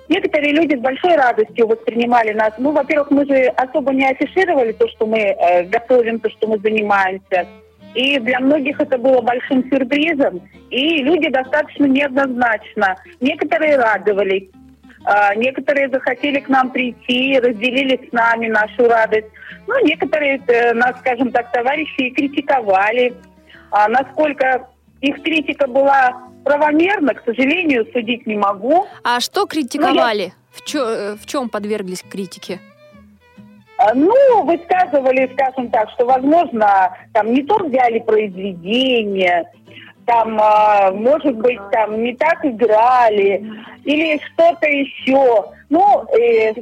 Некоторые 0.09 0.53
люди 0.53 0.77
с 0.77 0.81
большой 0.81 1.17
радостью 1.17 1.67
воспринимали 1.67 2.33
нас. 2.33 2.53
Ну, 2.59 2.73
во-первых, 2.73 3.11
мы 3.11 3.27
же 3.27 3.47
особо 3.57 3.93
не 3.93 4.07
афишировали 4.07 4.73
то, 4.73 4.87
что 4.89 5.07
мы 5.07 5.19
э, 5.19 5.65
готовим, 5.65 6.21
то, 6.21 6.29
что 6.31 6.47
мы 6.47 6.59
занимаемся. 6.59 7.47
И 7.95 8.19
для 8.19 8.41
многих 8.41 8.81
это 8.81 8.99
было 8.99 9.23
большим 9.23 9.69
сюрпризом. 9.71 10.43
И 10.71 11.03
люди 11.03 11.31
достаточно 11.31 11.87
неоднозначно. 11.87 12.97
Некоторые 13.21 13.77
радовались, 13.77 14.49
э, 15.07 15.37
некоторые 15.37 15.89
захотели 15.89 16.41
к 16.41 16.49
нам 16.49 16.71
прийти, 16.71 17.39
разделили 17.39 18.09
с 18.09 18.13
нами 18.13 18.49
нашу 18.49 18.87
радость. 18.89 19.29
Ну, 19.67 19.75
некоторые 19.87 20.39
э, 20.47 20.75
нас, 20.75 20.99
скажем 20.99 21.33
так, 21.33 21.51
товарищи 21.53 22.11
критиковали. 22.11 23.15
А 23.71 23.89
насколько 23.89 24.69
их 25.01 25.23
критика 25.23 25.67
была 25.67 26.29
правомерно, 26.45 27.15
к 27.15 27.25
сожалению, 27.25 27.87
судить 27.93 28.27
не 28.27 28.37
могу. 28.37 28.87
А 29.03 29.21
что 29.21 29.47
критиковали? 29.47 30.23
Я... 30.23 30.33
В, 30.53 30.65
чё, 30.65 30.89
э, 30.89 31.17
в 31.17 31.27
чем 31.27 31.49
подверглись 31.49 32.05
критике? 32.09 32.61
А, 33.79 33.93
ну, 33.95 34.45
высказывали, 34.45 35.29
скажем 35.35 35.69
так, 35.71 35.91
что, 35.91 36.07
возможно, 36.07 36.97
там 37.13 37.33
не 37.33 37.43
то 37.43 37.57
взяли 37.59 37.99
произведение, 37.99 39.51
там, 40.07 40.39
а, 40.41 40.93
может 40.93 41.37
быть, 41.37 41.59
там 41.73 42.03
не 42.03 42.15
так 42.15 42.45
играли 42.45 43.45
или 43.85 44.21
что-то 44.33 44.69
еще. 44.69 45.47
Ну, 45.71 46.05
э, 46.17 46.53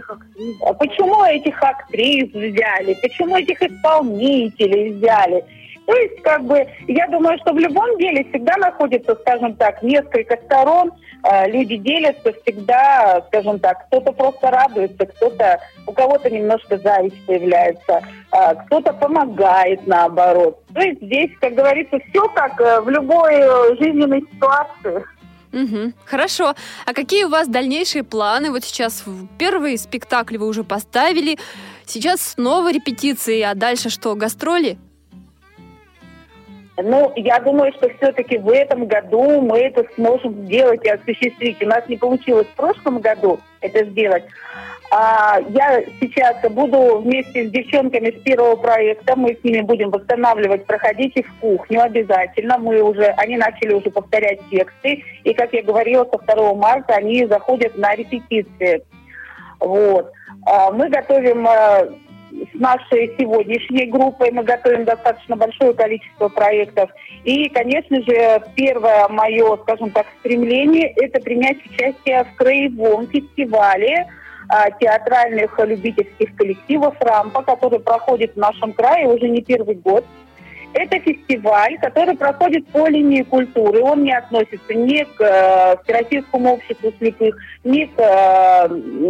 почему 0.79 1.25
этих 1.25 1.63
актрис 1.63 2.31
взяли, 2.33 2.97
почему 3.03 3.37
этих 3.37 3.61
исполнителей 3.63 4.93
взяли? 4.93 5.45
То 5.87 5.95
есть, 5.97 6.23
как 6.23 6.45
бы, 6.45 6.65
я 6.87 7.09
думаю, 7.09 7.39
что 7.39 7.53
в 7.53 7.59
любом 7.59 7.99
деле 7.99 8.25
всегда 8.25 8.57
находится, 8.57 9.17
скажем 9.17 9.57
так, 9.57 9.83
несколько 9.83 10.37
сторон, 10.45 10.93
э, 11.25 11.51
люди 11.51 11.77
делятся 11.77 12.33
всегда, 12.43 13.23
скажем 13.29 13.59
так, 13.59 13.87
кто-то 13.87 14.13
просто 14.13 14.51
радуется, 14.51 15.07
кто-то, 15.07 15.61
у 15.87 15.93
кого-то 15.93 16.31
немножко 16.31 16.79
зависть 16.79 17.27
появляется, 17.27 18.01
э, 18.33 18.55
кто-то 18.67 18.93
помогает 18.93 19.85
наоборот. 19.87 20.63
То 20.73 20.81
есть 20.83 21.03
здесь, 21.03 21.31
как 21.41 21.55
говорится, 21.55 21.99
все 22.11 22.29
как 22.29 22.61
э, 22.61 22.81
в 22.81 22.89
любой 22.89 23.33
жизненной 23.79 24.21
ситуации. 24.33 25.05
Угу. 25.53 25.93
Хорошо. 26.05 26.55
А 26.87 26.95
какие 26.95 27.25
у 27.25 27.29
вас 27.29 27.49
дальнейшие 27.49 28.05
планы? 28.05 28.51
Вот 28.51 28.65
сейчас 28.65 29.05
первый 29.37 29.77
спектакль 29.77 30.39
вы 30.39 30.47
уже 30.47 30.63
поставили, 30.65 31.39
сейчас 31.87 32.23
снова 32.23 32.73
репетиции, 32.73 33.43
а 33.43 33.55
дальше 33.55 33.91
что, 33.91 34.15
гастроли? 34.15 34.79
Ну, 36.83 37.13
я 37.17 37.39
думаю, 37.39 37.73
что 37.73 37.89
все-таки 37.97 38.39
в 38.39 38.51
этом 38.51 38.87
году 38.87 39.41
мы 39.41 39.59
это 39.59 39.85
сможем 39.95 40.47
сделать 40.47 40.85
и 40.85 40.89
осуществить. 40.89 41.63
У 41.63 41.67
нас 41.67 41.89
не 41.89 41.97
получилось 41.97 42.47
в 42.49 42.57
прошлом 42.57 43.01
году 43.01 43.39
это 43.61 43.85
сделать. 43.85 44.25
А 44.91 45.39
я 45.49 45.83
сейчас 46.01 46.37
буду 46.51 46.99
вместе 46.99 47.49
с 47.49 47.51
девчонками 47.51 48.11
с 48.11 48.23
первого 48.23 48.57
проекта, 48.57 49.17
мы 49.17 49.35
с 49.35 49.43
ними 49.43 49.63
будем 49.63 49.91
восстанавливать, 49.91 50.67
проходите 50.67 51.23
в 51.23 51.33
кухню 51.41 51.81
обязательно. 51.81 52.59
Мы 52.59 52.83
уже, 52.83 53.05
они 53.17 53.39
начали 53.39 53.73
уже 53.73 53.91
повторять 53.91 54.41
тексты. 54.51 55.03
И, 55.25 55.33
как 55.33 55.53
я 55.55 55.63
говорила, 55.63 56.05
со 56.05 56.37
2 56.37 56.55
марта 56.55 56.95
они 56.95 57.25
заходят 57.27 57.77
на 57.79 57.95
репетиции. 57.95 58.85
Вот. 59.61 60.13
А 60.45 60.71
мы 60.73 60.91
готовим 60.91 61.47
а, 61.49 61.89
с 62.55 62.59
нашей 62.59 63.15
сегодняшней 63.19 63.87
группой 63.87 64.31
мы 64.31 64.43
готовим 64.43 64.85
достаточно 64.85 65.37
большое 65.37 65.75
количество 65.75 66.29
проектов. 66.29 66.91
И, 67.25 67.49
конечно 67.51 68.03
же, 68.03 68.43
первое 68.55 69.09
мое, 69.09 69.57
скажем 69.59 69.91
так, 69.91 70.07
стремление– 70.21 70.93
это 70.97 71.21
принять 71.21 71.59
участие 71.67 72.25
в 72.25 72.37
краевом 72.37 73.07
фестивале 73.07 74.07
а, 74.49 74.71
театральных 74.71 75.59
любительских 75.59 76.35
коллективов 76.37 76.95
«Рампа», 77.01 77.43
который 77.43 77.81
проходит 77.81 78.35
в 78.35 78.39
нашем 78.39 78.73
крае 78.73 79.07
уже 79.07 79.29
не 79.29 79.43
первый 79.43 79.77
год. 79.77 80.05
Это 80.75 80.99
фестиваль, 81.01 81.79
который 81.81 82.17
проходит 82.17 82.67
по 82.69 82.89
линии 82.89 83.23
культуры. 83.23 83.83
Он 83.83 84.03
не 84.03 84.13
относится 84.13 84.73
ни 84.73 85.05
к 85.05 85.21
э, 85.21 85.77
Всероссийскому 85.85 86.55
обществу 86.55 86.93
слепых, 86.99 87.37
ни 87.65 87.85
к, 87.85 87.99
э, 87.99 88.69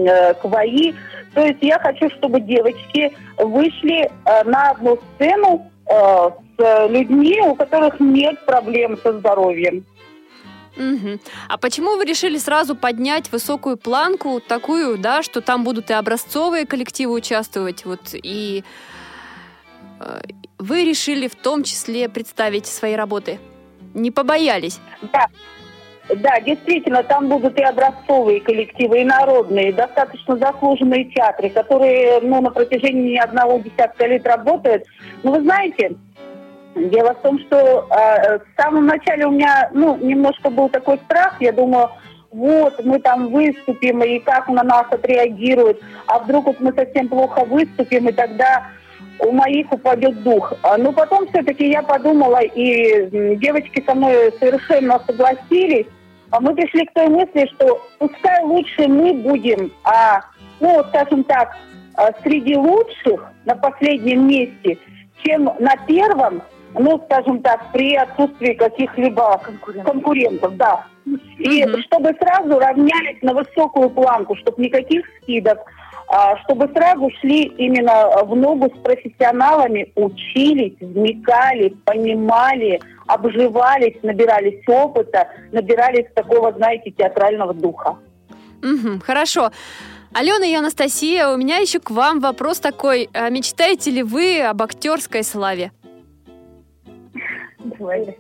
э 0.09 0.35
к 0.35 0.45
ВАИ. 0.45 0.95
То 1.35 1.43
есть 1.43 1.59
я 1.63 1.79
хочу, 1.79 2.11
чтобы 2.11 2.41
девочки 2.41 3.13
вышли 3.39 4.03
э, 4.03 4.45
на 4.45 4.71
одну 4.71 4.99
сцену 5.15 5.71
э, 5.87 6.31
с 6.59 6.89
людьми, 6.89 7.41
у 7.43 7.55
которых 7.55 8.01
нет 8.01 8.45
проблем 8.45 8.99
со 9.03 9.17
здоровьем. 9.19 9.85
Угу. 10.77 11.21
А 11.49 11.59
почему 11.59 11.97
вы 11.97 12.05
решили 12.07 12.39
сразу 12.39 12.75
поднять 12.75 13.31
высокую 13.31 13.77
планку, 13.77 14.41
такую, 14.41 14.99
да, 14.99 15.23
что 15.23 15.43
там 15.43 15.65
будут 15.65 15.91
и 15.91 15.93
образцовые 15.93 16.67
коллективы 16.67 17.13
участвовать, 17.13 17.85
вот 17.85 18.01
и 18.15 18.65
вы 20.63 20.85
решили 20.85 21.27
в 21.27 21.35
том 21.35 21.65
числе 21.65 22.09
представить 22.09 22.67
свои 22.67 22.95
работы? 22.95 23.41
Не 23.95 24.11
побоялись? 24.11 24.79
Да, 25.13 25.27
да, 26.09 26.41
действительно, 26.41 27.03
там 27.03 27.29
будут 27.29 27.59
и 27.59 27.63
образцовые 27.63 28.41
коллективы, 28.41 29.01
и 29.01 29.05
народные, 29.05 29.71
и 29.71 29.77
заслуженные 30.27 31.05
театры, 31.07 31.51
которые 31.51 32.21
ну, 32.21 32.41
на 32.41 32.51
протяжении 32.51 33.19
одного 33.19 33.59
десятка 33.59 34.07
лет 34.07 34.25
работают. 34.25 34.85
Но 35.25 35.33
вы 35.33 35.43
знаете, 35.43 35.97
дело 36.77 37.15
в 37.15 37.23
том, 37.23 37.41
что 37.41 37.89
э, 37.91 38.39
в 38.39 38.63
самом 38.63 38.87
начале 38.87 39.27
у 39.27 39.33
меня 39.33 39.69
ну, 39.75 39.97
немножко 39.97 40.49
был 40.49 40.69
такой 40.69 40.99
страх, 41.07 41.37
я 41.41 41.53
думаю, 41.53 41.91
вот, 42.31 42.85
мы 42.85 43.01
там 43.01 43.29
выступим, 43.29 44.03
и 44.05 44.21
как 44.21 44.49
на 44.49 44.63
нас 44.63 44.87
отреагируют, 44.91 45.81
а 46.07 46.21
вдруг 46.21 46.47
вот 46.47 46.61
мы 46.61 46.73
совсем 46.73 47.09
плохо 47.09 47.45
выступим, 47.45 48.09
и 48.09 48.13
тогда 48.13 48.69
у 49.19 49.33
моих 49.33 49.73
упадет 49.73 50.23
дух. 50.23 50.53
А, 50.63 50.77
но 50.77 50.93
потом 50.93 51.27
все-таки 51.29 51.71
я 51.71 51.83
подумала, 51.83 52.41
и 52.43 53.37
девочки 53.37 53.83
со 53.87 53.95
мной 53.95 54.33
совершенно 54.39 55.01
согласились, 55.07 55.87
а 56.31 56.41
мы 56.41 56.55
пришли 56.55 56.87
к 56.87 56.93
той 56.95 57.09
мысли, 57.09 57.49
что 57.55 57.81
пускай 57.99 58.43
лучше 58.45 58.89
мы 58.89 59.13
будем, 59.13 59.71
а, 59.85 60.21
ну, 60.61 60.83
скажем 60.89 61.25
так, 61.25 61.57
а, 61.95 62.11
среди 62.23 62.57
лучших 62.57 63.31
на 63.45 63.55
последнем 63.55 64.27
месте, 64.27 64.79
чем 65.23 65.45
на 65.59 65.77
первом, 65.87 66.43
ну, 66.75 67.01
скажем 67.05 67.43
так, 67.43 67.71
при 67.73 67.97
отсутствии 67.97 68.55
каких-либо 68.55 69.39
конкурентов. 69.45 69.93
конкурентов, 69.93 70.57
да. 70.57 70.87
И 71.39 71.65
угу. 71.65 71.79
чтобы 71.83 72.15
сразу 72.19 72.59
равнялись 72.59 73.21
на 73.23 73.35
высокую 73.35 73.91
планку, 73.91 74.37
чтобы 74.37 74.63
никаких 74.63 75.05
скидок, 75.21 75.59
чтобы 76.45 76.69
сразу 76.75 77.11
шли 77.21 77.45
именно 77.45 78.23
в 78.25 78.37
ногу 78.37 78.71
с 78.75 78.79
профессионалами, 78.83 79.91
учились, 79.95 80.77
вникали, 80.81 81.71
понимали, 81.85 82.81
обживались, 83.07 83.97
набирались 84.03 84.63
опыта, 84.67 85.29
набирались 85.53 86.07
такого, 86.15 86.53
знаете, 86.53 86.91
театрального 86.91 87.55
духа. 87.55 87.97
Угу, 88.63 89.01
хорошо. 89.05 89.51
Алена 90.13 90.47
и 90.47 90.55
Анастасия, 90.55 91.29
у 91.29 91.39
меня 91.39 91.57
еще 91.57 91.81
к 91.81 91.91
вам 91.91 92.21
вопрос 92.21 92.61
такой. 92.61 93.09
А 93.15 93.31
мечтаете 93.31 93.91
ли 93.91 94.03
вы 94.03 94.43
об 94.43 94.61
актерской 94.63 95.25
славе? 95.25 95.73
Давай. 97.59 98.19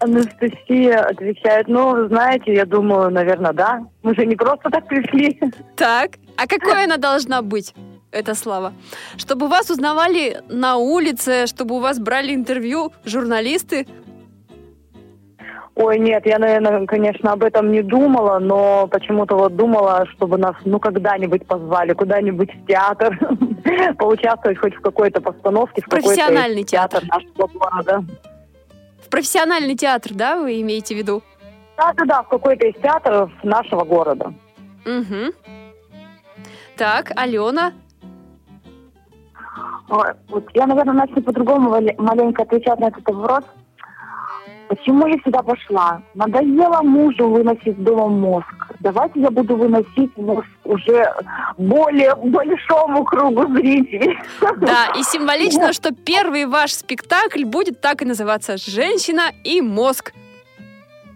Анастасия 0.00 1.02
отвечает, 1.02 1.68
ну, 1.68 2.08
знаете, 2.08 2.54
я 2.54 2.64
думаю, 2.64 3.10
наверное, 3.10 3.52
да. 3.52 3.80
Мы 4.02 4.14
же 4.14 4.26
не 4.26 4.36
просто 4.36 4.70
так 4.70 4.86
пришли. 4.88 5.38
Так, 5.76 6.12
а 6.36 6.46
какой 6.46 6.84
она 6.84 6.96
должна 6.96 7.42
быть? 7.42 7.74
эта 8.12 8.34
слава. 8.34 8.72
Чтобы 9.16 9.48
вас 9.48 9.70
узнавали 9.70 10.38
на 10.48 10.76
улице, 10.76 11.46
чтобы 11.46 11.76
у 11.76 11.80
вас 11.80 11.98
брали 11.98 12.34
интервью 12.34 12.92
журналисты? 13.04 13.86
Ой, 15.76 15.98
нет, 15.98 16.26
я, 16.26 16.38
наверное, 16.38 16.86
конечно, 16.86 17.32
об 17.32 17.42
этом 17.42 17.72
не 17.72 17.82
думала, 17.82 18.38
но 18.38 18.86
почему-то 18.88 19.36
вот 19.36 19.56
думала, 19.56 20.04
чтобы 20.12 20.36
нас, 20.36 20.56
ну, 20.64 20.78
когда-нибудь 20.78 21.46
позвали 21.46 21.94
куда-нибудь 21.94 22.50
в 22.52 22.66
театр, 22.66 23.16
поучаствовать 23.98 24.58
хоть 24.58 24.74
в 24.74 24.80
какой-то 24.80 25.20
постановке, 25.20 25.80
в 25.80 25.88
профессиональный 25.88 26.64
театр 26.64 27.02
нашего 27.06 27.46
города 27.46 28.04
профессиональный 29.10 29.74
театр, 29.74 30.12
да, 30.14 30.38
вы 30.38 30.60
имеете 30.60 30.94
в 30.94 30.98
виду? 30.98 31.22
Да, 31.76 31.92
да, 31.94 32.04
да, 32.04 32.22
в 32.22 32.28
какой-то 32.28 32.66
из 32.66 32.74
театров 32.80 33.30
нашего 33.42 33.84
города. 33.84 34.32
Угу. 34.84 35.34
Так, 36.76 37.12
Алена? 37.16 37.72
Вот 39.88 40.48
я, 40.54 40.66
наверное, 40.66 40.94
начну 40.94 41.22
по-другому 41.22 41.70
маленько 41.98 42.42
отвечать 42.42 42.78
на 42.78 42.88
этот 42.88 43.04
вопрос. 43.06 43.44
Почему 44.70 45.08
я 45.08 45.16
сюда 45.24 45.42
пошла? 45.42 46.00
Надоело 46.14 46.80
мужу 46.82 47.28
выносить 47.28 47.82
дома 47.82 48.06
мозг. 48.06 48.46
Давайте 48.78 49.18
я 49.20 49.28
буду 49.28 49.56
выносить 49.56 50.16
мозг 50.16 50.46
уже 50.62 51.12
более 51.58 52.14
большому 52.14 53.02
кругу 53.02 53.52
зрителей. 53.52 54.16
Да, 54.40 54.92
и 54.96 55.02
символично, 55.02 55.72
что 55.72 55.92
первый 55.92 56.46
ваш 56.46 56.72
спектакль 56.72 57.44
будет 57.44 57.80
так 57.80 58.02
и 58.02 58.04
называться 58.04 58.58
«Женщина 58.58 59.32
и 59.42 59.60
мозг». 59.60 60.12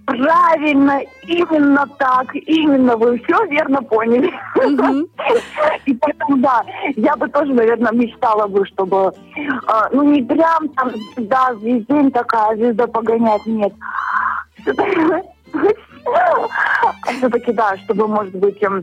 Правильно, 0.07 1.00
именно 1.22 1.86
так, 1.98 2.34
именно 2.34 2.96
вы 2.96 3.18
все 3.20 3.44
верно 3.46 3.82
поняли. 3.82 4.30
Угу. 4.57 5.09
И 5.86 5.94
поэтому, 5.94 6.36
да, 6.38 6.62
я 6.96 7.16
бы 7.16 7.28
тоже, 7.28 7.55
наверное, 7.55 7.92
мечтала 7.92 8.46
бы, 8.46 8.66
чтобы, 8.66 9.12
э, 9.36 9.88
ну, 9.92 10.02
не 10.02 10.22
прям 10.22 10.68
там, 10.70 10.90
да, 11.16 11.52
весь 11.61 11.86
день 11.86 12.11
такая 12.11 12.55
звезда 12.57 12.86
погонять, 12.86 13.46
нет. 13.46 13.72
Все-таки, 17.18 17.52
да, 17.52 17.76
чтобы, 17.78 18.07
может 18.07 18.34
быть, 18.34 18.62
э, 18.62 18.82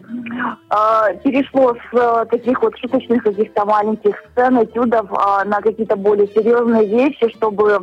перешло 1.23 1.75
с 1.75 1.95
э, 1.95 2.25
таких 2.31 2.61
вот 2.61 2.77
шуточных 2.79 3.23
каких-то 3.23 3.65
маленьких 3.65 4.15
сцен, 4.31 4.63
этюдов 4.63 5.11
э, 5.11 5.45
на 5.45 5.61
какие-то 5.61 5.95
более 5.95 6.27
серьезные 6.27 6.87
вещи, 6.87 7.29
чтобы, 7.35 7.79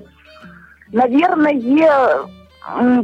наверное, 0.90 1.52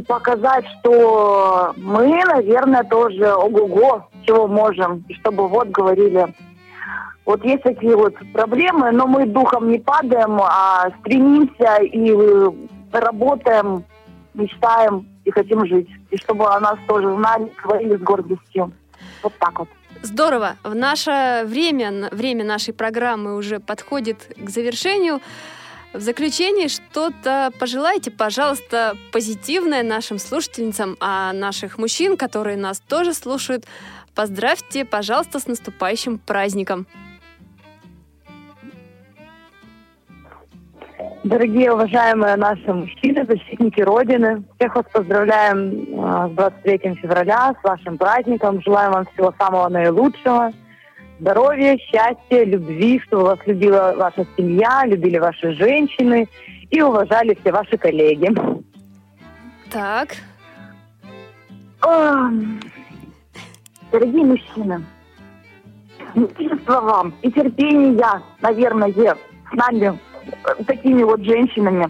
показать, 0.07 0.65
что 0.79 1.73
мы, 1.77 2.23
наверное, 2.25 2.83
тоже 2.83 3.33
ого-го, 3.33 4.07
чего 4.25 4.47
можем, 4.47 5.03
чтобы 5.19 5.47
вот 5.47 5.69
говорили. 5.69 6.33
Вот 7.25 7.43
есть 7.43 7.63
такие 7.63 7.95
вот 7.95 8.13
проблемы, 8.33 8.91
но 8.91 9.07
мы 9.07 9.25
духом 9.25 9.69
не 9.69 9.79
падаем, 9.79 10.39
а 10.41 10.89
стремимся 10.99 11.77
и 11.81 12.13
работаем, 12.91 13.83
мечтаем 14.35 15.07
и 15.23 15.31
хотим 15.31 15.65
жить. 15.65 15.89
И 16.11 16.17
чтобы 16.17 16.47
о 16.47 16.59
нас 16.59 16.77
тоже 16.87 17.13
знали, 17.15 17.51
говорили 17.63 17.97
с 17.97 18.01
гордостью. 18.01 18.71
Вот 19.23 19.33
так 19.39 19.59
вот. 19.59 19.69
Здорово. 20.03 20.55
В 20.63 20.75
наше 20.75 21.43
время, 21.45 22.09
время 22.11 22.43
нашей 22.43 22.73
программы 22.75 23.35
уже 23.35 23.59
подходит 23.59 24.35
к 24.37 24.49
завершению. 24.49 25.19
В 25.95 26.01
заключение 26.01 26.67
что-то 26.67 27.51
пожелайте, 27.57 28.11
пожалуйста, 28.11 28.97
позитивное 29.13 29.81
нашим 29.81 30.19
слушательницам, 30.19 30.97
а 30.99 31.31
наших 31.31 31.77
мужчин, 31.77 32.17
которые 32.17 32.57
нас 32.57 32.81
тоже 32.81 33.13
слушают, 33.13 33.65
поздравьте, 34.13 34.83
пожалуйста, 34.83 35.39
с 35.39 35.47
наступающим 35.47 36.17
праздником. 36.19 36.85
Дорогие 41.23 41.71
уважаемые 41.71 42.35
наши 42.35 42.73
мужчины, 42.73 43.25
защитники 43.25 43.79
Родины, 43.79 44.43
всех 44.59 44.75
вас 44.75 44.85
поздравляем 44.91 45.97
э, 45.97 46.29
с 46.29 46.35
23 46.35 46.95
февраля, 46.95 47.55
с 47.57 47.63
вашим 47.63 47.97
праздником. 47.97 48.61
Желаем 48.61 48.91
вам 48.91 49.05
всего 49.13 49.33
самого 49.39 49.69
наилучшего. 49.69 50.51
Здоровья, 51.19 51.77
счастья, 51.77 52.43
любви, 52.43 52.99
чтобы 53.07 53.23
вас 53.23 53.39
любила 53.45 53.93
ваша 53.97 54.25
семья, 54.35 54.85
любили 54.85 55.17
ваши 55.17 55.53
женщины 55.53 56.27
и 56.69 56.81
уважали 56.81 57.37
все 57.41 57.51
ваши 57.51 57.77
коллеги. 57.77 58.29
Так. 59.71 60.15
О, 61.81 62.29
Дорогие 63.91 64.25
мужчины, 64.25 64.83
мужество 66.15 66.81
вам 66.81 67.13
и 67.21 67.31
терпение, 67.31 68.21
наверное, 68.41 68.91
с 68.91 69.53
нами 69.53 69.97
такими 70.65 71.03
вот 71.03 71.21
женщинами. 71.23 71.89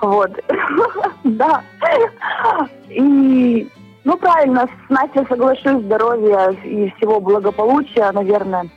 Вот. 0.00 0.30
Да. 1.24 1.62
И, 2.88 3.68
ну, 4.06 4.16
правильно, 4.16 4.68
с 4.68 4.88
Настей 4.88 5.26
соглашусь, 5.28 5.82
здоровья 5.82 6.50
и 6.64 6.90
всего 6.96 7.18
благополучия, 7.18 8.12
наверное, 8.12 8.68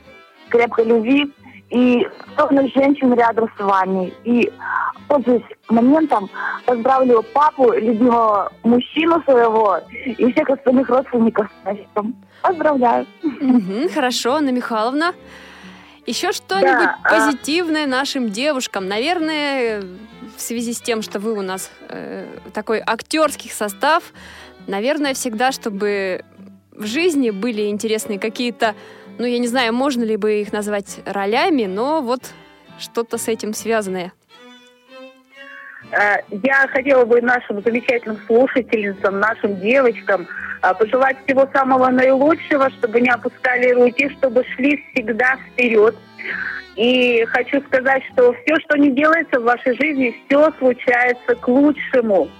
крепкой 0.48 0.86
любви 0.86 1.32
и 1.70 2.04
стороны 2.32 2.68
женщин 2.74 3.14
рядом 3.14 3.48
с 3.56 3.60
вами. 3.60 4.12
И 4.24 4.52
пользуясь 5.06 5.44
моментом, 5.68 6.28
поздравлю 6.66 7.22
папу, 7.32 7.72
любимого 7.72 8.50
мужчину 8.64 9.22
своего 9.22 9.78
и 10.04 10.32
всех 10.32 10.50
остальных 10.50 10.88
родственников 10.88 11.46
с 11.46 11.64
Настей. 11.64 11.88
Поздравляю. 12.42 13.06
Угу, 13.22 13.94
хорошо, 13.94 14.34
Анна 14.34 14.50
Михайловна. 14.50 15.14
Еще 16.06 16.32
что-нибудь 16.32 16.72
Да, 16.72 16.98
а- 17.04 17.08
позитивное 17.08 17.86
нашим 17.86 18.30
девушкам? 18.30 18.88
Наверное, 18.88 19.84
в 20.36 20.40
связи 20.40 20.72
с 20.72 20.80
тем, 20.80 21.02
что 21.02 21.20
вы 21.20 21.34
у 21.34 21.42
нас 21.42 21.70
э, 21.88 22.26
такой 22.52 22.82
актерский 22.84 23.50
состав, 23.50 24.02
наверное, 24.66 25.14
всегда, 25.14 25.52
чтобы 25.52 26.24
в 26.72 26.86
жизни 26.86 27.30
были 27.30 27.68
интересные 27.68 28.18
какие-то, 28.18 28.74
ну, 29.18 29.26
я 29.26 29.38
не 29.38 29.48
знаю, 29.48 29.72
можно 29.72 30.02
ли 30.02 30.16
бы 30.16 30.40
их 30.40 30.52
назвать 30.52 31.00
ролями, 31.04 31.66
но 31.66 32.00
вот 32.00 32.32
что-то 32.78 33.18
с 33.18 33.28
этим 33.28 33.52
связанное. 33.54 34.12
Э, 35.92 36.16
Я 36.30 36.66
хотела 36.68 37.04
бы 37.04 37.20
нашим 37.20 37.62
замечательным 37.62 38.18
слушательницам, 38.26 39.20
нашим 39.20 39.60
девочкам 39.60 40.26
э, 40.62 40.74
пожелать 40.74 41.16
всего 41.24 41.46
самого 41.52 41.88
наилучшего, 41.90 42.70
чтобы 42.70 43.00
не 43.00 43.10
опускали 43.10 43.70
руки, 43.72 44.08
чтобы 44.18 44.44
шли 44.54 44.82
всегда 44.92 45.36
вперед. 45.36 45.94
И 46.76 47.24
хочу 47.26 47.60
сказать, 47.66 48.02
что 48.12 48.32
все, 48.32 48.56
что 48.60 48.78
не 48.78 48.90
делается 48.90 49.40
в 49.40 49.44
вашей 49.44 49.74
жизни, 49.74 50.16
все 50.26 50.50
случается 50.58 51.34
к 51.34 51.48
лучшему. 51.48 52.30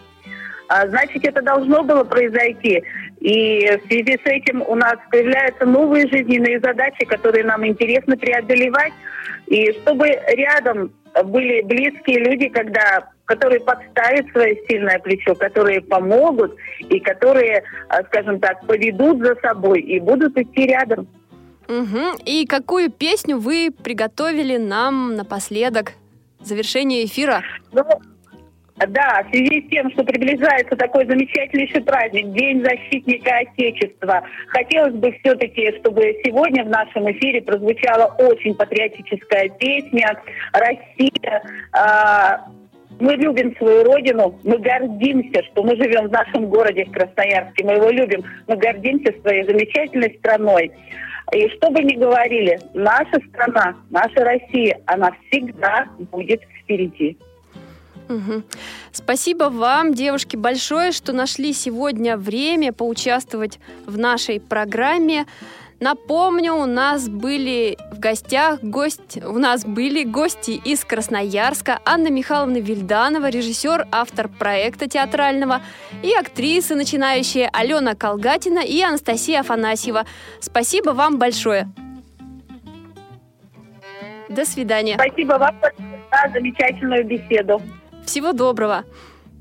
А, 0.71 0.87
Значит, 0.87 1.27
это 1.27 1.43
должно 1.43 1.83
было 1.83 2.05
произойти. 2.05 2.85
И 3.19 3.67
в 3.77 3.89
связи 3.89 4.17
с 4.25 4.27
этим 4.27 4.63
у 4.63 4.77
нас 4.77 4.97
появляются 5.11 5.67
новые 5.67 6.07
жизненные 6.07 6.61
задачи, 6.61 7.05
которые 7.07 7.45
нам 7.45 7.67
интересно 7.67 8.17
преодолевать. 8.17 8.93
И 9.49 9.73
чтобы 9.83 10.07
рядом 10.29 10.93
были 11.25 11.63
близкие 11.63 12.21
люди, 12.21 12.49
когда, 12.49 13.09
которые 13.25 13.59
подставят 13.59 14.31
свое 14.31 14.57
сильное 14.69 15.01
плечо, 15.01 15.35
которые 15.35 15.81
помогут 15.81 16.55
и 16.89 17.01
которые, 17.01 17.65
а, 17.89 18.05
скажем 18.05 18.39
так, 18.39 18.65
поведут 18.65 19.19
за 19.19 19.35
собой 19.43 19.81
и 19.81 19.99
будут 19.99 20.39
идти 20.39 20.67
рядом. 20.67 21.09
Мгм. 21.67 22.15
И 22.25 22.47
какую 22.47 22.93
песню 22.93 23.39
вы 23.39 23.71
приготовили 23.73 24.57
нам 24.57 25.17
напоследок? 25.17 25.95
Завершение 26.41 27.05
эфира. 27.05 27.43
Ну, 27.73 27.85
да, 28.87 29.23
в 29.25 29.31
связи 29.31 29.67
с 29.67 29.71
тем, 29.71 29.91
что 29.91 30.05
приближается 30.05 30.77
такой 30.77 31.07
замечательнейший 31.07 31.83
праздник, 31.83 32.33
День 32.33 32.65
защитника 32.65 33.39
Отечества, 33.39 34.23
хотелось 34.49 34.95
бы 34.95 35.13
все-таки, 35.21 35.73
чтобы 35.81 36.17
сегодня 36.25 36.65
в 36.65 36.69
нашем 36.69 37.11
эфире 37.13 37.43
прозвучала 37.43 38.15
очень 38.19 38.55
патриотическая 38.55 39.49
песня 39.59 40.19
«Россия». 40.53 41.43
а, 41.73 42.47
мы 43.01 43.15
любим 43.15 43.57
свою 43.57 43.85
родину, 43.85 44.39
мы 44.45 44.59
гордимся, 44.59 45.43
что 45.45 45.63
мы 45.63 45.77
живем 45.77 46.09
в 46.09 46.13
нашем 46.13 46.47
городе, 46.47 46.85
в 46.85 46.93
Красноярске, 46.93 47.65
мы 47.65 47.73
его 47.73 47.91
любим, 47.91 48.23
мы 48.47 48.57
гордимся 48.57 49.13
своей 49.21 49.45
замечательной 49.45 50.17
страной. 50.19 50.71
И 51.33 51.49
что 51.51 51.71
бы 51.71 51.83
ни 51.83 51.95
говорили, 51.95 52.59
наша 52.75 53.21
страна, 53.29 53.77
наша 53.91 54.25
Россия, 54.25 54.79
она 54.87 55.13
всегда 55.29 55.87
будет 56.11 56.43
впереди. 56.63 57.17
Мгм. 58.11 58.45
Спасибо 58.91 59.45
вам, 59.45 59.95
девушки, 59.95 60.35
большое, 60.35 60.91
что 60.91 61.13
нашли 61.13 61.53
сегодня 61.53 62.17
время 62.17 62.73
поучаствовать 62.73 63.61
в 63.87 63.97
нашей 63.99 64.41
программе. 64.41 65.27
Напомню, 65.79 66.55
у 66.55 66.67
нас 66.67 67.09
были 67.09 67.79
в 67.93 68.01
гостях 68.01 68.63
гость, 68.63 69.17
у 69.25 69.39
нас 69.39 69.65
были 69.65 70.03
гости 70.03 70.51
из 70.51 70.85
Красноярска, 70.85 71.79
Анна 71.87 72.09
Михайловна 72.09 72.59
Вильданова, 72.59 73.31
режиссер, 73.31 73.87
автор 73.93 74.29
проекта 74.29 74.89
театрального, 74.89 75.63
и 76.03 76.13
актрисы 76.13 76.75
начинающие 76.75 77.49
Алена 77.53 77.95
Колгатина 77.95 78.59
и 78.59 78.83
Анастасия 78.83 79.41
Афанасьева. 79.41 80.05
Спасибо 80.41 80.91
вам 80.91 81.19
большое. 81.19 81.69
До 84.29 84.45
свидания. 84.45 84.95
Спасибо 84.95 85.35
вам 85.35 85.55
за 85.63 86.33
замечательную 86.33 87.07
беседу. 87.07 87.63
Всего 88.11 88.33
доброго. 88.33 88.87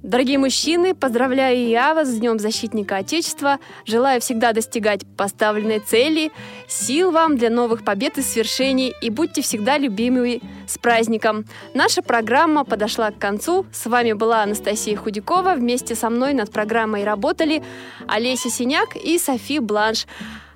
Дорогие 0.04 0.38
мужчины, 0.38 0.94
поздравляю 0.94 1.68
я 1.68 1.96
вас 1.96 2.08
с 2.08 2.20
Днем 2.20 2.38
Защитника 2.38 2.98
Отечества. 2.98 3.58
Желаю 3.84 4.22
всегда 4.22 4.54
достигать 4.54 5.02
поставленной 5.18 5.80
цели, 5.80 6.32
сил 6.68 7.10
вам 7.10 7.36
для 7.36 7.50
новых 7.50 7.84
побед 7.84 8.20
и 8.20 8.22
свершений, 8.22 8.94
и 9.02 9.10
будьте 9.10 9.42
всегда 9.42 9.80
любимыми 9.80 10.44
с 10.68 10.78
праздником. 10.78 11.46
Наша 11.74 12.04
программа 12.04 12.64
подошла 12.64 13.10
к 13.10 13.18
концу. 13.18 13.66
С 13.74 13.88
вами 13.88 14.14
была 14.14 14.44
Анастасия 14.44 14.96
Худякова. 14.96 15.56
Вместе 15.56 15.96
со 15.96 16.12
мной 16.12 16.36
над 16.36 16.52
программой 16.52 17.06
работали 17.06 17.64
Олеся 18.08 18.52
Синяк 18.52 18.96
и 18.96 19.18
Софи 19.18 19.58
Бланш. 19.58 20.06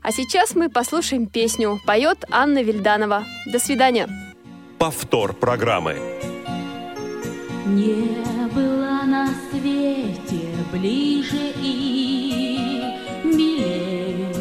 А 0.04 0.12
сейчас 0.12 0.54
мы 0.54 0.70
послушаем 0.70 1.26
песню. 1.26 1.80
Поет 1.88 2.26
Анна 2.30 2.62
Вильданова. 2.62 3.24
До 3.52 3.58
свидания. 3.58 4.08
Повтор 4.78 5.34
программы. 5.34 5.98
Не 7.66 8.18
была 8.54 9.04
на 9.04 9.30
свете 9.50 10.54
ближе 10.70 11.54
и 11.62 12.84
милее, 13.24 14.36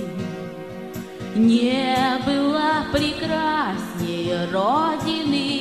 Не 1.36 2.18
была 2.26 2.86
прекраснее 2.92 4.48
Родины 4.50 5.52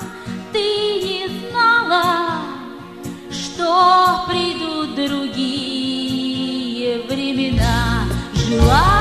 Ты 0.52 0.58
не 0.58 1.28
знала, 1.28 2.40
что 3.30 4.24
придут 4.26 4.96
другие 4.96 5.75
времена 7.08 8.04
жила. 8.34 8.95